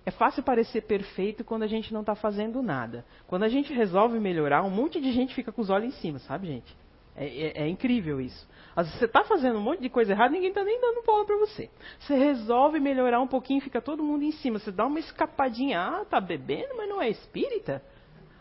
É 0.06 0.12
fácil 0.12 0.44
parecer 0.44 0.82
perfeito 0.82 1.44
quando 1.44 1.64
a 1.64 1.68
gente 1.68 1.92
não 1.92 2.02
está 2.02 2.14
fazendo 2.14 2.62
nada. 2.62 3.04
Quando 3.26 3.44
a 3.44 3.50
gente 3.50 3.74
resolve 3.74 4.20
melhorar, 4.20 4.64
um 4.64 4.70
monte 4.70 5.02
de 5.02 5.12
gente 5.12 5.34
fica 5.34 5.52
com 5.52 5.62
os 5.62 5.70
olhos 5.72 5.88
em 5.88 5.98
cima, 6.00 6.20
sabe, 6.20 6.48
gente? 6.48 6.85
É, 7.16 7.26
é, 7.26 7.64
é 7.64 7.68
incrível 7.68 8.20
isso. 8.20 8.48
Às 8.76 8.88
vezes 8.88 9.00
você 9.00 9.06
está 9.06 9.24
fazendo 9.24 9.58
um 9.58 9.62
monte 9.62 9.82
de 9.82 9.90
coisa 9.90 10.12
errada, 10.12 10.34
ninguém 10.34 10.50
está 10.50 10.64
nem 10.64 10.80
dando 10.82 11.02
bola 11.04 11.26
para 11.26 11.38
você. 11.38 11.70
Você 12.00 12.16
resolve 12.16 12.80
melhorar 12.80 13.22
um 13.22 13.28
pouquinho, 13.28 13.62
fica 13.62 13.82
todo 13.82 14.04
mundo 14.04 14.24
em 14.24 14.32
cima. 14.34 14.60
Você 14.60 14.72
dá 14.72 14.86
uma 14.86 15.00
escapadinha, 15.00 15.80
ah, 15.80 16.06
tá 16.06 16.20
bebendo, 16.20 16.76
mas 16.76 16.90
não 16.90 17.02
é 17.02 17.10
espírita, 17.10 17.82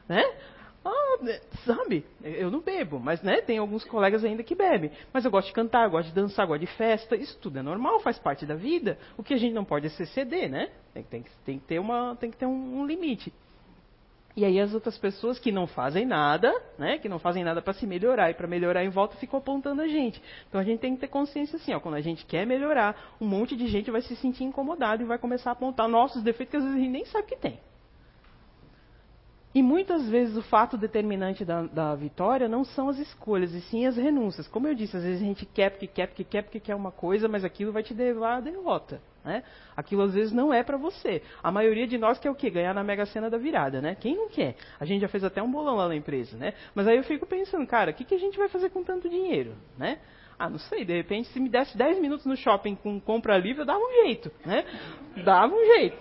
né? 0.09 0.25
Ah, 0.85 1.19
né, 1.23 1.41
sabe? 1.65 2.05
Eu 2.23 2.51
não 2.51 2.61
bebo, 2.61 3.01
mas 3.01 3.23
né, 3.23 3.41
tem 3.41 3.57
alguns 3.57 3.85
colegas 3.85 4.23
ainda 4.23 4.43
que 4.43 4.55
bebem. 4.55 4.91
Mas 5.13 5.25
eu 5.25 5.31
gosto 5.31 5.47
de 5.47 5.55
cantar, 5.55 5.89
gosto 5.89 6.09
de 6.09 6.15
dançar, 6.15 6.47
gosto 6.47 6.61
de 6.61 6.67
festa. 6.67 7.17
Isso 7.17 7.39
tudo 7.39 7.59
é 7.59 7.63
normal, 7.63 8.01
faz 8.01 8.19
parte 8.19 8.45
da 8.45 8.55
vida. 8.55 8.99
O 9.17 9.23
que 9.23 9.33
a 9.33 9.39
gente 9.39 9.55
não 9.55 9.65
pode 9.65 9.87
é 9.87 9.91
se 9.91 10.05
ceder, 10.07 10.51
né? 10.51 10.71
Tem, 10.93 11.03
tem, 11.03 11.25
tem 11.45 11.59
que 11.59 11.65
ter, 11.65 11.79
uma, 11.79 12.17
tem 12.17 12.31
que 12.31 12.37
ter 12.37 12.45
um, 12.45 12.81
um, 12.81 12.87
limite. 12.87 13.33
E 14.37 14.45
aí 14.45 14.59
as 14.59 14.75
outras 14.75 14.99
pessoas 14.99 15.39
que 15.39 15.53
não 15.53 15.67
fazem 15.67 16.05
nada, 16.05 16.53
né, 16.77 16.99
que 16.99 17.09
não 17.09 17.21
fazem 17.21 17.45
nada 17.45 17.63
para 17.63 17.73
se 17.73 17.87
melhorar 17.87 18.31
e 18.31 18.35
para 18.35 18.49
melhorar 18.49 18.85
em 18.85 18.89
volta, 18.89 19.17
ficam 19.17 19.39
apontando 19.39 19.81
a 19.81 19.87
gente. 19.87 20.21
Então 20.49 20.61
a 20.61 20.65
gente 20.65 20.81
tem 20.81 20.95
que 20.95 21.01
ter 21.01 21.09
consciência 21.09 21.57
assim, 21.57 21.73
ó, 21.73 21.79
quando 21.79 21.95
a 21.95 22.01
gente 22.01 22.27
quer 22.27 22.45
melhorar, 22.45 23.15
um 23.21 23.27
monte 23.27 23.55
de 23.55 23.69
gente 23.69 23.93
vai 23.93 24.03
se 24.03 24.17
sentir 24.17 24.43
incomodado 24.43 25.03
e 25.03 25.07
vai 25.07 25.19
começar 25.19 25.51
a 25.51 25.53
apontar 25.53 25.89
nossos 25.89 26.23
defeitos 26.23 26.51
que 26.51 26.57
às 26.57 26.65
vezes 26.65 26.79
a 26.79 26.81
gente 26.81 26.93
nem 26.93 27.05
sabe 27.05 27.29
que 27.29 27.37
tem. 27.37 27.61
E 29.55 29.63
muitas 29.63 30.09
vezes 30.09 30.37
o 30.37 30.43
fato 30.43 30.77
determinante 30.77 31.45
da, 31.45 31.63
da, 31.63 31.95
vitória 31.95 32.49
não 32.49 32.65
são 32.65 32.89
as 32.89 32.99
escolhas, 32.99 33.55
e 33.55 33.61
sim 33.61 33.87
as 33.87 33.97
renúncias. 33.97 34.49
Como 34.49 34.67
eu 34.67 34.75
disse, 34.75 34.97
às 34.97 35.05
vezes 35.05 35.23
a 35.23 35.25
gente 35.25 35.47
quer 35.47 35.71
porque 35.71 35.87
quer, 35.87 36.09
porque 36.09 36.25
quer, 36.25 36.43
porque 36.43 36.59
quer 36.59 36.75
uma 36.75 36.91
coisa, 36.91 37.29
mas 37.29 37.45
aquilo 37.45 37.71
vai 37.71 37.85
te 37.85 37.95
levar 37.95 38.39
à 38.39 38.41
derrota. 38.41 39.01
Né? 39.25 39.43
Aquilo 39.75 40.03
às 40.03 40.13
vezes 40.13 40.33
não 40.33 40.53
é 40.53 40.63
para 40.63 40.77
você. 40.77 41.23
A 41.43 41.51
maioria 41.51 41.87
de 41.87 41.97
nós 41.97 42.19
quer 42.19 42.31
o 42.31 42.35
quê? 42.35 42.51
Ganhar 42.51 42.75
na 42.75 42.85
Mega 42.85 43.07
Sena 43.07 43.31
da 43.31 43.39
virada, 43.39 43.81
né? 43.81 43.97
Quem 43.99 44.15
não 44.15 44.29
quer? 44.29 44.55
A 44.79 44.85
gente 44.85 45.01
já 45.01 45.09
fez 45.09 45.25
até 45.25 45.43
um 45.43 45.51
bolão 45.51 45.77
lá 45.77 45.89
na 45.89 45.97
empresa, 45.97 46.37
né? 46.37 46.53
Mas 46.75 46.87
aí 46.87 46.97
eu 46.97 47.05
fico 47.05 47.25
pensando, 47.25 47.67
cara, 47.67 47.91
o 47.91 47.95
que, 47.95 48.05
que 48.05 48.15
a 48.15 48.19
gente 48.19 48.37
vai 48.37 48.49
fazer 48.49 48.69
com 48.69 48.85
tanto 48.85 49.09
dinheiro, 49.09 49.55
né? 49.79 49.99
Ah, 50.39 50.51
não 50.51 50.59
sei, 50.59 50.85
de 50.85 50.93
repente, 50.93 51.29
se 51.29 51.41
me 51.41 51.49
desse 51.49 51.77
10 51.77 52.01
minutos 52.01 52.27
no 52.27 52.37
shopping 52.37 52.75
com 52.75 53.01
compra 53.01 53.39
livre, 53.39 53.63
eu 53.63 53.67
dava 53.67 53.79
um 53.79 54.05
jeito, 54.05 54.31
né? 54.45 54.65
Dava 55.25 55.55
um 55.55 55.65
jeito. 55.65 55.97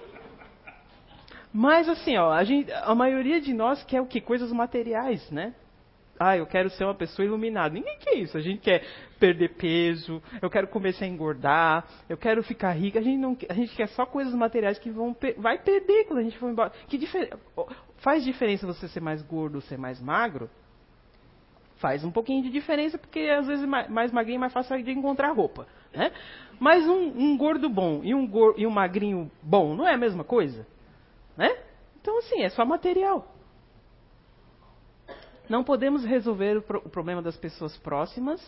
Mas 1.54 1.88
assim, 1.88 2.18
ó, 2.18 2.32
a, 2.32 2.44
gente, 2.44 2.72
a 2.72 2.96
maioria 2.96 3.40
de 3.40 3.54
nós 3.54 3.84
quer 3.84 4.02
o 4.02 4.08
que? 4.08 4.20
Coisas 4.20 4.52
materiais, 4.52 5.30
né? 5.30 5.54
Ah, 6.20 6.38
eu 6.38 6.46
quero 6.46 6.70
ser 6.70 6.84
uma 6.84 6.94
pessoa 6.94 7.26
iluminada. 7.26 7.74
Ninguém 7.74 7.98
quer 8.00 8.16
isso. 8.16 8.38
A 8.38 8.42
gente 8.42 8.62
quer 8.62 8.84
perder 9.20 9.56
peso, 9.56 10.22
eu 10.42 10.50
quero 10.50 10.68
começar 10.68 11.06
a 11.06 11.08
engordar, 11.08 11.86
eu 12.08 12.18
quero 12.18 12.44
ficar 12.44 12.72
rica. 12.72 13.00
A 13.00 13.02
gente, 13.02 13.18
não, 13.18 13.36
a 13.50 13.54
gente 13.54 13.76
quer 13.76 13.88
só 13.90 14.06
coisas 14.06 14.34
materiais 14.34 14.78
que 14.78 14.90
vão 14.90 15.16
vai 15.38 15.58
perder 15.58 16.06
quando 16.06 16.20
a 16.20 16.24
gente 16.24 16.38
for 16.38 16.50
embora. 16.50 16.72
Que 16.88 16.98
difer, 16.98 17.36
faz 17.98 18.24
diferença 18.24 18.68
você 18.68 18.88
ser 18.88 19.00
mais 19.00 19.22
gordo 19.24 19.56
ou 19.56 19.62
ser 19.62 19.78
mais 19.78 20.00
magro? 20.00 20.50
Faz 21.78 22.04
um 22.04 22.12
pouquinho 22.12 22.44
de 22.44 22.50
diferença, 22.50 22.98
porque 22.98 23.20
às 23.20 23.48
vezes 23.48 23.66
mais 23.66 24.12
magrinho 24.12 24.38
é 24.38 24.40
mais 24.40 24.54
fácil 24.54 24.82
de 24.82 24.92
encontrar 24.92 25.32
roupa. 25.32 25.68
Né? 25.94 26.12
Mas 26.60 26.88
um, 26.88 27.08
um 27.18 27.38
gordo 27.38 27.70
bom 27.70 28.02
e 28.04 28.14
um, 28.14 28.30
e 28.56 28.66
um 28.66 28.72
magrinho 28.72 29.30
bom 29.42 29.76
não 29.76 29.88
é 29.88 29.94
a 29.94 29.98
mesma 29.98 30.24
coisa? 30.24 30.66
Né? 31.36 31.50
Então, 32.00 32.20
assim, 32.20 32.42
é 32.42 32.50
só 32.50 32.66
material. 32.66 33.33
Não 35.54 35.64
podemos 35.64 36.04
resolver 36.04 36.58
o, 36.58 36.62
pro 36.64 36.80
o 36.80 36.90
problema 36.90 37.22
das 37.22 37.38
pessoas 37.38 37.78
próximas 37.78 38.42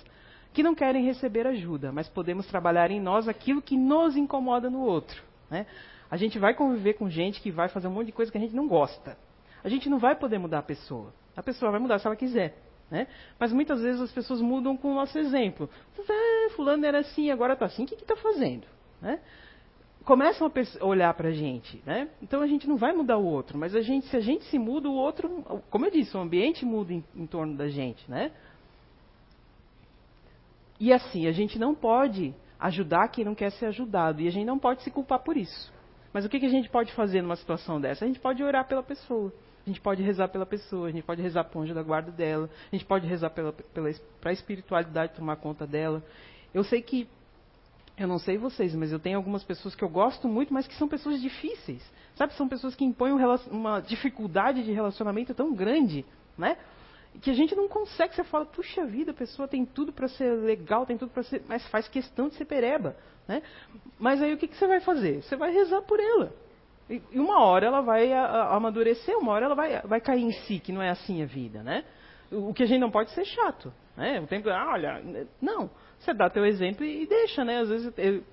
que 0.51 0.63
não 0.63 0.73
querem 0.73 1.05
receber 1.05 1.45
ajuda, 1.45 1.91
mas 1.91 2.09
podemos 2.09 2.47
trabalhar 2.47 2.89
em 2.89 2.99
nós 2.99 3.27
aquilo 3.27 3.61
que 3.61 3.77
nos 3.77 4.17
incomoda 4.17 4.71
no 4.71 4.79
outro. 4.79 5.21
Né? 5.47 5.67
A 6.09 6.17
gente 6.17 6.39
vai 6.39 6.55
conviver 6.55 6.93
com 6.93 7.07
gente 7.07 7.41
que 7.41 7.51
vai 7.51 7.69
fazer 7.69 7.87
um 7.87 7.91
monte 7.91 8.07
de 8.07 8.11
coisa 8.11 8.31
que 8.31 8.39
a 8.39 8.41
gente 8.41 8.55
não 8.55 8.67
gosta. 8.67 9.15
A 9.63 9.69
gente 9.69 9.87
não 9.87 9.99
vai 9.99 10.15
poder 10.15 10.39
mudar 10.39 10.57
a 10.57 10.63
pessoa. 10.63 11.13
A 11.37 11.43
pessoa 11.43 11.69
vai 11.69 11.79
mudar 11.79 11.99
se 11.99 12.07
ela 12.07 12.15
quiser. 12.15 12.57
Né? 12.89 13.05
Mas 13.39 13.53
muitas 13.53 13.81
vezes 13.81 14.01
as 14.01 14.11
pessoas 14.11 14.41
mudam 14.41 14.75
com 14.75 14.91
o 14.91 14.95
nosso 14.95 15.15
exemplo. 15.19 15.69
Ah, 16.09 16.49
fulano 16.55 16.87
era 16.87 17.01
assim, 17.01 17.29
agora 17.29 17.53
está 17.53 17.67
assim, 17.67 17.83
o 17.83 17.85
que 17.85 17.93
está 17.93 18.15
fazendo? 18.15 18.65
Né? 18.99 19.19
Começam 20.05 20.49
a 20.79 20.85
olhar 20.85 21.13
para 21.15 21.29
a 21.29 21.31
gente, 21.31 21.81
né? 21.85 22.07
Então 22.21 22.41
a 22.41 22.47
gente 22.47 22.67
não 22.67 22.77
vai 22.77 22.93
mudar 22.93 23.17
o 23.17 23.25
outro, 23.25 23.57
mas 23.57 23.75
a 23.75 23.81
gente, 23.81 24.07
se 24.07 24.15
a 24.15 24.21
gente 24.21 24.45
se 24.45 24.59
muda, 24.59 24.87
o 24.87 24.93
outro, 24.93 25.43
como 25.69 25.85
eu 25.85 25.91
disse, 25.91 26.15
o 26.15 26.19
ambiente 26.19 26.63
muda 26.63 26.93
em, 26.93 27.03
em 27.15 27.25
torno 27.25 27.57
da 27.57 27.67
gente, 27.67 28.09
né? 28.09 28.31
E 30.79 30.93
assim, 30.93 31.27
a 31.27 31.31
gente 31.31 31.57
não 31.57 31.73
pode 31.73 32.33
ajudar 32.59 33.07
quem 33.07 33.25
não 33.25 33.35
quer 33.35 33.51
ser 33.51 33.65
ajudado 33.65 34.21
e 34.21 34.27
a 34.27 34.31
gente 34.31 34.45
não 34.45 34.59
pode 34.59 34.83
se 34.83 34.91
culpar 34.91 35.19
por 35.19 35.35
isso. 35.35 35.73
Mas 36.13 36.23
o 36.23 36.29
que, 36.29 36.39
que 36.39 36.45
a 36.45 36.49
gente 36.49 36.69
pode 36.69 36.93
fazer 36.93 37.21
numa 37.21 37.35
situação 37.35 37.81
dessa? 37.81 38.05
A 38.05 38.07
gente 38.07 38.19
pode 38.19 38.43
orar 38.43 38.67
pela 38.67 38.83
pessoa. 38.83 39.33
A 39.65 39.69
gente 39.69 39.81
pode 39.81 40.03
rezar 40.03 40.27
pela 40.27 40.45
pessoa, 40.45 40.87
a 40.87 40.91
gente 40.91 41.03
pode 41.03 41.21
rezar 41.23 41.43
para 41.43 41.57
o 41.57 41.61
anjo 41.63 41.73
da 41.73 41.81
guarda 41.81 42.11
dela, 42.11 42.47
a 42.71 42.75
gente 42.75 42.85
pode 42.85 43.07
rezar 43.07 43.31
para 43.31 43.51
a 44.23 44.31
espiritualidade 44.31 45.15
tomar 45.15 45.37
conta 45.37 45.65
dela. 45.65 46.03
Eu 46.53 46.63
sei 46.63 46.83
que 46.83 47.07
eu 47.97 48.07
não 48.07 48.19
sei 48.19 48.37
vocês, 48.37 48.75
mas 48.75 48.91
eu 48.91 48.99
tenho 48.99 49.17
algumas 49.17 49.43
pessoas 49.43 49.73
que 49.73 49.83
eu 49.83 49.89
gosto 49.89 50.27
muito, 50.27 50.53
mas 50.53 50.67
que 50.67 50.75
são 50.75 50.87
pessoas 50.87 51.21
difíceis. 51.21 51.81
Sabe, 52.15 52.33
são 52.33 52.47
pessoas 52.47 52.75
que 52.75 52.83
impõem 52.83 53.13
uma 53.49 53.79
dificuldade 53.79 54.63
de 54.63 54.71
relacionamento 54.71 55.33
tão 55.33 55.53
grande, 55.53 56.05
né? 56.37 56.57
Que 57.21 57.29
a 57.29 57.33
gente 57.33 57.55
não 57.55 57.69
consegue. 57.69 58.13
Você 58.13 58.23
fala, 58.25 58.45
puxa 58.45 58.85
vida, 58.85 59.11
a 59.11 59.13
pessoa 59.13 59.47
tem 59.47 59.65
tudo 59.65 59.93
para 59.93 60.09
ser 60.09 60.29
legal, 60.31 60.85
tem 60.85 60.97
tudo 60.97 61.11
para 61.11 61.23
ser. 61.23 61.43
Mas 61.47 61.65
faz 61.67 61.87
questão 61.87 62.27
de 62.27 62.35
ser 62.35 62.45
pereba, 62.45 62.97
né? 63.27 63.41
Mas 63.97 64.21
aí 64.21 64.33
o 64.33 64.37
que, 64.37 64.47
que 64.47 64.57
você 64.57 64.67
vai 64.67 64.81
fazer? 64.81 65.23
Você 65.23 65.37
vai 65.37 65.53
rezar 65.53 65.81
por 65.83 65.99
ela. 65.99 66.33
E, 66.89 67.01
uma 67.13 67.39
hora 67.43 67.65
ela 67.65 67.81
vai 67.81 68.11
amadurecer, 68.13 69.17
uma 69.17 69.31
hora 69.31 69.45
ela 69.45 69.55
vai, 69.55 69.81
vai 69.81 70.01
cair 70.01 70.23
em 70.23 70.31
si, 70.31 70.59
que 70.59 70.71
não 70.71 70.81
é 70.81 70.89
assim 70.89 71.23
a 71.23 71.25
vida, 71.25 71.63
né? 71.63 71.85
O 72.31 72.53
que 72.53 72.63
a 72.63 72.65
gente 72.65 72.81
não 72.81 72.91
pode 72.91 73.11
ser 73.11 73.23
chato, 73.23 73.73
né? 73.95 74.19
O 74.19 74.27
tempo, 74.27 74.49
ah, 74.49 74.71
olha, 74.73 75.01
não. 75.41 75.69
Você 76.05 76.13
dá 76.13 76.29
teu 76.29 76.45
exemplo 76.45 76.85
e, 76.85 77.07
deixa, 77.07 77.43
né? 77.43 77.61
Às 77.61 77.69
vezes, 77.69 77.93
eu, 77.97 78.23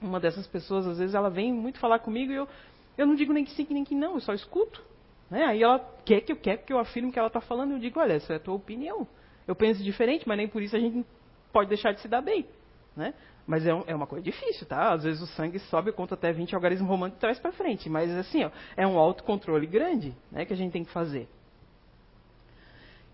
uma 0.00 0.18
dessas 0.18 0.46
pessoas, 0.46 0.86
às 0.86 0.98
vezes, 0.98 1.14
ela 1.14 1.28
vem 1.28 1.52
muito 1.52 1.78
falar 1.78 1.98
comigo 1.98 2.32
e 2.32 2.36
eu, 2.36 2.48
eu 2.96 3.06
não 3.06 3.14
digo 3.14 3.34
nem 3.34 3.44
que 3.44 3.50
sim, 3.50 3.66
nem 3.68 3.84
que 3.84 3.94
não, 3.94 4.14
eu 4.14 4.20
só 4.20 4.32
escuto. 4.32 4.82
Né? 5.30 5.44
Aí 5.44 5.62
ela 5.62 5.78
quer 6.06 6.22
que 6.22 6.32
eu 6.32 6.36
quer 6.36 6.56
que 6.56 6.72
eu 6.72 6.78
afirme 6.78 7.12
que 7.12 7.18
ela 7.18 7.28
está 7.28 7.40
falando, 7.40 7.72
eu 7.72 7.78
digo, 7.78 8.00
olha, 8.00 8.14
essa 8.14 8.32
é 8.32 8.36
a 8.36 8.40
tua 8.40 8.54
opinião. 8.54 9.06
Eu 9.46 9.54
penso 9.54 9.82
diferente, 9.82 10.26
mas 10.26 10.38
nem 10.38 10.48
por 10.48 10.62
isso 10.62 10.74
a 10.74 10.78
gente 10.78 11.04
pode 11.52 11.68
deixar 11.68 11.92
de 11.92 12.00
se 12.00 12.08
dar 12.08 12.22
bem. 12.22 12.46
Né? 12.96 13.12
Mas 13.46 13.66
é, 13.66 13.74
um, 13.74 13.84
é, 13.86 13.94
uma 13.94 14.06
coisa 14.06 14.24
difícil, 14.24 14.66
tá? 14.66 14.94
Às 14.94 15.04
vezes 15.04 15.20
o 15.20 15.26
sangue 15.26 15.58
sobe, 15.58 15.92
conta 15.92 16.14
até 16.14 16.32
20 16.32 16.54
algarismos 16.54 16.88
românticos 16.88 17.20
traz 17.20 17.38
para 17.38 17.52
frente. 17.52 17.90
Mas 17.90 18.10
assim, 18.10 18.42
ó, 18.42 18.50
é 18.74 18.86
um 18.86 18.98
autocontrole 18.98 19.66
grande 19.66 20.16
né, 20.32 20.46
que 20.46 20.52
a 20.54 20.56
gente 20.56 20.72
tem 20.72 20.82
que 20.82 20.90
fazer. 20.90 21.28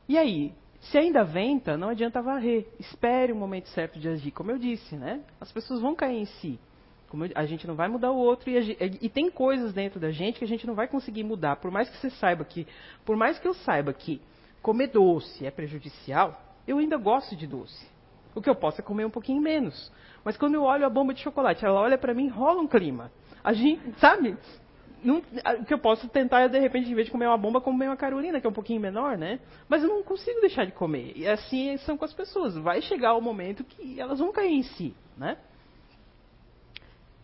E 0.09 0.17
aí, 0.17 0.55
se 0.83 0.99
ainda 0.99 1.23
venta, 1.23 1.77
não 1.77 1.89
adianta 1.89 2.21
varrer. 2.21 2.67
Espere 2.79 3.33
o 3.33 3.37
momento 3.37 3.69
certo 3.69 4.01
de 4.01 4.09
agir. 4.09 4.33
Como 4.33 4.51
eu 4.51 4.59
disse, 4.59 4.97
né? 4.97 5.21
As 5.41 5.51
pessoas 5.53 5.81
vão 5.81 5.95
cair 5.95 6.19
em 6.19 6.25
si. 6.25 6.59
Eu, 7.13 7.31
a 7.35 7.47
gente 7.47 7.67
não 7.67 7.75
vai 7.77 7.89
mudar 7.89 8.11
o 8.11 8.17
outro 8.17 8.51
e, 8.51 8.77
e, 9.01 9.09
tem 9.09 9.31
coisas 9.31 9.73
dentro 9.73 10.01
da 10.01 10.11
gente 10.11 10.39
que 10.39 10.45
a 10.45 10.49
gente 10.49 10.67
não 10.67 10.75
vai 10.75 10.89
conseguir 10.89 11.23
mudar. 11.23 11.57
Por 11.57 11.71
mais 11.71 11.89
que 11.89 11.97
você 11.99 12.11
saiba 12.11 12.45
que, 12.45 12.67
por 13.05 13.17
mais 13.17 13.39
que 13.39 13.47
eu 13.47 13.55
saiba 13.55 13.93
que 13.93 14.21
comer 14.61 14.89
doce 14.89 15.47
é 15.47 15.51
prejudicial, 15.51 16.43
eu 16.67 16.79
ainda 16.79 16.97
gosto 16.97 17.37
de 17.37 17.47
doce. 17.47 17.87
O 18.35 18.41
que 18.41 18.51
eu 18.51 18.55
posso 18.55 18.81
é 18.81 18.85
comer 18.85 19.05
um 19.05 19.11
pouquinho 19.11 19.41
menos. 19.41 19.93
Mas 20.25 20.37
quando 20.37 20.55
eu 20.55 20.65
olho 20.65 20.85
a 20.85 20.91
bomba 20.91 21.15
de 21.15 21.21
chocolate, 21.21 21.65
ela 21.65 21.81
olha 21.81 21.99
para 21.99 22.15
mim, 22.15 22.29
rola 22.29 22.61
um 22.61 22.67
clima. 22.67 23.13
A 23.45 23.53
gente, 23.53 23.83
sabe? 23.99 24.37
Não, 25.03 25.19
o 25.19 25.65
que 25.65 25.75
eu 25.75 25.79
posso 25.79 26.09
tentar 26.09 26.43
é, 26.43 26.49
de 26.49 26.59
repente, 26.59 26.91
em 26.91 26.95
vez 26.95 27.07
de 27.07 27.13
comer 27.13 27.27
uma 27.27 27.37
bomba, 27.37 27.61
comer 27.61 27.87
uma 27.87 27.97
Carolina, 27.97 28.41
que 28.41 28.47
é 28.47 28.51
um 28.51 28.53
pouquinho 28.53 28.81
menor, 28.81 29.19
né? 29.19 29.41
Mas 29.69 29.83
eu 29.83 29.89
não 29.89 30.03
consigo 30.03 30.41
deixar 30.41 30.65
de 30.65 30.73
comer. 30.73 31.13
E 31.17 31.27
assim 31.27 31.77
são 31.79 31.97
com 31.97 32.05
as 32.05 32.13
pessoas. 32.13 32.57
Vai 32.57 32.81
chegar 32.83 33.15
o 33.15 33.21
momento 33.21 33.65
que 33.65 34.01
elas 34.01 34.21
vão 34.21 34.31
cair 34.31 34.53
em 34.53 34.63
si, 34.63 34.95
né? 35.17 35.37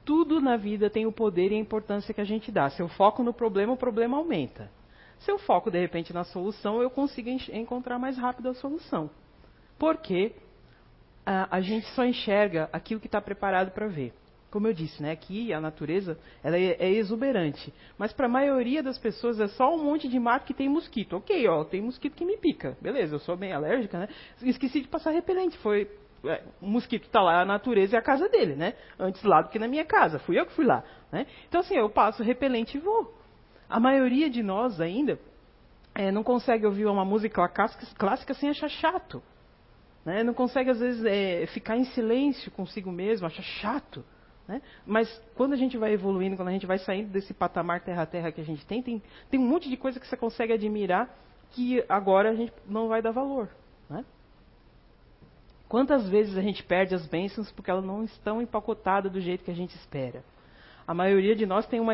Tudo 0.05 0.41
na 0.41 0.57
vida 0.57 0.91
tem 0.91 1.07
o 1.07 1.13
poder 1.13 1.53
e 1.53 1.55
a 1.55 1.59
importância 1.59 2.13
que 2.13 2.21
a 2.21 2.25
gente 2.25 2.51
dá. 2.51 2.69
Se 2.71 2.81
eu 2.81 2.89
foco 2.89 3.23
no 3.23 3.33
problema, 3.33 3.75
o 3.75 3.77
problema 3.77 4.17
aumenta. 4.17 4.71
Se 5.21 5.31
eu 5.31 5.39
foco, 5.39 5.71
de 5.71 5.79
repente, 5.79 6.13
na 6.13 6.25
solução, 6.25 6.81
eu 6.81 6.91
consigo 6.91 7.29
encontrar 7.29 7.99
mais 7.99 8.17
rápido 8.17 8.49
a 8.49 8.55
solução. 8.55 9.11
Porque 9.79 10.35
a, 11.27 11.57
a 11.57 11.61
gente 11.61 11.87
só 11.95 12.05
enxerga 12.05 12.69
aquilo 12.73 13.01
que 13.01 13.07
está 13.07 13.21
preparado 13.21 13.71
para 13.71 13.87
ver. 13.87 14.15
Como 14.51 14.67
eu 14.67 14.73
disse, 14.73 15.03
né, 15.03 15.11
aqui 15.11 15.53
a 15.53 15.61
natureza 15.61 16.19
ela 16.43 16.57
é, 16.57 16.77
é 16.79 16.91
exuberante. 16.91 17.73
Mas 17.99 18.13
para 18.13 18.27
a 18.27 18.31
maioria 18.31 18.83
das 18.83 18.97
pessoas 18.97 19.39
é 19.39 19.47
só 19.49 19.75
um 19.75 19.85
monte 19.85 20.09
de 20.09 20.19
mato 20.19 20.47
que 20.47 20.55
tem 20.55 20.69
mosquito. 20.69 21.17
Ok, 21.17 21.47
ó, 21.49 21.65
tem 21.65 21.83
mosquito 21.83 22.15
que 22.15 22.25
me 22.25 22.37
pica. 22.39 22.77
Beleza, 22.81 23.17
eu 23.17 23.19
sou 23.19 23.37
bem 23.37 23.53
alérgica, 23.53 23.99
né? 23.99 24.09
Esqueci 24.43 24.81
de 24.81 24.89
passar 24.89 25.11
repelente. 25.11 25.57
Foi. 25.59 25.91
É, 26.25 26.43
o 26.61 26.67
mosquito 26.67 27.05
está 27.05 27.21
lá, 27.21 27.43
a 27.43 27.45
natureza 27.45 27.97
é 27.97 27.99
a 27.99 28.03
casa 28.03 28.29
dele, 28.29 28.57
né? 28.57 28.75
Antes 28.99 29.23
lá 29.23 29.43
do 29.43 29.51
que 29.51 29.59
na 29.59 29.69
minha 29.69 29.85
casa. 29.85 30.19
Fui 30.21 30.41
eu 30.41 30.47
que 30.47 30.53
fui 30.53 30.65
lá. 30.65 30.83
Né? 31.13 31.27
Então, 31.47 31.61
assim, 31.61 31.77
eu 31.77 31.89
passo 31.91 32.23
repelente 32.23 32.77
e 32.77 32.81
vou. 32.81 33.15
A 33.69 33.79
maioria 33.79 34.31
de 34.31 34.43
nós 34.43 34.81
ainda 34.81 35.19
é, 35.95 36.11
não 36.11 36.23
consegue 36.23 36.65
ouvir 36.65 36.87
uma 36.87 37.05
música 37.05 37.47
clássica, 37.49 38.33
sem 38.35 38.49
achar 38.49 38.69
chato. 38.69 39.23
Né? 40.05 40.23
Não 40.23 40.33
consegue, 40.33 40.71
às 40.71 40.81
vezes, 40.81 41.05
é, 41.05 41.47
ficar 41.49 41.77
em 41.77 41.85
silêncio 41.85 42.51
consigo 42.51 42.91
mesmo, 42.91 43.27
acha 43.27 43.43
chato. 43.43 44.03
Né? 44.49 44.63
Mas 44.87 45.09
quando 45.35 45.53
a 45.53 45.57
gente 45.57 45.77
vai 45.77 45.93
evoluindo, 45.93 46.35
quando 46.35 46.49
a 46.49 46.53
gente 46.53 46.67
vai 46.67 46.79
saindo 46.79 47.11
desse 47.11 47.35
patamar 47.35 47.83
terra-terra 47.83 48.33
que 48.33 48.41
a 48.41 48.45
gente 48.45 48.67
tem, 48.67 48.83
tem, 48.83 49.03
tem 49.31 49.39
um 49.39 49.47
monte 49.47 49.69
de 49.69 49.77
coisa 49.77 50.01
que 50.01 50.07
você 50.07 50.17
consegue 50.17 50.55
admirar 50.55 51.15
que 51.51 51.85
agora 51.87 52.31
a 52.31 52.35
gente 52.35 52.53
não 52.67 52.89
vai 52.89 53.03
dar 53.03 53.11
valor. 53.11 53.51
Né? 53.91 54.05
Quantas 55.69 56.09
vezes 56.09 56.37
a 56.37 56.41
gente 56.41 56.63
perde 56.63 56.95
as 56.95 57.07
bênçãos 57.07 57.53
porque 57.53 57.71
elas 57.71 57.85
não 57.85 58.03
estão 58.03 58.41
empacotadas 58.41 59.13
do 59.13 59.21
jeito 59.21 59.45
que 59.45 59.51
a 59.51 59.55
gente 59.55 59.75
espera? 59.77 60.25
A 60.87 60.95
maioria 60.95 61.37
de 61.37 61.45
nós 61.45 61.67
tem 61.67 61.79
uma. 61.81 61.93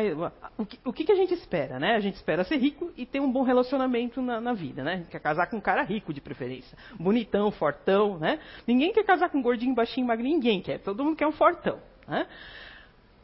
O 0.57 0.65
que, 0.65 0.79
o 0.85 0.93
que, 0.93 1.11
a 1.11 1.15
gente 1.15 1.33
espera, 1.33 1.77
né? 1.77 1.97
A 1.97 1.99
gente 1.99 2.15
espera 2.15 2.45
ser 2.45 2.55
rico 2.55 2.93
e 2.95 3.05
ter 3.05 3.19
um 3.19 3.29
bom 3.29 3.43
relacionamento 3.43 4.21
na, 4.21 4.39
na, 4.39 4.53
vida, 4.53 4.85
né? 4.85 4.93
A 4.93 4.95
gente 4.95 5.09
quer 5.09 5.19
casar 5.19 5.47
com 5.47 5.57
um 5.57 5.61
cara 5.61 5.83
rico 5.83 6.13
de 6.13 6.21
preferência. 6.21 6.77
Bonitão, 6.97 7.51
fortão, 7.51 8.17
né? 8.17 8.39
Ninguém 8.65 8.93
quer 8.93 9.03
casar 9.03 9.29
com 9.29 9.39
um 9.39 9.41
gordinho, 9.41 9.75
baixinho, 9.75 10.07
magrinho, 10.07 10.35
ninguém 10.35 10.61
quer. 10.61 10.79
Todo 10.79 11.03
mundo 11.03 11.17
quer 11.17 11.27
um 11.27 11.33
fortão. 11.33 11.77
Né? 12.07 12.27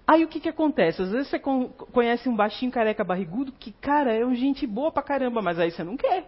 Aí 0.07 0.23
o 0.23 0.27
que, 0.27 0.39
que 0.39 0.49
acontece? 0.49 1.01
Às 1.01 1.11
vezes 1.11 1.29
você 1.29 1.39
conhece 1.39 2.27
um 2.27 2.35
baixinho 2.35 2.71
careca 2.71 3.03
barrigudo 3.03 3.51
que, 3.51 3.71
cara, 3.71 4.13
é 4.13 4.25
um 4.25 4.35
gente 4.35 4.67
boa 4.67 4.91
pra 4.91 5.03
caramba, 5.03 5.41
mas 5.41 5.59
aí 5.59 5.71
você 5.71 5.83
não 5.83 5.95
quer. 5.95 6.25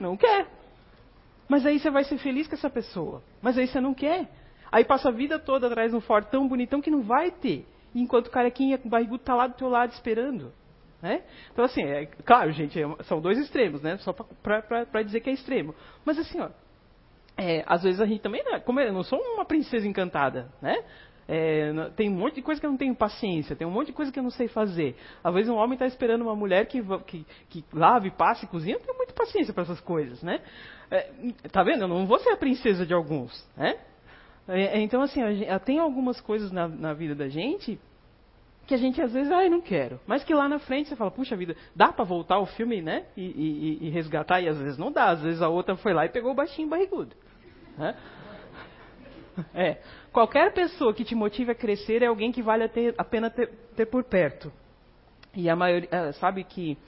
Não 0.00 0.16
quer. 0.16 0.46
Mas 1.48 1.66
aí 1.66 1.78
você 1.78 1.90
vai 1.90 2.04
ser 2.04 2.18
feliz 2.18 2.46
com 2.46 2.54
essa 2.54 2.70
pessoa. 2.70 3.22
Mas 3.42 3.58
aí 3.58 3.66
você 3.66 3.80
não 3.80 3.94
quer. 3.94 4.28
Aí 4.70 4.84
passa 4.84 5.08
a 5.08 5.12
vida 5.12 5.38
toda 5.38 5.66
atrás 5.66 5.90
de 5.90 5.96
um 5.96 6.00
fortão 6.00 6.48
bonitão 6.48 6.80
que 6.80 6.90
não 6.90 7.02
vai 7.02 7.30
ter 7.30 7.66
enquanto 7.94 8.26
o 8.26 8.30
carequinha 8.30 8.78
com 8.78 8.88
barrigudo 8.88 9.22
está 9.22 9.34
lá 9.34 9.46
do 9.46 9.54
teu 9.54 9.68
lado 9.68 9.92
esperando. 9.92 10.52
Né? 11.00 11.22
Então, 11.52 11.64
assim, 11.64 11.82
é, 11.82 12.06
claro, 12.06 12.50
gente, 12.52 12.80
é 12.80 13.02
são 13.04 13.20
dois 13.20 13.38
extremos, 13.38 13.82
né? 13.82 13.96
Só 13.98 14.12
para 14.12 15.02
dizer 15.02 15.20
que 15.20 15.30
é 15.30 15.32
extremo. 15.32 15.74
Mas, 16.04 16.18
assim, 16.18 16.40
ó, 16.40 16.48
é, 17.36 17.62
às 17.66 17.82
vezes 17.82 18.00
a 18.00 18.06
gente 18.06 18.22
também, 18.22 18.42
né? 18.44 18.60
como 18.60 18.80
eu 18.80 18.92
não 18.92 19.02
sou 19.02 19.18
uma 19.18 19.44
princesa 19.44 19.86
encantada, 19.86 20.50
né? 20.60 20.84
É, 21.28 21.72
tem 21.96 22.08
um 22.08 22.14
monte 22.14 22.36
de 22.36 22.42
coisa 22.42 22.60
que 22.60 22.66
eu 22.66 22.70
não 22.70 22.76
tenho 22.76 22.94
paciência, 22.94 23.56
tem 23.56 23.66
um 23.66 23.70
monte 23.70 23.88
de 23.88 23.92
coisa 23.92 24.12
que 24.12 24.18
eu 24.18 24.22
não 24.22 24.30
sei 24.30 24.46
fazer. 24.46 24.96
Às 25.24 25.34
vezes 25.34 25.50
um 25.50 25.56
homem 25.56 25.72
está 25.74 25.86
esperando 25.86 26.22
uma 26.22 26.36
mulher 26.36 26.66
que, 26.66 26.80
que, 27.06 27.26
que 27.48 27.64
lave, 27.72 28.10
passe, 28.10 28.46
cozinha, 28.46 28.76
eu 28.76 28.80
tenho 28.80 28.96
muita 28.96 29.12
paciência 29.12 29.52
para 29.52 29.64
essas 29.64 29.80
coisas, 29.80 30.22
né? 30.22 30.40
É, 30.90 31.10
tá 31.50 31.64
vendo? 31.64 31.82
Eu 31.82 31.88
não 31.88 32.06
vou 32.06 32.18
ser 32.20 32.30
a 32.30 32.36
princesa 32.36 32.86
de 32.86 32.94
alguns, 32.94 33.44
né? 33.56 33.76
É, 34.48 34.78
é, 34.78 34.80
então, 34.80 35.02
assim, 35.02 35.20
tem 35.64 35.78
algumas 35.78 36.20
coisas 36.20 36.52
na, 36.52 36.68
na, 36.68 36.92
vida 36.92 37.14
da 37.14 37.28
gente 37.28 37.80
que 38.66 38.74
a 38.74 38.76
gente 38.76 39.00
às 39.00 39.12
vezes, 39.12 39.30
ai, 39.30 39.48
não 39.48 39.60
quero. 39.60 40.00
Mas 40.06 40.24
que 40.24 40.34
lá 40.34 40.48
na 40.48 40.58
frente 40.58 40.88
você 40.88 40.96
fala, 40.96 41.10
puxa 41.10 41.36
vida, 41.36 41.56
dá 41.74 41.92
para 41.92 42.04
voltar 42.04 42.38
o 42.38 42.46
filme, 42.46 42.82
né? 42.82 43.06
E, 43.16 43.22
e, 43.22 43.86
e, 43.86 43.90
resgatar, 43.90 44.40
e 44.40 44.48
às 44.48 44.58
vezes 44.58 44.78
não 44.78 44.90
dá. 44.90 45.10
Às 45.10 45.22
vezes 45.22 45.42
a 45.42 45.48
outra 45.48 45.76
foi 45.76 45.92
lá 45.92 46.04
e 46.04 46.08
pegou 46.08 46.32
o 46.32 46.34
baixinho 46.34 46.68
barrigudo. 46.68 47.14
Né? 47.76 47.94
É. 49.54 49.78
Qualquer 50.12 50.52
pessoa 50.52 50.94
que 50.94 51.04
te 51.04 51.14
motive 51.14 51.52
a 51.52 51.54
crescer 51.54 52.02
é 52.02 52.06
alguém 52.06 52.32
que 52.32 52.42
vale 52.42 52.64
a, 52.64 52.68
ter, 52.68 52.94
a 52.96 53.04
pena 53.04 53.28
ter, 53.28 53.50
ter, 53.76 53.86
por 53.86 54.04
perto. 54.04 54.50
E 55.34 55.50
a 55.50 55.54
maioria, 55.54 55.88
é, 55.90 56.12
sabe 56.12 56.42
que 56.44 56.78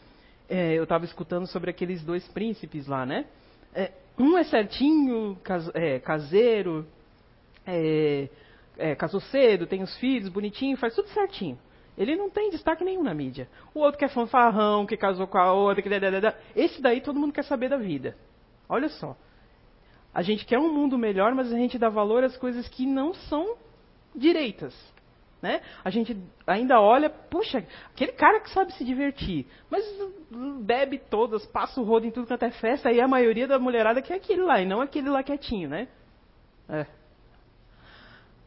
é, 0.48 0.72
eu 0.72 0.84
estava 0.84 1.04
escutando 1.04 1.46
sobre 1.46 1.70
aqueles 1.70 2.02
dois 2.02 2.26
príncipes 2.28 2.86
lá, 2.86 3.04
né? 3.04 3.26
É, 3.74 3.92
um 4.18 4.36
é 4.38 4.44
certinho, 4.44 5.36
cas, 5.44 5.70
é, 5.74 5.98
caseiro, 5.98 6.86
é, 7.66 8.28
é, 8.78 8.94
casou 8.94 9.20
cedo, 9.20 9.66
tem 9.66 9.82
os 9.82 9.94
filhos, 9.98 10.28
bonitinho, 10.30 10.76
faz 10.76 10.94
tudo 10.94 11.08
certinho. 11.08 11.58
Ele 11.96 12.16
não 12.16 12.30
tem 12.30 12.48
destaque 12.50 12.84
nenhum 12.84 13.02
na 13.02 13.12
mídia. 13.12 13.48
O 13.74 13.80
outro 13.80 13.98
que 13.98 14.04
é 14.04 14.08
fanfarrão, 14.08 14.86
que 14.86 14.96
casou 14.96 15.26
com 15.26 15.36
a 15.36 15.52
outra, 15.52 15.82
que... 15.82 15.88
Esse 16.54 16.80
daí 16.80 17.00
todo 17.00 17.18
mundo 17.18 17.32
quer 17.32 17.44
saber 17.44 17.68
da 17.68 17.76
vida. 17.76 18.16
Olha 18.68 18.88
só. 18.88 19.16
A 20.18 20.22
gente 20.22 20.44
quer 20.44 20.58
um 20.58 20.74
mundo 20.74 20.98
melhor, 20.98 21.32
mas 21.32 21.52
a 21.52 21.56
gente 21.56 21.78
dá 21.78 21.88
valor 21.88 22.24
às 22.24 22.36
coisas 22.36 22.66
que 22.66 22.84
não 22.84 23.14
são 23.14 23.54
direitas. 24.12 24.74
Né? 25.40 25.60
A 25.84 25.90
gente 25.90 26.20
ainda 26.44 26.80
olha, 26.80 27.08
puxa, 27.08 27.64
aquele 27.94 28.10
cara 28.10 28.40
que 28.40 28.50
sabe 28.50 28.72
se 28.72 28.84
divertir, 28.84 29.46
mas 29.70 29.84
bebe 30.60 30.98
todas, 30.98 31.46
passa 31.46 31.80
o 31.80 31.84
rodo 31.84 32.04
em 32.04 32.10
tudo 32.10 32.26
quanto 32.26 32.42
é 32.42 32.50
festa, 32.50 32.90
e 32.90 33.00
a 33.00 33.06
maioria 33.06 33.46
da 33.46 33.60
mulherada 33.60 34.02
quer 34.02 34.14
aquele 34.14 34.42
lá, 34.42 34.60
e 34.60 34.66
não 34.66 34.80
aquele 34.80 35.08
lá 35.08 35.22
quietinho, 35.22 35.68
né? 35.68 35.86
É. 36.68 36.84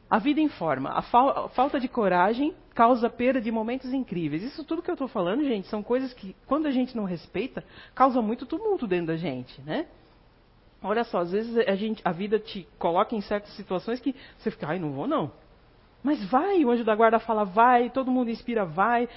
A 0.10 0.20
vida 0.20 0.42
informa. 0.42 0.90
A, 0.90 1.00
a 1.00 1.48
falta 1.48 1.80
de 1.80 1.88
coragem 1.88 2.54
causa 2.76 3.10
perda 3.10 3.40
de 3.40 3.50
momentos 3.50 3.94
incríveis. 3.94 4.44
Isso 4.44 4.66
tudo 4.66 4.82
que 4.82 4.92
eu 4.92 4.96
estou 4.96 5.08
falando, 5.08 5.42
gente, 5.46 5.70
são 5.70 5.82
coisas 5.82 6.12
que, 6.12 6.36
quando 6.46 6.66
a 6.66 6.72
gente 6.72 6.98
não 6.98 7.06
respeita, 7.06 7.64
causa 7.96 8.22
muito 8.22 8.46
tumulto 8.46 8.86
dentro 8.86 9.08
da 9.08 9.16
gente, 9.16 9.62
né? 9.62 9.88
Olha 10.84 11.04
só, 11.04 11.20
às 11.20 11.32
vezes 11.32 11.56
a, 11.58 11.76
gente, 11.76 12.02
a 12.04 12.12
vida 12.12 12.40
te 12.40 12.68
coloca 12.80 13.16
em 13.16 13.22
certas 13.22 13.54
situações 13.56 14.00
que 14.00 14.16
você 14.38 14.50
fica, 14.50 14.68
ai, 14.68 14.80
não 14.80 14.92
vou 14.92 15.08
não. 15.08 15.32
Mas 16.04 16.24
vai, 16.30 16.66
o 16.66 16.72
anjo 16.72 16.84
da 16.84 16.96
guarda 16.96 17.20
fala 17.20 17.44
vai, 17.44 17.90
todo 17.90 18.10
mundo 18.10 18.32
inspira 18.32 18.66
vai, 18.66 19.08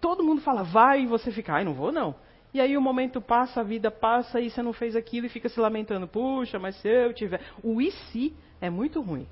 todo 0.00 0.24
mundo 0.24 0.40
fala 0.40 0.62
vai 0.62 1.02
e 1.02 1.06
você 1.06 1.30
fica, 1.30 1.52
ai, 1.52 1.64
não 1.64 1.74
vou 1.74 1.92
não. 1.92 2.14
E 2.52 2.60
aí 2.60 2.76
o 2.76 2.80
momento 2.80 3.20
passa, 3.20 3.60
a 3.60 3.64
vida 3.64 3.90
passa 3.90 4.40
e 4.40 4.50
você 4.50 4.62
não 4.62 4.72
fez 4.72 4.96
aquilo 4.96 5.26
e 5.26 5.28
fica 5.28 5.48
se 5.48 5.60
lamentando, 5.60 6.08
puxa, 6.08 6.58
mas 6.58 6.74
se 6.76 6.88
eu 6.88 7.12
tiver. 7.12 7.40
O 7.62 7.80
e 7.80 7.90
se 7.90 8.34
é 8.60 8.70
muito 8.70 9.00
ruim. 9.00 9.26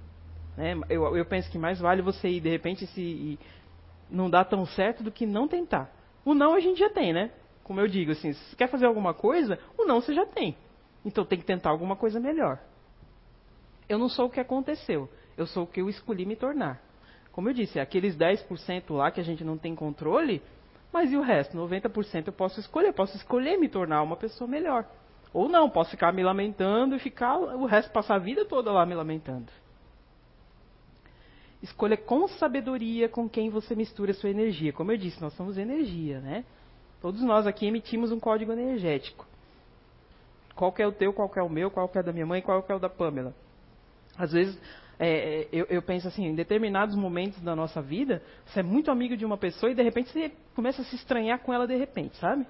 Né? 0.56 0.78
Eu, 0.90 1.16
eu, 1.16 1.24
penso 1.24 1.50
que 1.50 1.58
mais 1.58 1.80
vale 1.80 2.02
você 2.02 2.28
ir, 2.28 2.40
de 2.40 2.50
repente, 2.50 2.86
se 2.86 3.38
não 4.10 4.28
dá 4.28 4.44
tão 4.44 4.66
certo 4.66 5.02
do 5.02 5.10
que 5.10 5.24
não 5.24 5.48
tentar. 5.48 5.90
O 6.24 6.34
não 6.34 6.54
a 6.54 6.60
gente 6.60 6.78
já 6.78 6.90
tem, 6.90 7.12
né? 7.12 7.30
Como 7.64 7.80
eu 7.80 7.88
digo, 7.88 8.12
assim, 8.12 8.32
se 8.32 8.40
você 8.44 8.56
quer 8.56 8.68
fazer 8.68 8.86
alguma 8.86 9.14
coisa, 9.14 9.58
o 9.76 9.84
não 9.84 10.00
você 10.00 10.14
já 10.14 10.26
tem. 10.26 10.56
Então 11.04 11.24
tem 11.24 11.38
que 11.38 11.44
tentar 11.44 11.70
alguma 11.70 11.96
coisa 11.96 12.18
melhor. 12.20 12.58
Eu 13.88 13.98
não 13.98 14.08
sou 14.08 14.26
o 14.26 14.30
que 14.30 14.40
aconteceu, 14.40 15.08
eu 15.36 15.46
sou 15.46 15.64
o 15.64 15.66
que 15.66 15.80
eu 15.80 15.88
escolhi 15.88 16.26
me 16.26 16.36
tornar. 16.36 16.80
Como 17.32 17.48
eu 17.48 17.54
disse, 17.54 17.78
aqueles 17.78 18.16
10% 18.16 18.90
lá 18.90 19.10
que 19.10 19.20
a 19.20 19.24
gente 19.24 19.44
não 19.44 19.56
tem 19.56 19.74
controle, 19.74 20.42
mas 20.92 21.12
e 21.12 21.16
o 21.16 21.22
resto? 21.22 21.56
90% 21.56 22.26
eu 22.26 22.32
posso 22.32 22.58
escolher, 22.58 22.92
posso 22.92 23.16
escolher 23.16 23.56
me 23.56 23.68
tornar 23.68 24.02
uma 24.02 24.16
pessoa 24.16 24.48
melhor. 24.48 24.84
Ou 25.32 25.48
não, 25.48 25.70
posso 25.70 25.90
ficar 25.90 26.12
me 26.12 26.24
lamentando 26.24 26.96
e 26.96 26.98
ficar 26.98 27.38
o 27.38 27.64
resto 27.66 27.92
passar 27.92 28.16
a 28.16 28.18
vida 28.18 28.44
toda 28.44 28.72
lá 28.72 28.84
me 28.84 28.94
lamentando. 28.94 29.52
Escolha 31.62 31.96
com 31.96 32.26
sabedoria 32.26 33.08
com 33.08 33.28
quem 33.28 33.50
você 33.50 33.74
mistura 33.74 34.12
a 34.12 34.14
sua 34.14 34.30
energia. 34.30 34.72
Como 34.72 34.90
eu 34.90 34.96
disse, 34.96 35.20
nós 35.20 35.34
somos 35.34 35.58
energia, 35.58 36.20
né? 36.20 36.44
Todos 37.00 37.20
nós 37.22 37.46
aqui 37.46 37.66
emitimos 37.66 38.10
um 38.10 38.18
código 38.18 38.52
energético. 38.52 39.27
Qual 40.58 40.74
é 40.76 40.84
o 40.84 40.90
teu, 40.90 41.12
qual 41.12 41.30
é 41.36 41.42
o 41.42 41.48
meu, 41.48 41.70
qual 41.70 41.88
é 41.94 42.00
o 42.00 42.02
da 42.02 42.12
minha 42.12 42.26
mãe, 42.26 42.42
qual 42.42 42.66
é 42.68 42.74
o 42.74 42.80
da 42.80 42.88
Pamela. 42.88 43.32
Às 44.18 44.32
vezes, 44.32 44.60
é, 44.98 45.46
eu, 45.52 45.66
eu, 45.70 45.80
penso 45.80 46.08
assim, 46.08 46.26
em 46.26 46.34
determinados 46.34 46.96
momentos 46.96 47.40
da 47.40 47.54
nossa 47.54 47.80
vida, 47.80 48.20
você 48.44 48.58
é 48.58 48.62
muito 48.64 48.90
amigo 48.90 49.16
de 49.16 49.24
uma 49.24 49.38
pessoa 49.38 49.70
e 49.70 49.74
de 49.76 49.82
repente 49.84 50.10
você 50.10 50.32
começa 50.56 50.82
a 50.82 50.84
se 50.84 50.96
estranhar 50.96 51.38
com 51.38 51.54
ela 51.54 51.64
de 51.64 51.76
repente, 51.76 52.16
sabe? 52.16 52.44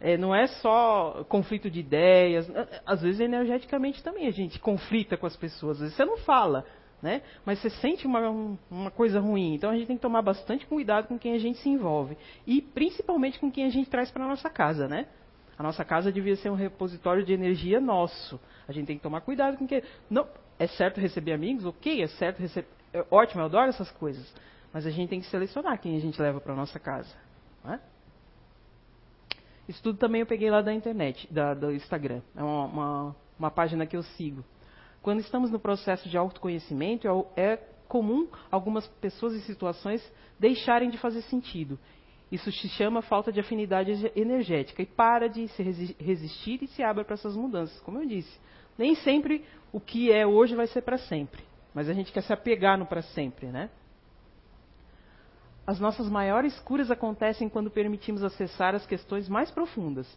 É, 0.00 0.16
não 0.16 0.32
é 0.32 0.46
só 0.46 1.26
conflito 1.28 1.68
de 1.68 1.80
ideias, 1.80 2.48
às 2.86 3.02
vezes 3.02 3.18
energeticamente 3.18 4.04
também 4.04 4.28
a 4.28 4.32
gente 4.32 4.60
conflita 4.60 5.16
com 5.16 5.26
as 5.26 5.34
pessoas. 5.34 5.78
Às 5.78 5.80
vezes 5.80 5.96
você 5.96 6.04
não 6.04 6.18
fala, 6.18 6.64
né? 7.02 7.22
Mas 7.44 7.58
você 7.58 7.70
sente 7.70 8.06
uma, 8.06 8.56
uma 8.70 8.90
coisa 8.92 9.18
ruim. 9.18 9.54
Então 9.54 9.70
a 9.70 9.74
gente 9.74 9.88
tem 9.88 9.96
que 9.96 10.02
tomar 10.02 10.22
bastante 10.22 10.64
cuidado 10.64 11.08
com 11.08 11.18
quem 11.18 11.34
a 11.34 11.38
gente 11.38 11.58
se 11.58 11.68
envolve. 11.68 12.16
E 12.46 12.62
principalmente 12.62 13.40
com 13.40 13.50
quem 13.50 13.64
a 13.64 13.70
gente 13.70 13.90
traz 13.90 14.12
para 14.12 14.28
nossa 14.28 14.48
casa, 14.48 14.86
né? 14.86 15.08
A 15.62 15.66
nossa 15.66 15.84
casa 15.84 16.10
devia 16.10 16.34
ser 16.34 16.50
um 16.50 16.56
repositório 16.56 17.24
de 17.24 17.32
energia 17.32 17.80
nosso. 17.80 18.40
A 18.66 18.72
gente 18.72 18.88
tem 18.88 18.96
que 18.96 19.02
tomar 19.02 19.20
cuidado 19.20 19.56
com 19.56 19.64
quem. 19.64 19.80
Não, 20.10 20.26
é 20.58 20.66
certo 20.66 21.00
receber 21.00 21.32
amigos? 21.32 21.64
Ok, 21.64 22.02
é 22.02 22.08
certo 22.08 22.40
receber. 22.40 22.66
É 22.92 23.06
ótimo, 23.08 23.42
eu 23.42 23.44
adoro 23.44 23.68
essas 23.68 23.88
coisas. 23.92 24.34
Mas 24.72 24.84
a 24.86 24.90
gente 24.90 25.10
tem 25.10 25.20
que 25.20 25.26
selecionar 25.26 25.80
quem 25.80 25.96
a 25.96 26.00
gente 26.00 26.20
leva 26.20 26.40
para 26.40 26.52
nossa 26.56 26.80
casa. 26.80 27.14
Né? 27.62 27.78
Isso 29.68 29.80
tudo 29.80 30.00
também 30.00 30.22
eu 30.22 30.26
peguei 30.26 30.50
lá 30.50 30.62
da 30.62 30.74
internet, 30.74 31.32
da, 31.32 31.54
do 31.54 31.70
Instagram. 31.70 32.22
É 32.34 32.42
uma, 32.42 32.64
uma, 32.64 33.16
uma 33.38 33.50
página 33.52 33.86
que 33.86 33.96
eu 33.96 34.02
sigo. 34.02 34.44
Quando 35.00 35.20
estamos 35.20 35.48
no 35.48 35.60
processo 35.60 36.08
de 36.08 36.18
autoconhecimento, 36.18 37.06
é, 37.36 37.40
é 37.40 37.56
comum 37.86 38.26
algumas 38.50 38.88
pessoas 39.00 39.34
e 39.34 39.40
situações 39.42 40.02
deixarem 40.40 40.90
de 40.90 40.98
fazer 40.98 41.22
sentido. 41.22 41.78
Isso 42.32 42.50
se 42.50 42.66
chama 42.70 43.02
falta 43.02 43.30
de 43.30 43.40
afinidade 43.40 44.10
energética 44.16 44.80
e 44.80 44.86
para 44.86 45.28
de 45.28 45.48
se 45.48 45.62
resistir 46.00 46.62
e 46.62 46.66
se 46.66 46.82
abre 46.82 47.04
para 47.04 47.12
essas 47.12 47.36
mudanças. 47.36 47.78
Como 47.80 48.00
eu 48.00 48.06
disse, 48.08 48.40
Nem 48.78 48.94
sempre 48.94 49.44
o 49.70 49.78
que 49.78 50.10
é 50.10 50.26
hoje 50.26 50.56
vai 50.56 50.66
ser 50.66 50.80
para 50.80 50.96
sempre. 50.96 51.44
Mas 51.74 51.90
a 51.90 51.92
gente 51.92 52.10
quer 52.10 52.22
se 52.22 52.32
apegar 52.32 52.78
no 52.78 52.86
para 52.86 53.02
sempre, 53.02 53.48
né? 53.48 53.68
As 55.66 55.78
nossas 55.78 56.08
maiores 56.08 56.58
curas 56.60 56.90
acontecem 56.90 57.50
quando 57.50 57.70
permitimos 57.70 58.24
acessar 58.24 58.74
as 58.74 58.86
questões 58.86 59.28
mais 59.28 59.50
profundas. 59.50 60.08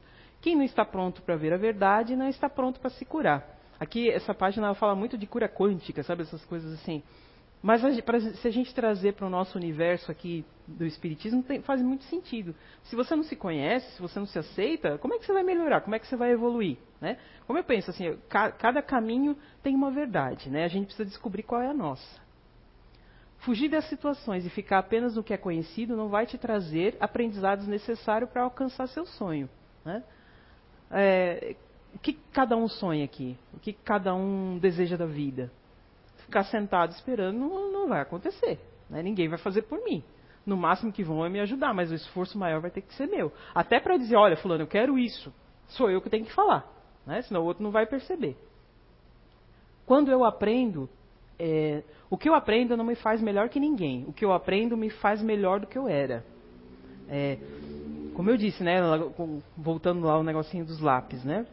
Quem 0.42 0.56
não 0.56 0.64
está 0.64 0.86
pronto 0.86 1.22
para 1.22 1.36
ver 1.36 1.52
a 1.52 1.58
verdade 1.58 2.16
não 2.16 2.30
está 2.30 2.50
pronto 2.50 2.80
para 2.80 2.92
se 2.92 3.04
curar. 3.04 3.46
Aqui, 3.78 4.10
essa 4.10 4.34
página 4.34 4.74
fala 4.74 4.96
muito 4.96 5.18
de 5.18 5.28
cura 5.28 5.50
quântica, 5.50 6.02
sabe? 6.02 6.24
Essas 6.24 6.46
coisas 6.46 6.72
assim. 6.74 7.04
Mas 7.62 7.82
pra, 8.02 8.22
se 8.22 8.48
a 8.48 8.52
gente 8.52 8.74
trazer 8.74 9.16
para 9.16 9.28
o 9.28 9.30
nosso 9.30 9.58
universo 9.58 10.10
aqui 10.10 10.46
do 10.68 10.86
Espiritismo, 10.86 11.44
tem, 11.44 11.62
faz 11.62 11.82
muito 11.82 12.04
sentido. 12.06 12.56
Se 12.84 12.96
você 12.96 13.16
não 13.16 13.24
se 13.24 13.36
conhece, 13.36 13.90
se 13.96 14.02
você 14.02 14.20
não 14.20 14.26
se 14.26 14.38
aceita, 14.38 14.98
como 14.98 15.14
é 15.14 15.20
que 15.20 15.26
você 15.26 15.34
vai 15.34 15.44
melhorar? 15.44 15.82
Como 15.82 15.96
é 15.96 16.00
que 16.00 16.08
você 16.08 16.16
vai 16.16 16.32
evoluir? 16.32 16.78
Né? 17.00 17.18
Como 17.46 17.60
eu 17.60 17.64
penso, 17.64 17.92
assim, 17.92 18.18
ca, 18.30 18.52
cada 18.52 18.82
caminho 18.82 19.38
tem 19.62 19.76
uma 19.76 19.92
verdade. 19.92 20.50
Né? 20.50 20.64
A 20.64 20.68
gente 20.68 20.86
precisa 20.86 21.08
descobrir 21.08 21.44
qual 21.44 21.62
é 21.62 21.68
a 21.68 21.74
nossa. 21.74 22.24
Fugir 23.40 23.70
das 23.70 23.86
situações 23.90 24.46
e 24.46 24.50
ficar 24.50 24.80
apenas 24.80 25.16
no 25.16 25.24
que 25.24 25.34
é 25.34 25.38
conhecido 25.38 25.96
não 25.96 26.10
vai 26.10 26.26
te 26.26 26.38
trazer 26.38 26.98
aprendizados 27.00 27.68
necessários 27.68 28.30
para 28.30 28.42
alcançar 28.42 28.88
seu 28.88 29.06
sonho. 29.06 29.50
Né? 29.84 30.04
É, 30.92 31.56
o 31.94 32.00
que 32.00 32.14
cada 32.34 32.58
um 32.58 32.68
sonha 32.68 33.06
aqui? 33.06 33.38
O 33.54 33.60
que 33.60 33.74
cada 33.74 34.16
um 34.16 34.58
deseja 34.58 34.98
da 34.98 35.06
vida? 35.06 35.52
ficar 36.26 36.44
sentado 36.46 36.92
esperando 36.92 37.38
não, 37.38 37.72
não 37.72 37.88
vai 37.88 38.02
acontecer. 38.02 38.60
Né? 38.90 39.02
Ninguém 39.02 39.30
vai 39.30 39.38
fazer 39.38 39.64
por 39.64 39.84
mim. 39.84 40.04
No 40.46 40.56
máximo 40.56 40.92
que 40.92 41.04
vão 41.04 41.26
é 41.26 41.30
me 41.30 41.40
ajudar, 41.40 41.74
mas 41.74 41.92
o 41.92 41.96
esforço 41.96 42.38
maior 42.38 42.62
vai 42.62 42.70
ter 42.70 42.82
que 42.82 42.94
ser 42.94 43.08
meu. 43.08 43.32
Até 43.54 43.80
para 43.80 43.98
dizer, 43.98 44.16
olha, 44.16 44.38
fulano, 44.38 44.64
eu 44.64 44.68
quero 44.68 44.98
isso. 44.98 45.34
Sou 45.70 45.90
eu 45.90 46.02
que 46.02 46.10
tenho 46.10 46.26
que 46.26 46.34
falar. 46.34 46.66
Né? 47.06 47.22
Senão 47.24 47.42
o 47.42 47.46
outro 47.46 47.64
não 47.64 47.72
vai 47.72 47.86
perceber. 47.86 48.38
Quando 49.86 50.12
eu 50.12 50.24
aprendo, 50.24 50.90
é, 51.40 51.84
o 52.10 52.18
que 52.18 52.30
eu 52.30 52.36
aprendo 52.36 52.78
não 52.78 52.86
me 52.86 52.96
faz 52.96 53.22
melhor 53.22 53.50
que 53.50 53.60
ninguém. 53.60 54.06
O 54.08 54.14
que 54.14 54.24
eu 54.24 54.32
aprendo 54.32 54.78
me 54.78 54.90
faz 54.90 55.22
melhor 55.22 55.60
do 55.60 55.68
que 55.68 55.78
eu 55.78 55.88
era. 55.88 56.24
É, 57.10 57.38
como 58.14 58.30
eu 58.30 58.38
disse, 58.38 58.64
né, 58.64 58.80
voltando 59.58 60.06
lá 60.06 60.14
ao 60.14 60.24
negocinho 60.24 60.66
dos 60.66 60.80
lápis, 60.80 61.24
né? 61.24 61.46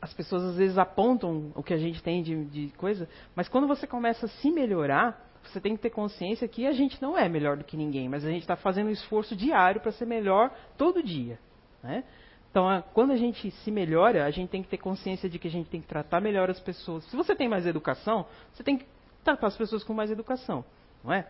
as 0.00 0.12
pessoas 0.14 0.44
às 0.44 0.56
vezes 0.56 0.78
apontam 0.78 1.50
o 1.54 1.62
que 1.62 1.74
a 1.74 1.78
gente 1.78 2.02
tem 2.02 2.22
de, 2.22 2.44
de, 2.44 2.68
coisa, 2.76 3.08
mas 3.34 3.48
quando 3.48 3.66
você 3.66 3.86
começa 3.86 4.26
a 4.26 4.28
se 4.28 4.50
melhorar, 4.50 5.25
você 5.50 5.60
tem 5.60 5.76
que 5.76 5.82
ter 5.82 5.90
consciência 5.90 6.46
que 6.48 6.66
a 6.66 6.72
gente 6.72 7.00
não 7.00 7.16
é 7.16 7.28
melhor 7.28 7.56
do 7.56 7.64
que 7.64 7.76
ninguém, 7.76 8.08
mas 8.08 8.24
a 8.24 8.30
gente 8.30 8.42
está 8.42 8.56
fazendo 8.56 8.88
um 8.88 8.92
esforço 8.92 9.34
diário 9.36 9.80
para 9.80 9.92
ser 9.92 10.06
melhor 10.06 10.50
todo 10.76 11.02
dia. 11.02 11.38
Né? 11.82 12.04
Então, 12.50 12.82
quando 12.94 13.12
a 13.12 13.16
gente 13.16 13.50
se 13.50 13.70
melhora, 13.70 14.24
a 14.24 14.30
gente 14.30 14.48
tem 14.48 14.62
que 14.62 14.68
ter 14.68 14.78
consciência 14.78 15.28
de 15.28 15.38
que 15.38 15.46
a 15.46 15.50
gente 15.50 15.68
tem 15.68 15.80
que 15.80 15.86
tratar 15.86 16.20
melhor 16.20 16.48
as 16.48 16.58
pessoas. 16.58 17.04
Se 17.04 17.16
você 17.16 17.34
tem 17.34 17.48
mais 17.48 17.66
educação, 17.66 18.26
você 18.52 18.62
tem 18.62 18.78
que 18.78 18.86
tratar 19.22 19.48
as 19.48 19.56
pessoas 19.56 19.84
com 19.84 19.92
mais 19.92 20.10
educação, 20.10 20.64
não 21.04 21.12
é? 21.12 21.26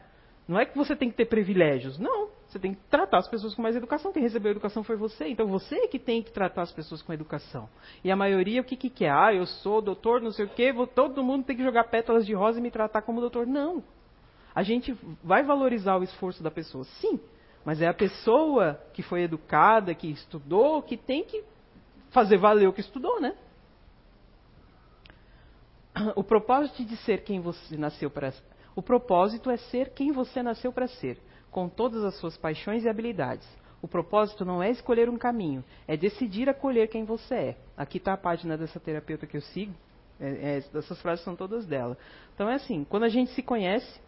Não 0.47 0.59
é 0.59 0.64
que 0.64 0.77
você 0.77 0.95
tem 0.95 1.11
que 1.11 1.17
ter 1.17 1.25
privilégios, 1.25 1.99
não. 1.99 2.29
Você 2.47 2.61
tem 2.61 2.75
que 2.75 2.81
tratar 2.89 3.19
as 3.19 3.27
pessoas 3.27 3.55
com 3.55 3.62
mais 3.62 3.75
educação. 3.75 4.12
Quem 4.12 4.23
recebeu 4.23 4.51
a 4.51 4.53
educação 4.53 4.85
foi 4.85 4.97
você. 4.97 5.27
Então 5.27 5.49
você 5.49 5.75
é 5.75 5.89
que 5.89 5.99
tem 5.99 6.23
que 6.23 6.31
tratar 6.31 6.62
as 6.62 6.71
pessoas 6.71 7.03
com 7.03 7.12
educação. 7.12 7.69
E 8.05 8.11
a 8.11 8.14
maioria, 8.14 8.61
o 8.61 8.64
que, 8.64 8.77
que 8.77 8.89
quer? 8.89 9.11
Ah, 9.11 9.35
eu 9.35 9.45
sou 9.47 9.83
doutor, 9.83 10.21
não 10.21 10.31
sei 10.31 10.45
o 10.45 10.49
quê, 10.49 10.73
vou, 10.73 10.87
todo 10.87 11.25
mundo 11.25 11.45
tem 11.45 11.57
que 11.57 11.64
jogar 11.64 11.85
pétalas 11.85 12.25
de 12.25 12.33
rosa 12.33 12.61
e 12.61 12.62
me 12.62 12.71
tratar 12.71 13.03
como 13.03 13.21
doutor. 13.21 13.47
Não. 13.47 13.83
A 14.57 14.63
gente 14.63 14.97
vai 15.23 15.43
valorizar 15.43 15.99
o 15.99 16.03
esforço 16.03 16.43
da 16.43 16.51
pessoa, 16.51 16.83
sim. 16.85 17.21
Mas 17.63 17.83
é 17.83 17.89
a 17.89 17.93
pessoa 17.93 18.81
que 18.95 19.03
foi 19.03 19.23
educada, 19.23 19.95
que 19.95 20.11
estudou, 20.11 20.81
que 20.81 20.97
tem 20.97 21.25
que 21.25 21.45
fazer 22.09 22.39
valer 22.39 22.67
o 22.67 22.73
que 22.73 22.81
estudou, 22.81 23.21
né? 23.21 23.37
O 26.17 26.25
propósito 26.25 26.83
de 26.87 26.97
ser 26.97 27.23
quem 27.23 27.39
você 27.39 27.77
nasceu 27.77 28.11
para. 28.11 28.33
O 28.75 28.83
propósito 28.83 29.51
é 29.51 29.59
ser 29.59 29.91
quem 29.91 30.11
você 30.11 30.43
nasceu 30.43 30.73
para 30.73 30.89
ser 30.89 31.19
com 31.51 31.69
todas 31.69 32.03
as 32.05 32.15
suas 32.19 32.37
paixões 32.37 32.85
e 32.85 32.89
habilidades. 32.89 33.47
O 33.81 33.89
propósito 33.89 34.45
não 34.45 34.63
é 34.63 34.71
escolher 34.71 35.09
um 35.09 35.17
caminho, 35.17 35.65
é 35.87 35.97
decidir 35.97 36.49
acolher 36.49 36.89
quem 36.89 37.05
você 37.05 37.35
é. 37.35 37.57
Aqui 37.77 37.99
está 37.99 38.15
a 38.15 38.17
página 38.17 38.57
dessa 38.57 38.81
terapeuta 38.81 39.27
que 39.27 39.37
eu 39.37 39.41
sigo. 39.41 39.75
É, 40.19 40.29
é, 40.29 40.79
essas 40.79 41.01
frases 41.03 41.25
são 41.25 41.37
todas 41.37 41.67
dela. 41.67 41.97
Então 42.35 42.49
é 42.49 42.55
assim, 42.55 42.85
quando 42.85 43.03
a 43.03 43.09
gente 43.09 43.31
se 43.33 43.43
conhece 43.43 44.01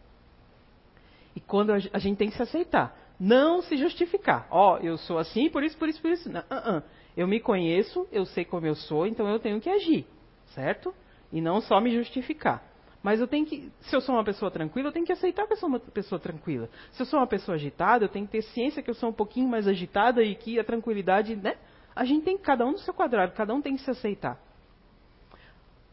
e 1.39 1.41
quando 1.41 1.71
a, 1.71 1.79
gente 1.79 2.17
tem 2.17 2.29
que 2.29 2.35
se 2.35 2.43
aceitar, 2.43 2.99
não 3.19 3.63
se 3.63 3.77
justificar. 3.77 4.49
Ó, 4.51 4.75
oh, 4.75 4.79
eu 4.79 4.99
sou 4.99 5.19
assim, 5.19 5.49
por 5.49 5.63
isso, 5.63 5.79
por 5.79 5.89
isso, 5.89 6.03
por 6.03 6.11
isso. 6.11 6.29
Não, 6.29 6.41
uh 6.41 6.79
-uh. 6.79 6.83
Eu 7.17 7.29
me 7.29 7.39
conheço, 7.39 8.09
eu 8.11 8.27
sei 8.27 8.45
como 8.45 8.67
eu 8.67 8.75
sou, 8.75 9.07
então 9.07 9.29
eu 9.29 9.39
tenho 9.39 9.61
que 9.61 9.71
agir, 9.71 10.05
certo? 10.47 10.93
E 11.33 11.41
não 11.41 11.61
só 11.61 11.81
me 11.81 11.95
justificar. 11.95 12.61
Mas 13.05 13.21
eu 13.21 13.29
tenho 13.29 13.47
que, 13.47 13.71
se 13.83 13.95
eu 13.95 14.01
sou 14.01 14.17
uma 14.17 14.25
pessoa 14.25 14.51
tranquila, 14.51 14.89
eu 14.89 14.93
tenho 14.93 15.07
que 15.07 15.13
aceitar 15.13 15.47
que 15.47 15.53
eu 15.53 15.57
sou 15.57 15.69
uma 15.69 15.79
pessoa 15.79 16.19
tranquila. 16.19 16.69
Se 16.91 17.03
eu 17.03 17.07
sou 17.07 17.21
uma 17.21 17.27
pessoa 17.29 17.55
agitada, 17.55 18.05
eu 18.05 18.09
tenho 18.09 18.27
que 18.27 18.33
ter 18.33 18.43
ciência 18.43 18.83
que 18.83 18.91
eu 18.91 18.95
sou 18.95 19.11
um 19.11 19.13
pouquinho 19.13 19.49
mais 19.49 19.69
agitada 19.69 20.25
e 20.25 20.35
que 20.35 20.59
a 20.59 20.65
tranquilidade, 20.65 21.37
né? 21.37 21.55
A 21.95 22.05
gente 22.05 22.25
tem 22.25 22.37
cada 22.37 22.67
um 22.67 22.73
no 22.73 22.79
seu 22.79 22.93
quadrado, 22.93 23.33
cada 23.33 23.55
um 23.55 23.63
tem 23.63 23.77
que 23.77 23.83
se 23.83 23.91
aceitar. 23.93 24.41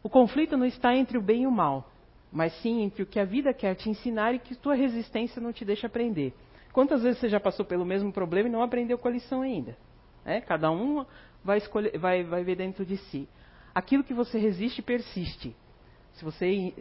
O 0.02 0.10
conflito 0.10 0.56
não 0.56 0.66
está 0.66 0.92
entre 0.96 1.16
o 1.16 1.22
bem 1.22 1.42
e 1.42 1.46
o 1.46 1.52
mal, 1.52 1.88
mas 2.36 2.52
sim 2.60 2.82
entre 2.82 3.02
o 3.02 3.06
que 3.06 3.18
a 3.18 3.24
vida 3.24 3.54
quer 3.54 3.74
te 3.74 3.88
ensinar 3.88 4.34
e 4.34 4.38
que 4.38 4.54
tua 4.54 4.74
resistência 4.74 5.40
não 5.40 5.54
te 5.54 5.64
deixa 5.64 5.86
aprender. 5.86 6.34
Quantas 6.70 7.02
vezes 7.02 7.18
você 7.18 7.30
já 7.30 7.40
passou 7.40 7.64
pelo 7.64 7.82
mesmo 7.82 8.12
problema 8.12 8.46
e 8.46 8.52
não 8.52 8.62
aprendeu 8.62 8.98
com 8.98 9.08
a 9.08 9.10
lição 9.10 9.40
ainda? 9.40 9.74
É, 10.22 10.38
cada 10.38 10.70
um 10.70 11.06
vai, 11.42 11.56
escolher, 11.56 11.96
vai, 11.96 12.24
vai 12.24 12.44
ver 12.44 12.56
dentro 12.56 12.84
de 12.84 12.98
si. 12.98 13.26
Aquilo 13.74 14.04
que 14.04 14.12
você 14.12 14.38
resiste 14.38 14.82
persiste. 14.82 15.56
Se 16.12 16.22
você 16.22 16.74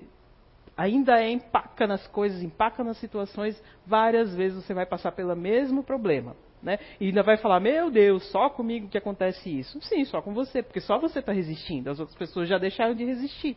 ainda 0.75 1.23
é 1.23 1.31
empaca 1.31 1.87
nas 1.87 2.05
coisas, 2.07 2.43
empaca 2.43 2.83
nas 2.83 2.97
situações, 2.97 3.57
várias 3.87 4.35
vezes 4.35 4.61
você 4.61 4.73
vai 4.73 4.85
passar 4.85 5.13
pelo 5.13 5.33
mesmo 5.37 5.85
problema. 5.85 6.35
Né? 6.61 6.79
E 6.99 7.05
ainda 7.05 7.23
vai 7.23 7.37
falar, 7.37 7.61
meu 7.61 7.89
Deus, 7.89 8.29
só 8.29 8.49
comigo 8.49 8.89
que 8.89 8.97
acontece 8.97 9.57
isso. 9.57 9.79
Sim, 9.83 10.03
só 10.03 10.21
com 10.21 10.33
você, 10.33 10.61
porque 10.61 10.81
só 10.81 10.99
você 10.99 11.19
está 11.19 11.31
resistindo, 11.31 11.89
as 11.89 11.97
outras 11.97 12.17
pessoas 12.17 12.49
já 12.49 12.57
deixaram 12.57 12.93
de 12.93 13.05
resistir. 13.05 13.55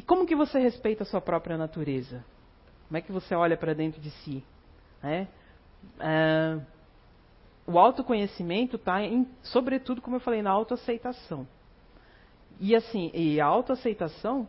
E 0.00 0.02
como 0.02 0.24
que 0.24 0.34
você 0.34 0.58
respeita 0.58 1.02
a 1.02 1.06
sua 1.06 1.20
própria 1.20 1.58
natureza? 1.58 2.24
Como 2.88 2.96
é 2.96 3.02
que 3.02 3.12
você 3.12 3.34
olha 3.34 3.54
para 3.54 3.74
dentro 3.74 4.00
de 4.00 4.08
si? 4.10 4.42
Né? 5.02 5.28
É, 5.98 6.58
o 7.66 7.78
autoconhecimento 7.78 8.76
está, 8.76 8.94
sobretudo, 9.42 10.00
como 10.00 10.16
eu 10.16 10.20
falei, 10.20 10.40
na 10.40 10.50
autoaceitação. 10.50 11.46
E 12.58 12.74
assim, 12.74 13.10
e 13.12 13.38
a 13.42 13.44
autoaceitação 13.44 14.48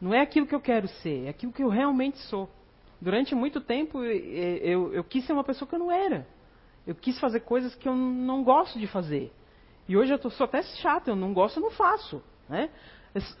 não 0.00 0.14
é 0.14 0.20
aquilo 0.20 0.46
que 0.46 0.54
eu 0.54 0.60
quero 0.60 0.86
ser, 0.86 1.24
é 1.24 1.30
aquilo 1.30 1.50
que 1.52 1.64
eu 1.64 1.68
realmente 1.68 2.18
sou. 2.28 2.48
Durante 3.00 3.34
muito 3.34 3.60
tempo 3.60 4.00
eu, 4.04 4.12
eu, 4.12 4.94
eu 4.94 5.02
quis 5.02 5.26
ser 5.26 5.32
uma 5.32 5.42
pessoa 5.42 5.68
que 5.68 5.74
eu 5.74 5.80
não 5.80 5.90
era. 5.90 6.24
Eu 6.86 6.94
quis 6.94 7.18
fazer 7.18 7.40
coisas 7.40 7.74
que 7.74 7.88
eu 7.88 7.96
não 7.96 8.44
gosto 8.44 8.78
de 8.78 8.86
fazer. 8.86 9.32
E 9.88 9.96
hoje 9.96 10.14
eu 10.14 10.20
tô, 10.20 10.30
sou 10.30 10.44
até 10.44 10.62
chato, 10.62 11.08
eu 11.08 11.16
não 11.16 11.34
gosto, 11.34 11.56
eu 11.56 11.64
não 11.64 11.72
faço. 11.72 12.22
Né? 12.48 12.70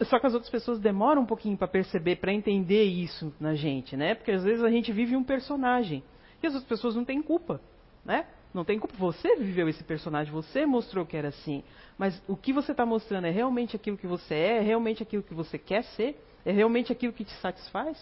Só 0.04 0.20
que 0.20 0.26
as 0.26 0.34
outras 0.34 0.50
pessoas 0.50 0.78
demoram 0.78 1.22
um 1.22 1.26
pouquinho 1.26 1.56
para 1.56 1.66
perceber, 1.66 2.16
para 2.16 2.32
entender 2.32 2.84
isso 2.84 3.34
na 3.40 3.54
gente, 3.54 3.96
né? 3.96 4.14
Porque 4.14 4.30
às 4.30 4.44
vezes 4.44 4.62
a 4.62 4.70
gente 4.70 4.92
vive 4.92 5.16
um 5.16 5.24
personagem 5.24 6.02
e 6.42 6.46
as 6.46 6.54
outras 6.54 6.68
pessoas 6.68 6.94
não 6.94 7.04
têm 7.04 7.20
culpa, 7.20 7.60
né? 8.04 8.26
Não 8.52 8.64
tem 8.64 8.78
culpa. 8.78 8.94
Você 8.96 9.34
viveu 9.34 9.68
esse 9.68 9.82
personagem, 9.82 10.32
você 10.32 10.64
mostrou 10.64 11.04
que 11.04 11.16
era 11.16 11.28
assim. 11.28 11.64
Mas 11.98 12.22
o 12.28 12.36
que 12.36 12.52
você 12.52 12.70
está 12.70 12.86
mostrando 12.86 13.26
é 13.26 13.30
realmente 13.30 13.74
aquilo 13.74 13.98
que 13.98 14.06
você 14.06 14.34
é? 14.34 14.58
É 14.58 14.60
realmente 14.60 15.02
aquilo 15.02 15.24
que 15.24 15.34
você 15.34 15.58
quer 15.58 15.82
ser? 15.82 16.16
É 16.44 16.52
realmente 16.52 16.92
aquilo 16.92 17.12
que 17.12 17.24
te 17.24 17.32
satisfaz? 17.40 17.98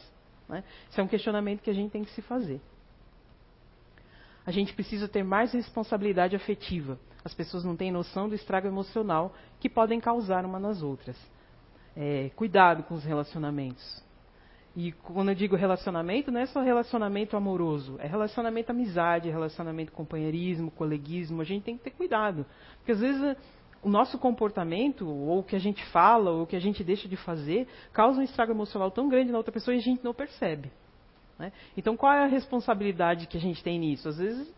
Né? 0.46 0.62
Isso 0.90 1.00
é 1.00 1.04
um 1.04 1.08
questionamento 1.08 1.62
que 1.62 1.70
a 1.70 1.74
gente 1.74 1.90
tem 1.90 2.04
que 2.04 2.10
se 2.10 2.20
fazer. 2.20 2.60
A 4.44 4.50
gente 4.50 4.74
precisa 4.74 5.08
ter 5.08 5.22
mais 5.22 5.52
responsabilidade 5.52 6.36
afetiva. 6.36 6.98
As 7.24 7.32
pessoas 7.32 7.64
não 7.64 7.76
têm 7.76 7.90
noção 7.90 8.28
do 8.28 8.34
estrago 8.34 8.66
emocional 8.66 9.34
que 9.60 9.70
podem 9.70 10.00
causar 10.00 10.44
uma 10.44 10.58
nas 10.58 10.82
outras. 10.82 11.16
É, 11.96 12.30
cuidado 12.34 12.82
com 12.84 12.94
os 12.94 13.04
relacionamentos. 13.04 14.02
E 14.74 14.92
quando 14.92 15.28
eu 15.28 15.34
digo 15.34 15.54
relacionamento, 15.54 16.30
não 16.30 16.40
é 16.40 16.46
só 16.46 16.62
relacionamento 16.62 17.36
amoroso, 17.36 17.96
é 17.98 18.06
relacionamento 18.06 18.70
amizade, 18.70 19.28
relacionamento 19.28 19.92
companheirismo, 19.92 20.70
coleguismo. 20.70 21.42
A 21.42 21.44
gente 21.44 21.64
tem 21.64 21.76
que 21.76 21.84
ter 21.84 21.90
cuidado. 21.90 22.46
Porque 22.78 22.92
às 22.92 23.00
vezes 23.00 23.36
o 23.82 23.88
nosso 23.88 24.18
comportamento, 24.18 25.06
ou 25.06 25.40
o 25.40 25.42
que 25.42 25.56
a 25.56 25.58
gente 25.58 25.84
fala, 25.86 26.30
ou 26.30 26.42
o 26.44 26.46
que 26.46 26.56
a 26.56 26.60
gente 26.60 26.82
deixa 26.82 27.06
de 27.06 27.16
fazer, 27.16 27.68
causa 27.92 28.20
um 28.20 28.22
estrago 28.22 28.52
emocional 28.52 28.90
tão 28.90 29.08
grande 29.08 29.30
na 29.30 29.38
outra 29.38 29.52
pessoa 29.52 29.74
e 29.74 29.78
a 29.78 29.82
gente 29.82 30.02
não 30.02 30.14
percebe. 30.14 30.72
Né? 31.38 31.52
Então 31.76 31.96
qual 31.96 32.12
é 32.12 32.24
a 32.24 32.28
responsabilidade 32.28 33.26
que 33.26 33.36
a 33.36 33.40
gente 33.40 33.62
tem 33.62 33.78
nisso? 33.78 34.08
Às 34.08 34.18
vezes 34.18 34.54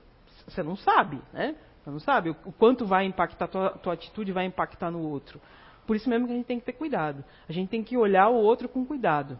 você 0.47 0.63
não 0.63 0.77
sabe, 0.77 1.21
né? 1.33 1.57
Você 1.83 1.91
não 1.91 2.01
sabe 2.01 2.31
o 2.31 2.53
quanto 2.53 2.87
vai 2.87 3.05
impactar, 3.05 3.49
tua, 3.49 3.71
tua 3.71 3.93
atitude 3.93 4.33
vai 4.33 4.47
impactar 4.47 4.91
no 4.91 5.01
outro. 5.01 5.41
Por 5.87 5.97
isso 5.97 6.09
mesmo 6.09 6.27
que 6.27 6.33
a 6.33 6.37
gente 6.37 6.47
tem 6.47 6.59
que 6.59 6.67
ter 6.67 6.73
cuidado. 6.73 7.25
A 7.49 7.53
gente 7.53 7.69
tem 7.69 7.83
que 7.83 7.97
olhar 7.97 8.29
o 8.29 8.35
outro 8.35 8.69
com 8.69 8.85
cuidado. 8.85 9.39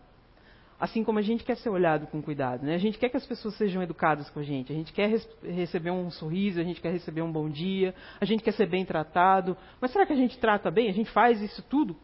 Assim 0.79 1.05
como 1.05 1.19
a 1.19 1.23
gente 1.23 1.45
quer 1.45 1.57
ser 1.57 1.71
olhado 1.71 2.07
com 2.09 2.21
cuidado, 2.21 2.67
né? 2.67 2.75
A 2.75 2.79
gente 2.79 2.99
quer 2.99 3.09
que 3.09 3.17
as 3.17 3.25
pessoas 3.25 3.57
sejam 3.57 3.83
educadas 3.83 4.29
com 4.31 4.41
a 4.41 4.43
gente, 4.43 4.73
a 4.73 4.75
gente 4.75 4.93
quer 4.93 5.09
receber 5.43 5.91
um 5.91 6.11
sorriso, 6.11 6.61
a 6.61 6.65
gente 6.65 6.81
quer 6.81 6.91
receber 6.91 7.23
um 7.23 7.31
bom 7.31 7.49
dia, 7.49 7.95
a 8.21 8.25
gente 8.25 8.43
quer 8.43 8.53
ser 8.53 8.67
bem 8.67 8.85
tratado. 8.85 9.57
Mas 9.81 9.93
será 9.93 10.05
que 10.05 10.13
a 10.13 10.17
gente 10.17 10.37
trata 10.39 10.71
bem? 10.71 10.89
A 10.89 10.93
gente 10.93 11.11
faz 11.11 11.41
isso 11.41 11.63
tudo? 11.71 11.97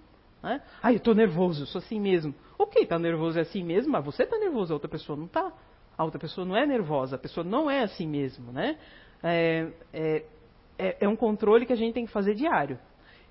Né? 0.42 0.62
Ah, 0.82 0.92
eu 0.92 0.98
estou 0.98 1.14
nervoso, 1.14 1.64
eu 1.64 1.66
sou 1.66 1.80
assim 1.80 2.00
mesmo. 2.00 2.34
Ok, 2.58 2.82
está 2.82 2.98
nervoso 2.98 3.38
é 3.38 3.42
assim 3.42 3.62
mesmo, 3.62 3.92
mas 3.92 4.04
você 4.04 4.22
está 4.22 4.38
nervoso, 4.38 4.72
a 4.72 4.76
outra 4.76 4.88
pessoa 4.88 5.16
não 5.16 5.26
está. 5.26 5.52
A 5.98 6.04
outra 6.04 6.18
pessoa 6.18 6.46
não 6.46 6.56
é 6.56 6.64
nervosa, 6.64 7.16
a 7.16 7.18
pessoa 7.18 7.44
não 7.44 7.70
é 7.70 7.82
assim 7.82 8.06
mesmo, 8.06 8.52
né? 8.52 8.78
É, 9.22 9.68
é, 9.92 10.24
é, 10.78 10.96
é 11.00 11.08
um 11.08 11.16
controle 11.16 11.66
que 11.66 11.72
a 11.72 11.76
gente 11.76 11.92
tem 11.92 12.06
que 12.06 12.12
fazer 12.12 12.34
diário. 12.34 12.78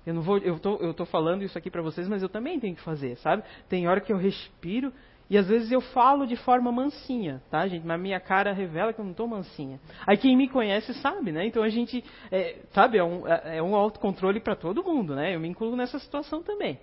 Eu 0.06 0.14
não 0.14 0.22
vou, 0.22 0.38
eu 0.38 0.58
tô, 0.58 0.76
eu 0.76 0.94
tô 0.94 1.04
falando 1.04 1.42
isso 1.42 1.56
aqui 1.58 1.70
para 1.70 1.82
vocês, 1.82 2.08
mas 2.08 2.22
eu 2.22 2.28
também 2.28 2.58
tenho 2.58 2.74
que 2.74 2.82
fazer, 2.82 3.16
sabe? 3.16 3.42
Tem 3.68 3.86
hora 3.86 4.00
que 4.00 4.12
eu 4.12 4.16
respiro 4.16 4.92
e 5.30 5.38
às 5.38 5.46
vezes 5.46 5.70
eu 5.70 5.80
falo 5.80 6.26
de 6.26 6.34
forma 6.34 6.72
mansinha, 6.72 7.40
tá, 7.48 7.66
gente? 7.68 7.86
Mas 7.86 8.00
minha 8.00 8.18
cara 8.18 8.52
revela 8.52 8.92
que 8.92 9.00
eu 9.00 9.04
não 9.04 9.12
estou 9.12 9.28
mansinha. 9.28 9.78
Aí 10.04 10.16
quem 10.16 10.36
me 10.36 10.48
conhece 10.48 10.92
sabe, 10.94 11.30
né? 11.30 11.46
Então 11.46 11.62
a 11.62 11.68
gente, 11.68 12.02
é, 12.32 12.56
sabe, 12.72 12.98
é 12.98 13.04
um, 13.04 13.28
é, 13.28 13.58
é 13.58 13.62
um 13.62 13.76
autocontrole 13.76 14.40
para 14.40 14.56
todo 14.56 14.82
mundo, 14.82 15.14
né? 15.14 15.34
Eu 15.34 15.38
me 15.38 15.46
incluo 15.46 15.76
nessa 15.76 16.00
situação 16.00 16.42
também. 16.42 16.80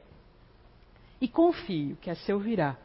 E 1.20 1.28
confio 1.28 1.98
que 1.98 2.10
é 2.10 2.16
seu 2.16 2.40
virá. 2.40 2.78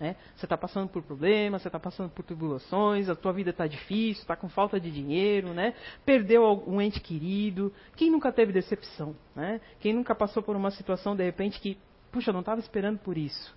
Né? 0.00 0.16
Você 0.34 0.46
está 0.46 0.56
passando 0.56 0.88
por 0.88 1.02
problemas, 1.02 1.60
você 1.60 1.68
está 1.68 1.78
passando 1.78 2.08
por 2.08 2.24
tribulações, 2.24 3.10
a 3.10 3.14
tua 3.14 3.34
vida 3.34 3.50
está 3.50 3.66
difícil, 3.66 4.22
está 4.22 4.34
com 4.34 4.48
falta 4.48 4.80
de 4.80 4.90
dinheiro, 4.90 5.52
né? 5.52 5.74
perdeu 6.06 6.64
um 6.66 6.80
ente 6.80 6.98
querido. 7.00 7.70
Quem 7.96 8.10
nunca 8.10 8.32
teve 8.32 8.50
decepção? 8.50 9.14
Né? 9.36 9.60
Quem 9.78 9.92
nunca 9.92 10.14
passou 10.14 10.42
por 10.42 10.56
uma 10.56 10.70
situação, 10.70 11.14
de 11.14 11.22
repente, 11.22 11.60
que, 11.60 11.76
puxa, 12.10 12.32
não 12.32 12.40
estava 12.40 12.60
esperando 12.60 12.98
por 12.98 13.18
isso. 13.18 13.54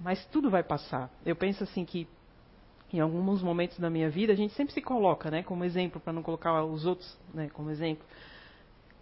Mas 0.00 0.26
tudo 0.26 0.50
vai 0.50 0.64
passar. 0.64 1.08
Eu 1.24 1.36
penso 1.36 1.62
assim 1.62 1.84
que, 1.84 2.08
em 2.92 2.98
alguns 2.98 3.40
momentos 3.40 3.78
da 3.78 3.88
minha 3.88 4.10
vida, 4.10 4.32
a 4.32 4.36
gente 4.36 4.54
sempre 4.54 4.74
se 4.74 4.82
coloca 4.82 5.30
né, 5.30 5.44
como 5.44 5.64
exemplo, 5.64 6.00
para 6.00 6.12
não 6.12 6.22
colocar 6.22 6.64
os 6.64 6.84
outros 6.84 7.16
né, 7.32 7.48
como 7.52 7.70
exemplo. 7.70 8.04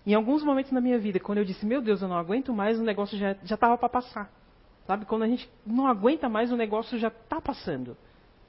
Em 0.07 0.13
alguns 0.13 0.45
momentos 0.45 0.71
da 0.71 0.83
minha 0.83 0.99
vida, 0.99 1.19
quando 1.19 1.39
eu 1.39 1.45
disse, 1.47 1.65
meu 1.65 1.81
Deus, 1.81 2.03
eu 2.03 2.09
não 2.09 2.17
aguento 2.17 2.53
mais, 2.53 2.79
o 2.79 2.83
negócio 2.83 3.17
já 3.17 3.33
estava 3.43 3.79
para 3.79 3.89
passar. 3.89 4.31
Sabe? 4.87 5.05
Quando 5.05 5.23
a 5.23 5.29
gente 5.29 5.49
não 5.67 5.87
aguenta 5.87 6.29
mais, 6.29 6.53
o 6.53 6.57
negócio 6.57 6.99
já 6.99 7.09
está 7.09 7.41
passando. 7.41 7.97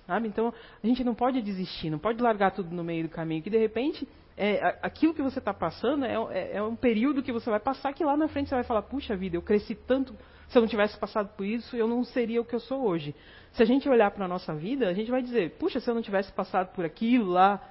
Sabe? 0.06 0.28
Então, 0.28 0.54
a 0.82 0.88
gente 0.88 1.04
não 1.04 1.14
pode 1.14 1.42
desistir, 1.42 1.90
não 1.90 2.00
pode 2.00 2.22
largar 2.22 2.52
tudo 2.52 2.74
no 2.74 2.84
meio 2.84 3.04
do 3.04 3.10
caminho, 3.10 3.44
que 3.44 3.50
de 3.50 3.58
repente, 3.58 4.08
é, 4.38 4.78
aquilo 4.82 5.14
que 5.14 5.22
você 5.22 5.40
está 5.40 5.54
passando 5.54 6.06
é, 6.06 6.14
é, 6.32 6.58
é, 6.58 6.64
um 6.64 6.76
período 6.76 7.22
que 7.22 7.32
você 7.32 7.50
vai 7.50 7.60
passar 7.60 7.94
que 7.94 8.06
lá 8.06 8.16
na 8.16 8.30
frente 8.30 8.48
você 8.48 8.56
vai 8.56 8.64
falar, 8.64 8.84
puxa 8.84 9.18
vida, 9.18 9.36
eu 9.36 9.42
cresci 9.42 9.76
tanto, 9.76 10.16
se 10.48 10.58
eu 10.58 10.62
não 10.62 10.70
tivesse 10.70 10.98
passado 10.98 11.36
por 11.36 11.46
isso, 11.46 11.76
eu 11.76 11.88
não 11.88 12.06
seria 12.06 12.40
o 12.40 12.46
que 12.46 12.56
eu 12.56 12.60
sou 12.60 12.86
hoje. 12.86 13.14
Se 13.52 13.62
a 13.62 13.66
gente 13.66 13.90
olhar 13.90 14.12
para 14.12 14.24
a 14.24 14.28
nossa 14.30 14.54
vida, 14.56 14.88
a 14.88 14.94
gente 14.94 15.12
vai 15.12 15.22
dizer, 15.22 15.58
puxa, 15.58 15.80
se 15.82 15.90
eu 15.90 15.96
não 15.96 16.02
tivesse 16.02 16.32
passado 16.32 16.74
por 16.74 16.86
aquilo 16.86 17.32
lá, 17.32 17.62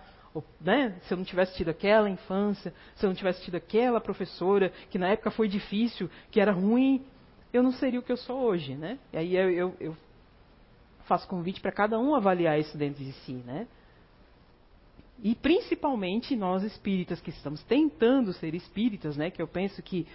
né? 0.61 0.97
se 1.03 1.15
eu 1.15 1.17
não 1.17 1.25
tivesse 1.25 1.57
tido 1.57 1.71
aquela 1.71 2.11
infância, 2.11 2.75
se 2.97 3.07
eu 3.07 3.09
não 3.09 3.17
tivesse 3.17 3.43
tido 3.43 3.55
aquela 3.55 3.99
professora, 3.99 4.71
que 4.91 4.99
na 4.99 5.09
época 5.09 5.31
foi 5.31 5.49
difícil, 5.49 6.11
que 6.31 6.39
era 6.39 6.53
ruim, 6.53 7.03
eu 7.53 7.63
não 7.63 7.73
seria 7.73 8.01
o 8.01 8.03
que 8.03 8.13
eu 8.13 8.17
sou 8.17 8.41
hoje, 8.41 8.75
né? 8.75 8.99
E 9.13 9.17
aí 9.17 9.37
eu, 9.37 9.51
eu, 9.51 9.77
eu 9.81 9.97
faço 11.07 11.27
convite 11.29 11.61
para 11.61 11.73
cada 11.73 11.99
um 11.99 12.15
avaliar 12.15 12.59
isso 12.59 12.77
dentro 12.77 13.03
de 13.03 13.13
si, 13.13 13.33
né? 13.33 13.67
E 15.23 15.35
principalmente 15.35 16.37
nós 16.37 16.63
espíritas 16.63 17.21
que 17.21 17.31
estamos 17.31 17.63
tentando 17.63 18.33
ser 18.35 18.55
espíritas, 18.55 19.17
né? 19.17 19.31
Que 19.31 19.41
eu 19.41 19.49
penso 19.49 19.83
que 19.83 20.07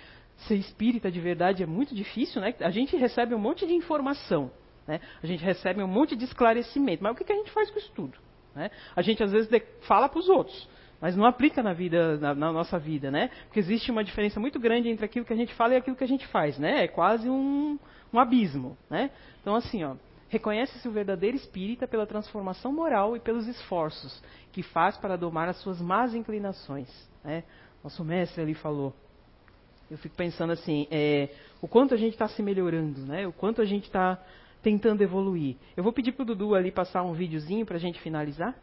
ser 0.48 0.56
espírita 0.56 1.12
de 1.12 1.20
verdade 1.20 1.64
é 1.64 1.66
muito 1.66 1.96
difícil, 1.96 2.42
né? 2.42 2.54
A 2.60 2.70
gente 2.70 2.96
recebe 2.96 3.34
um 3.34 3.40
monte 3.40 3.66
de 3.66 3.74
informação, 3.74 4.52
né? 4.88 5.00
A 5.22 5.28
gente 5.28 5.44
recebe 5.44 5.82
um 5.82 5.88
monte 5.88 6.16
de 6.16 6.26
esclarecimento, 6.26 7.04
mas 7.04 7.14
o 7.14 7.16
que, 7.16 7.24
que 7.24 7.34
a 7.34 7.36
gente 7.36 7.52
faz 7.52 7.70
com 7.72 7.80
isso 7.80 7.92
tudo? 7.96 8.18
Né? 8.56 8.70
A 8.96 9.02
gente 9.02 9.24
às 9.24 9.32
vezes 9.32 9.50
fala 9.82 10.10
para 10.10 10.20
os 10.20 10.30
outros, 10.30 10.68
mas 11.02 11.16
não 11.16 11.26
aplica 11.26 11.64
na 11.64 11.74
vida, 11.74 12.18
na, 12.18 12.36
na, 12.36 12.54
nossa 12.54 12.78
vida, 12.78 13.10
né? 13.10 13.32
Porque 13.46 13.60
existe 13.60 13.90
uma 13.90 14.04
diferença 14.04 14.40
muito 14.40 14.60
grande 14.60 14.88
entre 14.88 15.04
aquilo 15.04 15.26
que 15.26 15.34
a 15.34 15.36
gente 15.36 15.54
fala 15.56 15.74
e 15.74 15.78
aquilo 15.78 15.96
que 15.96 16.04
a 16.04 16.08
gente 16.08 16.28
faz, 16.28 16.60
né? 16.60 16.84
É 16.84 16.88
quase 16.88 17.28
um, 17.28 17.80
um 18.14 18.20
abismo, 18.20 18.78
né? 18.88 19.10
Então 19.42 19.56
assim, 19.56 19.84
ó, 19.84 19.96
reconhece-se 20.30 20.88
o 20.88 20.92
verdadeiro 20.92 21.36
espírita 21.36 21.88
pela 21.88 22.06
transformação 22.06 22.72
moral 22.72 23.18
e 23.18 23.20
pelos 23.20 23.48
esforços 23.48 24.24
que 24.52 24.62
faz 24.62 24.96
para 24.96 25.18
domar 25.18 25.50
as 25.50 25.58
suas 25.58 25.82
más 25.82 26.14
inclinações, 26.14 26.88
né? 27.24 27.44
Nosso 27.84 28.06
mestre 28.06 28.44
ali 28.44 28.54
falou. 28.54 28.94
Eu 29.90 29.98
fico 29.98 30.16
pensando 30.16 30.54
assim, 30.54 30.88
é, 30.90 31.30
o 31.62 31.68
quanto 31.68 31.94
a 31.94 31.98
gente 31.98 32.14
está 32.14 32.28
se 32.28 32.42
melhorando, 32.42 33.02
né? 33.02 33.28
O 33.28 33.34
quanto 33.34 33.62
a 33.62 33.66
gente 33.66 33.86
está 33.86 34.18
tentando 34.62 35.02
evoluir. 35.02 35.58
Eu 35.76 35.84
vou 35.84 35.92
pedir 35.92 36.12
para 36.12 36.24
o 36.24 36.26
Dudu 36.26 36.56
ali 36.56 36.72
passar 36.72 37.04
um 37.04 37.14
videozinho 37.14 37.66
para 37.66 37.76
a 37.76 37.80
gente 37.80 38.00
finalizar. 38.00 38.56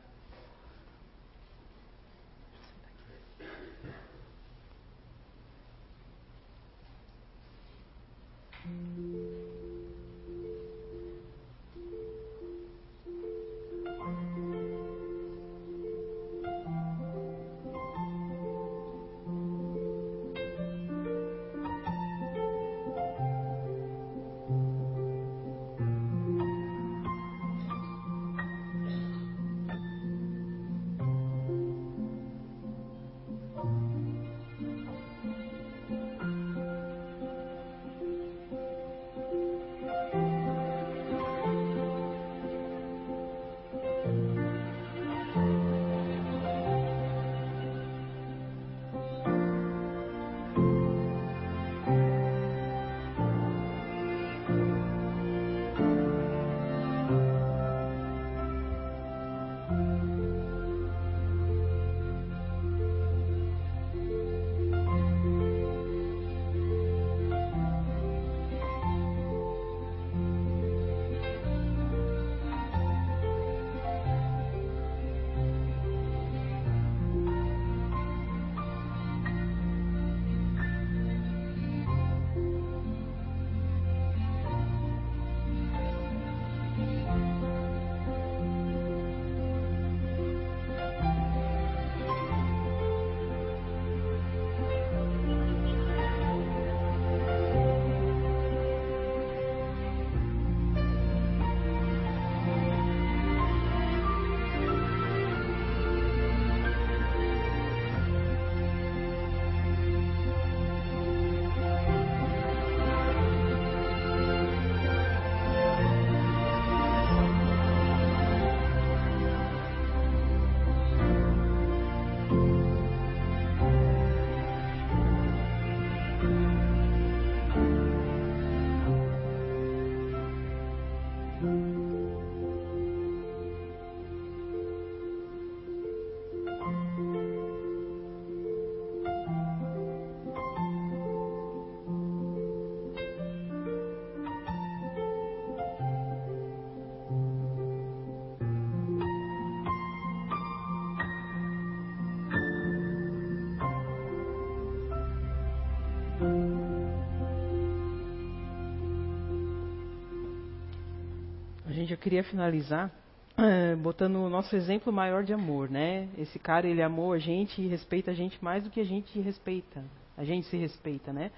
Gente, 161.88 161.92
eu 161.92 161.98
queria 161.98 162.22
finalizar 162.22 162.92
é, 163.36 163.74
botando 163.76 164.16
o 164.16 164.28
nosso 164.28 164.54
exemplo 164.54 164.92
maior 164.92 165.24
de 165.24 165.32
amor, 165.32 165.70
né? 165.70 166.08
Esse 166.18 166.38
cara, 166.38 166.66
ele 166.66 166.82
amou 166.82 167.12
a 167.12 167.18
gente 167.18 167.62
e 167.62 167.66
respeita 167.66 168.10
a 168.10 168.14
gente 168.14 168.42
mais 168.44 168.62
do 168.62 168.70
que 168.70 168.80
a 168.80 168.84
gente 168.84 169.18
respeita. 169.20 169.82
A 170.16 170.24
gente 170.24 170.46
se 170.48 170.56
respeita, 170.56 171.12
né? 171.12 171.30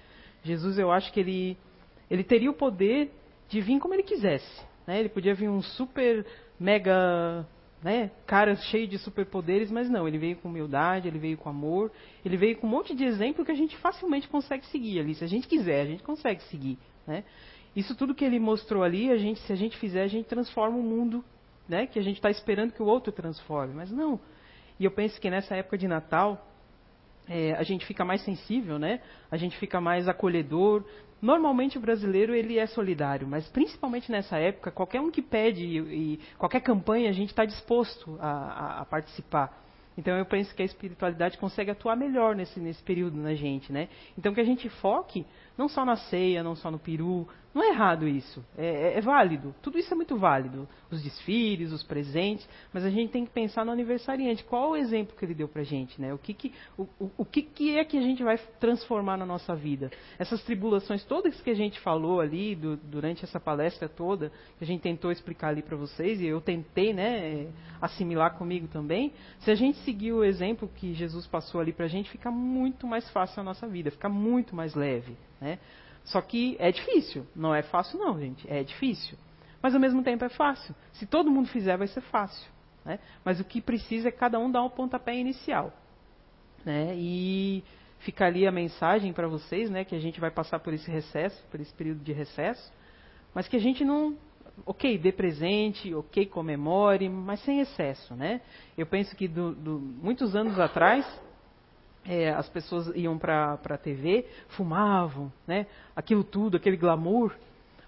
Jesus, 0.43 0.77
eu 0.77 0.91
acho 0.91 1.13
que 1.13 1.19
ele, 1.19 1.57
ele 2.09 2.23
teria 2.23 2.49
o 2.49 2.53
poder 2.53 3.11
de 3.47 3.61
vir 3.61 3.79
como 3.79 3.93
ele 3.93 4.03
quisesse. 4.03 4.61
Né? 4.85 4.99
Ele 4.99 5.09
podia 5.09 5.33
vir 5.33 5.47
um 5.47 5.61
super, 5.61 6.25
mega 6.59 7.45
né, 7.83 8.11
cara 8.25 8.55
cheio 8.55 8.87
de 8.87 8.97
superpoderes, 8.97 9.71
mas 9.71 9.89
não, 9.89 10.07
ele 10.07 10.17
veio 10.17 10.35
com 10.35 10.49
humildade, 10.49 11.07
ele 11.07 11.17
veio 11.17 11.37
com 11.37 11.49
amor, 11.49 11.91
ele 12.25 12.37
veio 12.37 12.57
com 12.57 12.67
um 12.67 12.69
monte 12.69 12.95
de 12.95 13.03
exemplo 13.03 13.45
que 13.45 13.51
a 13.51 13.55
gente 13.55 13.77
facilmente 13.77 14.27
consegue 14.27 14.65
seguir 14.67 14.99
ali. 14.99 15.15
Se 15.15 15.23
a 15.23 15.27
gente 15.27 15.47
quiser, 15.47 15.81
a 15.81 15.85
gente 15.85 16.03
consegue 16.03 16.43
seguir. 16.43 16.77
Né? 17.07 17.23
Isso 17.75 17.95
tudo 17.95 18.13
que 18.13 18.25
ele 18.25 18.39
mostrou 18.39 18.83
ali, 18.83 19.09
a 19.11 19.17
gente, 19.17 19.39
se 19.41 19.53
a 19.53 19.55
gente 19.55 19.77
fizer, 19.77 20.03
a 20.03 20.07
gente 20.07 20.27
transforma 20.27 20.77
o 20.77 20.83
mundo 20.83 21.23
né, 21.67 21.87
que 21.87 21.97
a 21.97 22.01
gente 22.01 22.17
está 22.17 22.29
esperando 22.29 22.73
que 22.73 22.83
o 22.83 22.85
outro 22.85 23.11
transforme. 23.11 23.73
Mas 23.73 23.91
não. 23.91 24.19
E 24.79 24.85
eu 24.85 24.91
penso 24.91 25.19
que 25.21 25.29
nessa 25.29 25.55
época 25.55 25.77
de 25.77 25.87
Natal, 25.87 26.45
é, 27.29 27.53
a 27.53 27.63
gente 27.63 27.85
fica 27.85 28.03
mais 28.03 28.21
sensível, 28.23 28.77
né? 28.77 28.99
A 29.29 29.37
gente 29.37 29.57
fica 29.57 29.79
mais 29.79 30.07
acolhedor. 30.07 30.83
Normalmente 31.21 31.77
o 31.77 31.81
brasileiro 31.81 32.33
ele 32.33 32.57
é 32.57 32.65
solidário, 32.65 33.27
mas 33.27 33.47
principalmente 33.47 34.11
nessa 34.11 34.37
época, 34.37 34.71
qualquer 34.71 34.99
um 34.99 35.11
que 35.11 35.21
pede 35.21 35.63
e, 35.63 35.77
e 35.77 36.19
qualquer 36.37 36.61
campanha 36.61 37.09
a 37.09 37.13
gente 37.13 37.29
está 37.29 37.45
disposto 37.45 38.17
a, 38.19 38.29
a, 38.29 38.81
a 38.81 38.85
participar. 38.85 39.61
Então 39.97 40.17
eu 40.17 40.25
penso 40.25 40.53
que 40.55 40.61
a 40.61 40.65
espiritualidade 40.65 41.37
consegue 41.37 41.69
atuar 41.69 41.95
melhor 41.95 42.35
nesse, 42.35 42.59
nesse 42.59 42.81
período 42.81 43.17
na 43.17 43.35
gente, 43.35 43.71
né? 43.71 43.87
Então 44.17 44.33
que 44.33 44.41
a 44.41 44.43
gente 44.43 44.67
foque 44.67 45.25
não 45.57 45.67
só 45.67 45.85
na 45.85 45.95
ceia, 45.95 46.43
não 46.43 46.55
só 46.55 46.71
no 46.71 46.79
peru, 46.79 47.27
não 47.53 47.61
é 47.61 47.69
errado 47.69 48.07
isso, 48.07 48.43
é, 48.57 48.65
é, 48.65 48.97
é, 48.97 49.01
válido. 49.01 49.53
Tudo 49.61 49.77
isso 49.77 49.93
é 49.93 49.95
muito 49.95 50.15
válido. 50.15 50.67
Os 50.89 51.03
desfiles, 51.03 51.73
os 51.73 51.83
presentes, 51.83 52.47
mas 52.71 52.85
a 52.85 52.89
gente 52.89 53.11
tem 53.11 53.25
que 53.25 53.31
pensar 53.31 53.65
no 53.65 53.73
aniversariante. 53.73 54.43
Qual 54.45 54.71
o 54.71 54.77
exemplo 54.77 55.15
que 55.17 55.25
ele 55.25 55.33
deu 55.33 55.49
pra 55.49 55.61
gente? 55.63 55.99
Né? 55.99 56.13
O, 56.13 56.17
que, 56.17 56.33
que, 56.33 56.53
o, 56.77 56.83
o, 56.97 57.11
o 57.17 57.25
que, 57.25 57.41
que 57.41 57.77
é 57.77 57.83
que 57.83 57.97
a 57.97 58.01
gente 58.01 58.23
vai 58.23 58.37
transformar 58.59 59.17
na 59.17 59.25
nossa 59.25 59.53
vida? 59.53 59.91
Essas 60.17 60.41
tribulações 60.43 61.03
todas 61.03 61.41
que 61.41 61.49
a 61.49 61.53
gente 61.53 61.77
falou 61.81 62.21
ali 62.21 62.55
do, 62.55 62.77
durante 62.77 63.25
essa 63.25 63.39
palestra 63.39 63.89
toda, 63.89 64.31
que 64.57 64.63
a 64.63 64.67
gente 64.67 64.81
tentou 64.81 65.11
explicar 65.11 65.49
ali 65.49 65.61
para 65.61 65.75
vocês, 65.75 66.21
e 66.21 66.27
eu 66.27 66.39
tentei 66.39 66.93
né, 66.93 67.51
assimilar 67.81 68.37
comigo 68.37 68.69
também, 68.69 69.11
se 69.39 69.51
a 69.51 69.55
gente 69.55 69.77
seguir 69.79 70.13
o 70.13 70.23
exemplo 70.23 70.69
que 70.73 70.93
Jesus 70.93 71.27
passou 71.27 71.59
ali 71.59 71.73
pra 71.73 71.87
gente, 71.87 72.09
fica 72.09 72.31
muito 72.31 72.87
mais 72.87 73.09
fácil 73.09 73.41
a 73.41 73.43
nossa 73.43 73.67
vida, 73.67 73.91
fica 73.91 74.07
muito 74.07 74.55
mais 74.55 74.73
leve. 74.73 75.17
Né? 75.41 75.59
Só 76.05 76.21
que 76.21 76.55
é 76.59 76.71
difícil. 76.71 77.25
Não 77.35 77.53
é 77.53 77.63
fácil, 77.63 77.99
não, 77.99 78.19
gente. 78.19 78.49
É 78.49 78.63
difícil. 78.63 79.17
Mas 79.61 79.73
ao 79.73 79.81
mesmo 79.81 80.03
tempo 80.03 80.23
é 80.23 80.29
fácil. 80.29 80.73
Se 80.93 81.05
todo 81.05 81.29
mundo 81.29 81.49
fizer, 81.49 81.77
vai 81.77 81.87
ser 81.87 82.01
fácil. 82.01 82.49
Né? 82.85 82.99
Mas 83.25 83.39
o 83.39 83.43
que 83.43 83.59
precisa 83.61 84.07
é 84.09 84.11
cada 84.11 84.39
um 84.39 84.49
dar 84.49 84.63
um 84.63 84.69
pontapé 84.69 85.15
inicial. 85.15 85.73
Né? 86.63 86.93
E 86.95 87.63
fica 88.01 88.25
ali 88.25 88.47
a 88.47 88.51
mensagem 88.51 89.13
para 89.13 89.27
vocês, 89.27 89.69
né, 89.69 89.83
que 89.83 89.95
a 89.95 89.99
gente 89.99 90.19
vai 90.19 90.31
passar 90.31 90.59
por 90.59 90.73
esse 90.73 90.89
recesso, 90.89 91.43
por 91.49 91.59
esse 91.59 91.73
período 91.73 92.03
de 92.03 92.11
recesso, 92.11 92.71
mas 93.33 93.47
que 93.47 93.55
a 93.55 93.59
gente 93.59 93.85
não, 93.85 94.17
ok, 94.65 94.97
dê 94.97 95.11
presente, 95.11 95.93
ok, 95.93 96.25
comemore, 96.25 97.07
mas 97.09 97.39
sem 97.41 97.59
excesso, 97.59 98.15
né? 98.15 98.41
Eu 98.77 98.85
penso 98.85 99.15
que 99.15 99.27
do, 99.27 99.53
do, 99.53 99.79
muitos 99.79 100.35
anos 100.35 100.59
atrás 100.59 101.05
é, 102.05 102.29
as 102.31 102.49
pessoas 102.49 102.87
iam 102.95 103.17
para 103.17 103.53
a 103.53 103.77
TV, 103.77 104.25
fumavam, 104.49 105.31
né? 105.47 105.67
aquilo 105.95 106.23
tudo, 106.23 106.57
aquele 106.57 106.77
glamour. 106.77 107.35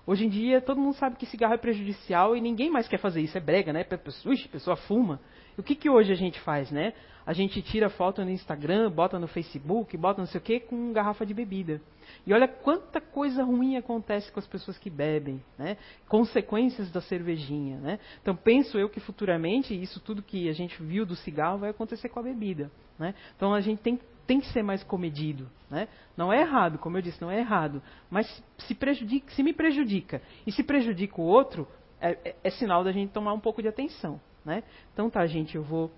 Hoje 0.05 0.25
em 0.25 0.29
dia, 0.29 0.59
todo 0.59 0.79
mundo 0.79 0.95
sabe 0.95 1.15
que 1.15 1.25
cigarro 1.25 1.53
é 1.53 1.57
prejudicial 1.57 2.35
e 2.35 2.41
ninguém 2.41 2.69
mais 2.69 2.87
quer 2.87 2.99
fazer 2.99 3.21
isso. 3.21 3.37
É 3.37 3.41
brega, 3.41 3.71
né? 3.71 3.85
A 3.89 3.97
pessoa 3.97 4.75
fuma. 4.75 5.19
E 5.57 5.61
o 5.61 5.63
que, 5.63 5.75
que 5.75 5.89
hoje 5.89 6.11
a 6.11 6.15
gente 6.15 6.39
faz, 6.41 6.69
né? 6.69 6.93
A 7.25 7.31
gente 7.31 7.61
tira 7.61 7.89
foto 7.89 8.23
no 8.23 8.29
Instagram, 8.29 8.91
bota 8.91 9.17
no 9.17 9.27
Facebook, 9.27 9.95
bota 9.95 10.19
não 10.19 10.27
sei 10.27 10.39
o 10.39 10.43
quê, 10.43 10.59
com 10.59 10.91
garrafa 10.91 11.25
de 11.25 11.33
bebida. 11.33 11.81
E 12.27 12.33
olha 12.33 12.49
quanta 12.49 12.99
coisa 12.99 13.43
ruim 13.43 13.77
acontece 13.77 14.29
com 14.29 14.39
as 14.39 14.47
pessoas 14.47 14.77
que 14.77 14.89
bebem, 14.89 15.41
né? 15.57 15.77
Consequências 16.09 16.91
da 16.91 16.99
cervejinha, 16.99 17.77
né? 17.77 17.99
Então 18.21 18.35
penso 18.35 18.77
eu 18.77 18.89
que 18.89 18.99
futuramente 18.99 19.73
isso 19.73 20.01
tudo 20.01 20.21
que 20.21 20.49
a 20.49 20.53
gente 20.53 20.81
viu 20.83 21.05
do 21.05 21.15
cigarro 21.15 21.59
vai 21.59 21.69
acontecer 21.69 22.09
com 22.09 22.19
a 22.19 22.23
bebida, 22.23 22.69
né? 22.97 23.13
Então 23.35 23.53
a 23.53 23.61
gente 23.61 23.81
tem 23.81 23.99
tem 24.25 24.39
que 24.39 24.47
ser 24.53 24.63
mais 24.63 24.81
comedido, 24.83 25.49
né? 25.69 25.89
Não 26.15 26.31
é 26.31 26.39
errado, 26.39 26.77
como 26.77 26.97
eu 26.97 27.01
disse, 27.01 27.21
não 27.21 27.29
é 27.29 27.39
errado, 27.39 27.83
mas 28.09 28.41
se 28.59 28.73
prejudica, 28.73 29.29
se 29.33 29.43
me 29.43 29.51
prejudica 29.51 30.21
e 30.47 30.51
se 30.51 30.63
prejudica 30.63 31.19
o 31.19 31.25
outro, 31.25 31.67
é, 31.99 32.11
é, 32.23 32.35
é 32.41 32.49
sinal 32.49 32.85
da 32.85 32.93
gente 32.93 33.11
tomar 33.11 33.33
um 33.33 33.39
pouco 33.39 33.61
de 33.61 33.67
atenção, 33.67 34.21
né? 34.45 34.63
Então 34.93 35.09
tá, 35.09 35.25
gente, 35.25 35.55
eu 35.55 35.63
vou 35.63 35.91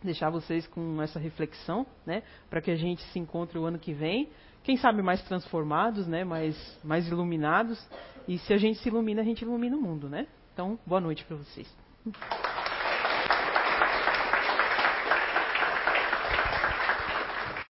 deixar 0.00 0.30
vocês 0.30 0.64
com 0.68 1.02
essa 1.02 1.18
reflexão, 1.18 1.84
né? 2.06 2.22
Para 2.48 2.60
que 2.60 2.70
a 2.70 2.76
gente 2.76 3.02
se 3.06 3.18
encontre 3.18 3.58
o 3.58 3.64
ano 3.64 3.78
que 3.78 3.92
vem 3.92 4.28
quem 4.62 4.76
sabe 4.76 5.02
mais 5.02 5.22
transformados, 5.22 6.06
né, 6.06 6.24
mais, 6.24 6.78
mais 6.84 7.08
iluminados. 7.08 7.78
E 8.28 8.38
se 8.38 8.52
a 8.52 8.58
gente 8.58 8.78
se 8.78 8.88
ilumina, 8.88 9.22
a 9.22 9.24
gente 9.24 9.42
ilumina 9.42 9.76
o 9.76 9.80
mundo, 9.80 10.08
né? 10.08 10.26
Então, 10.52 10.78
boa 10.86 11.00
noite 11.00 11.24
para 11.24 11.36
vocês. 11.36 11.68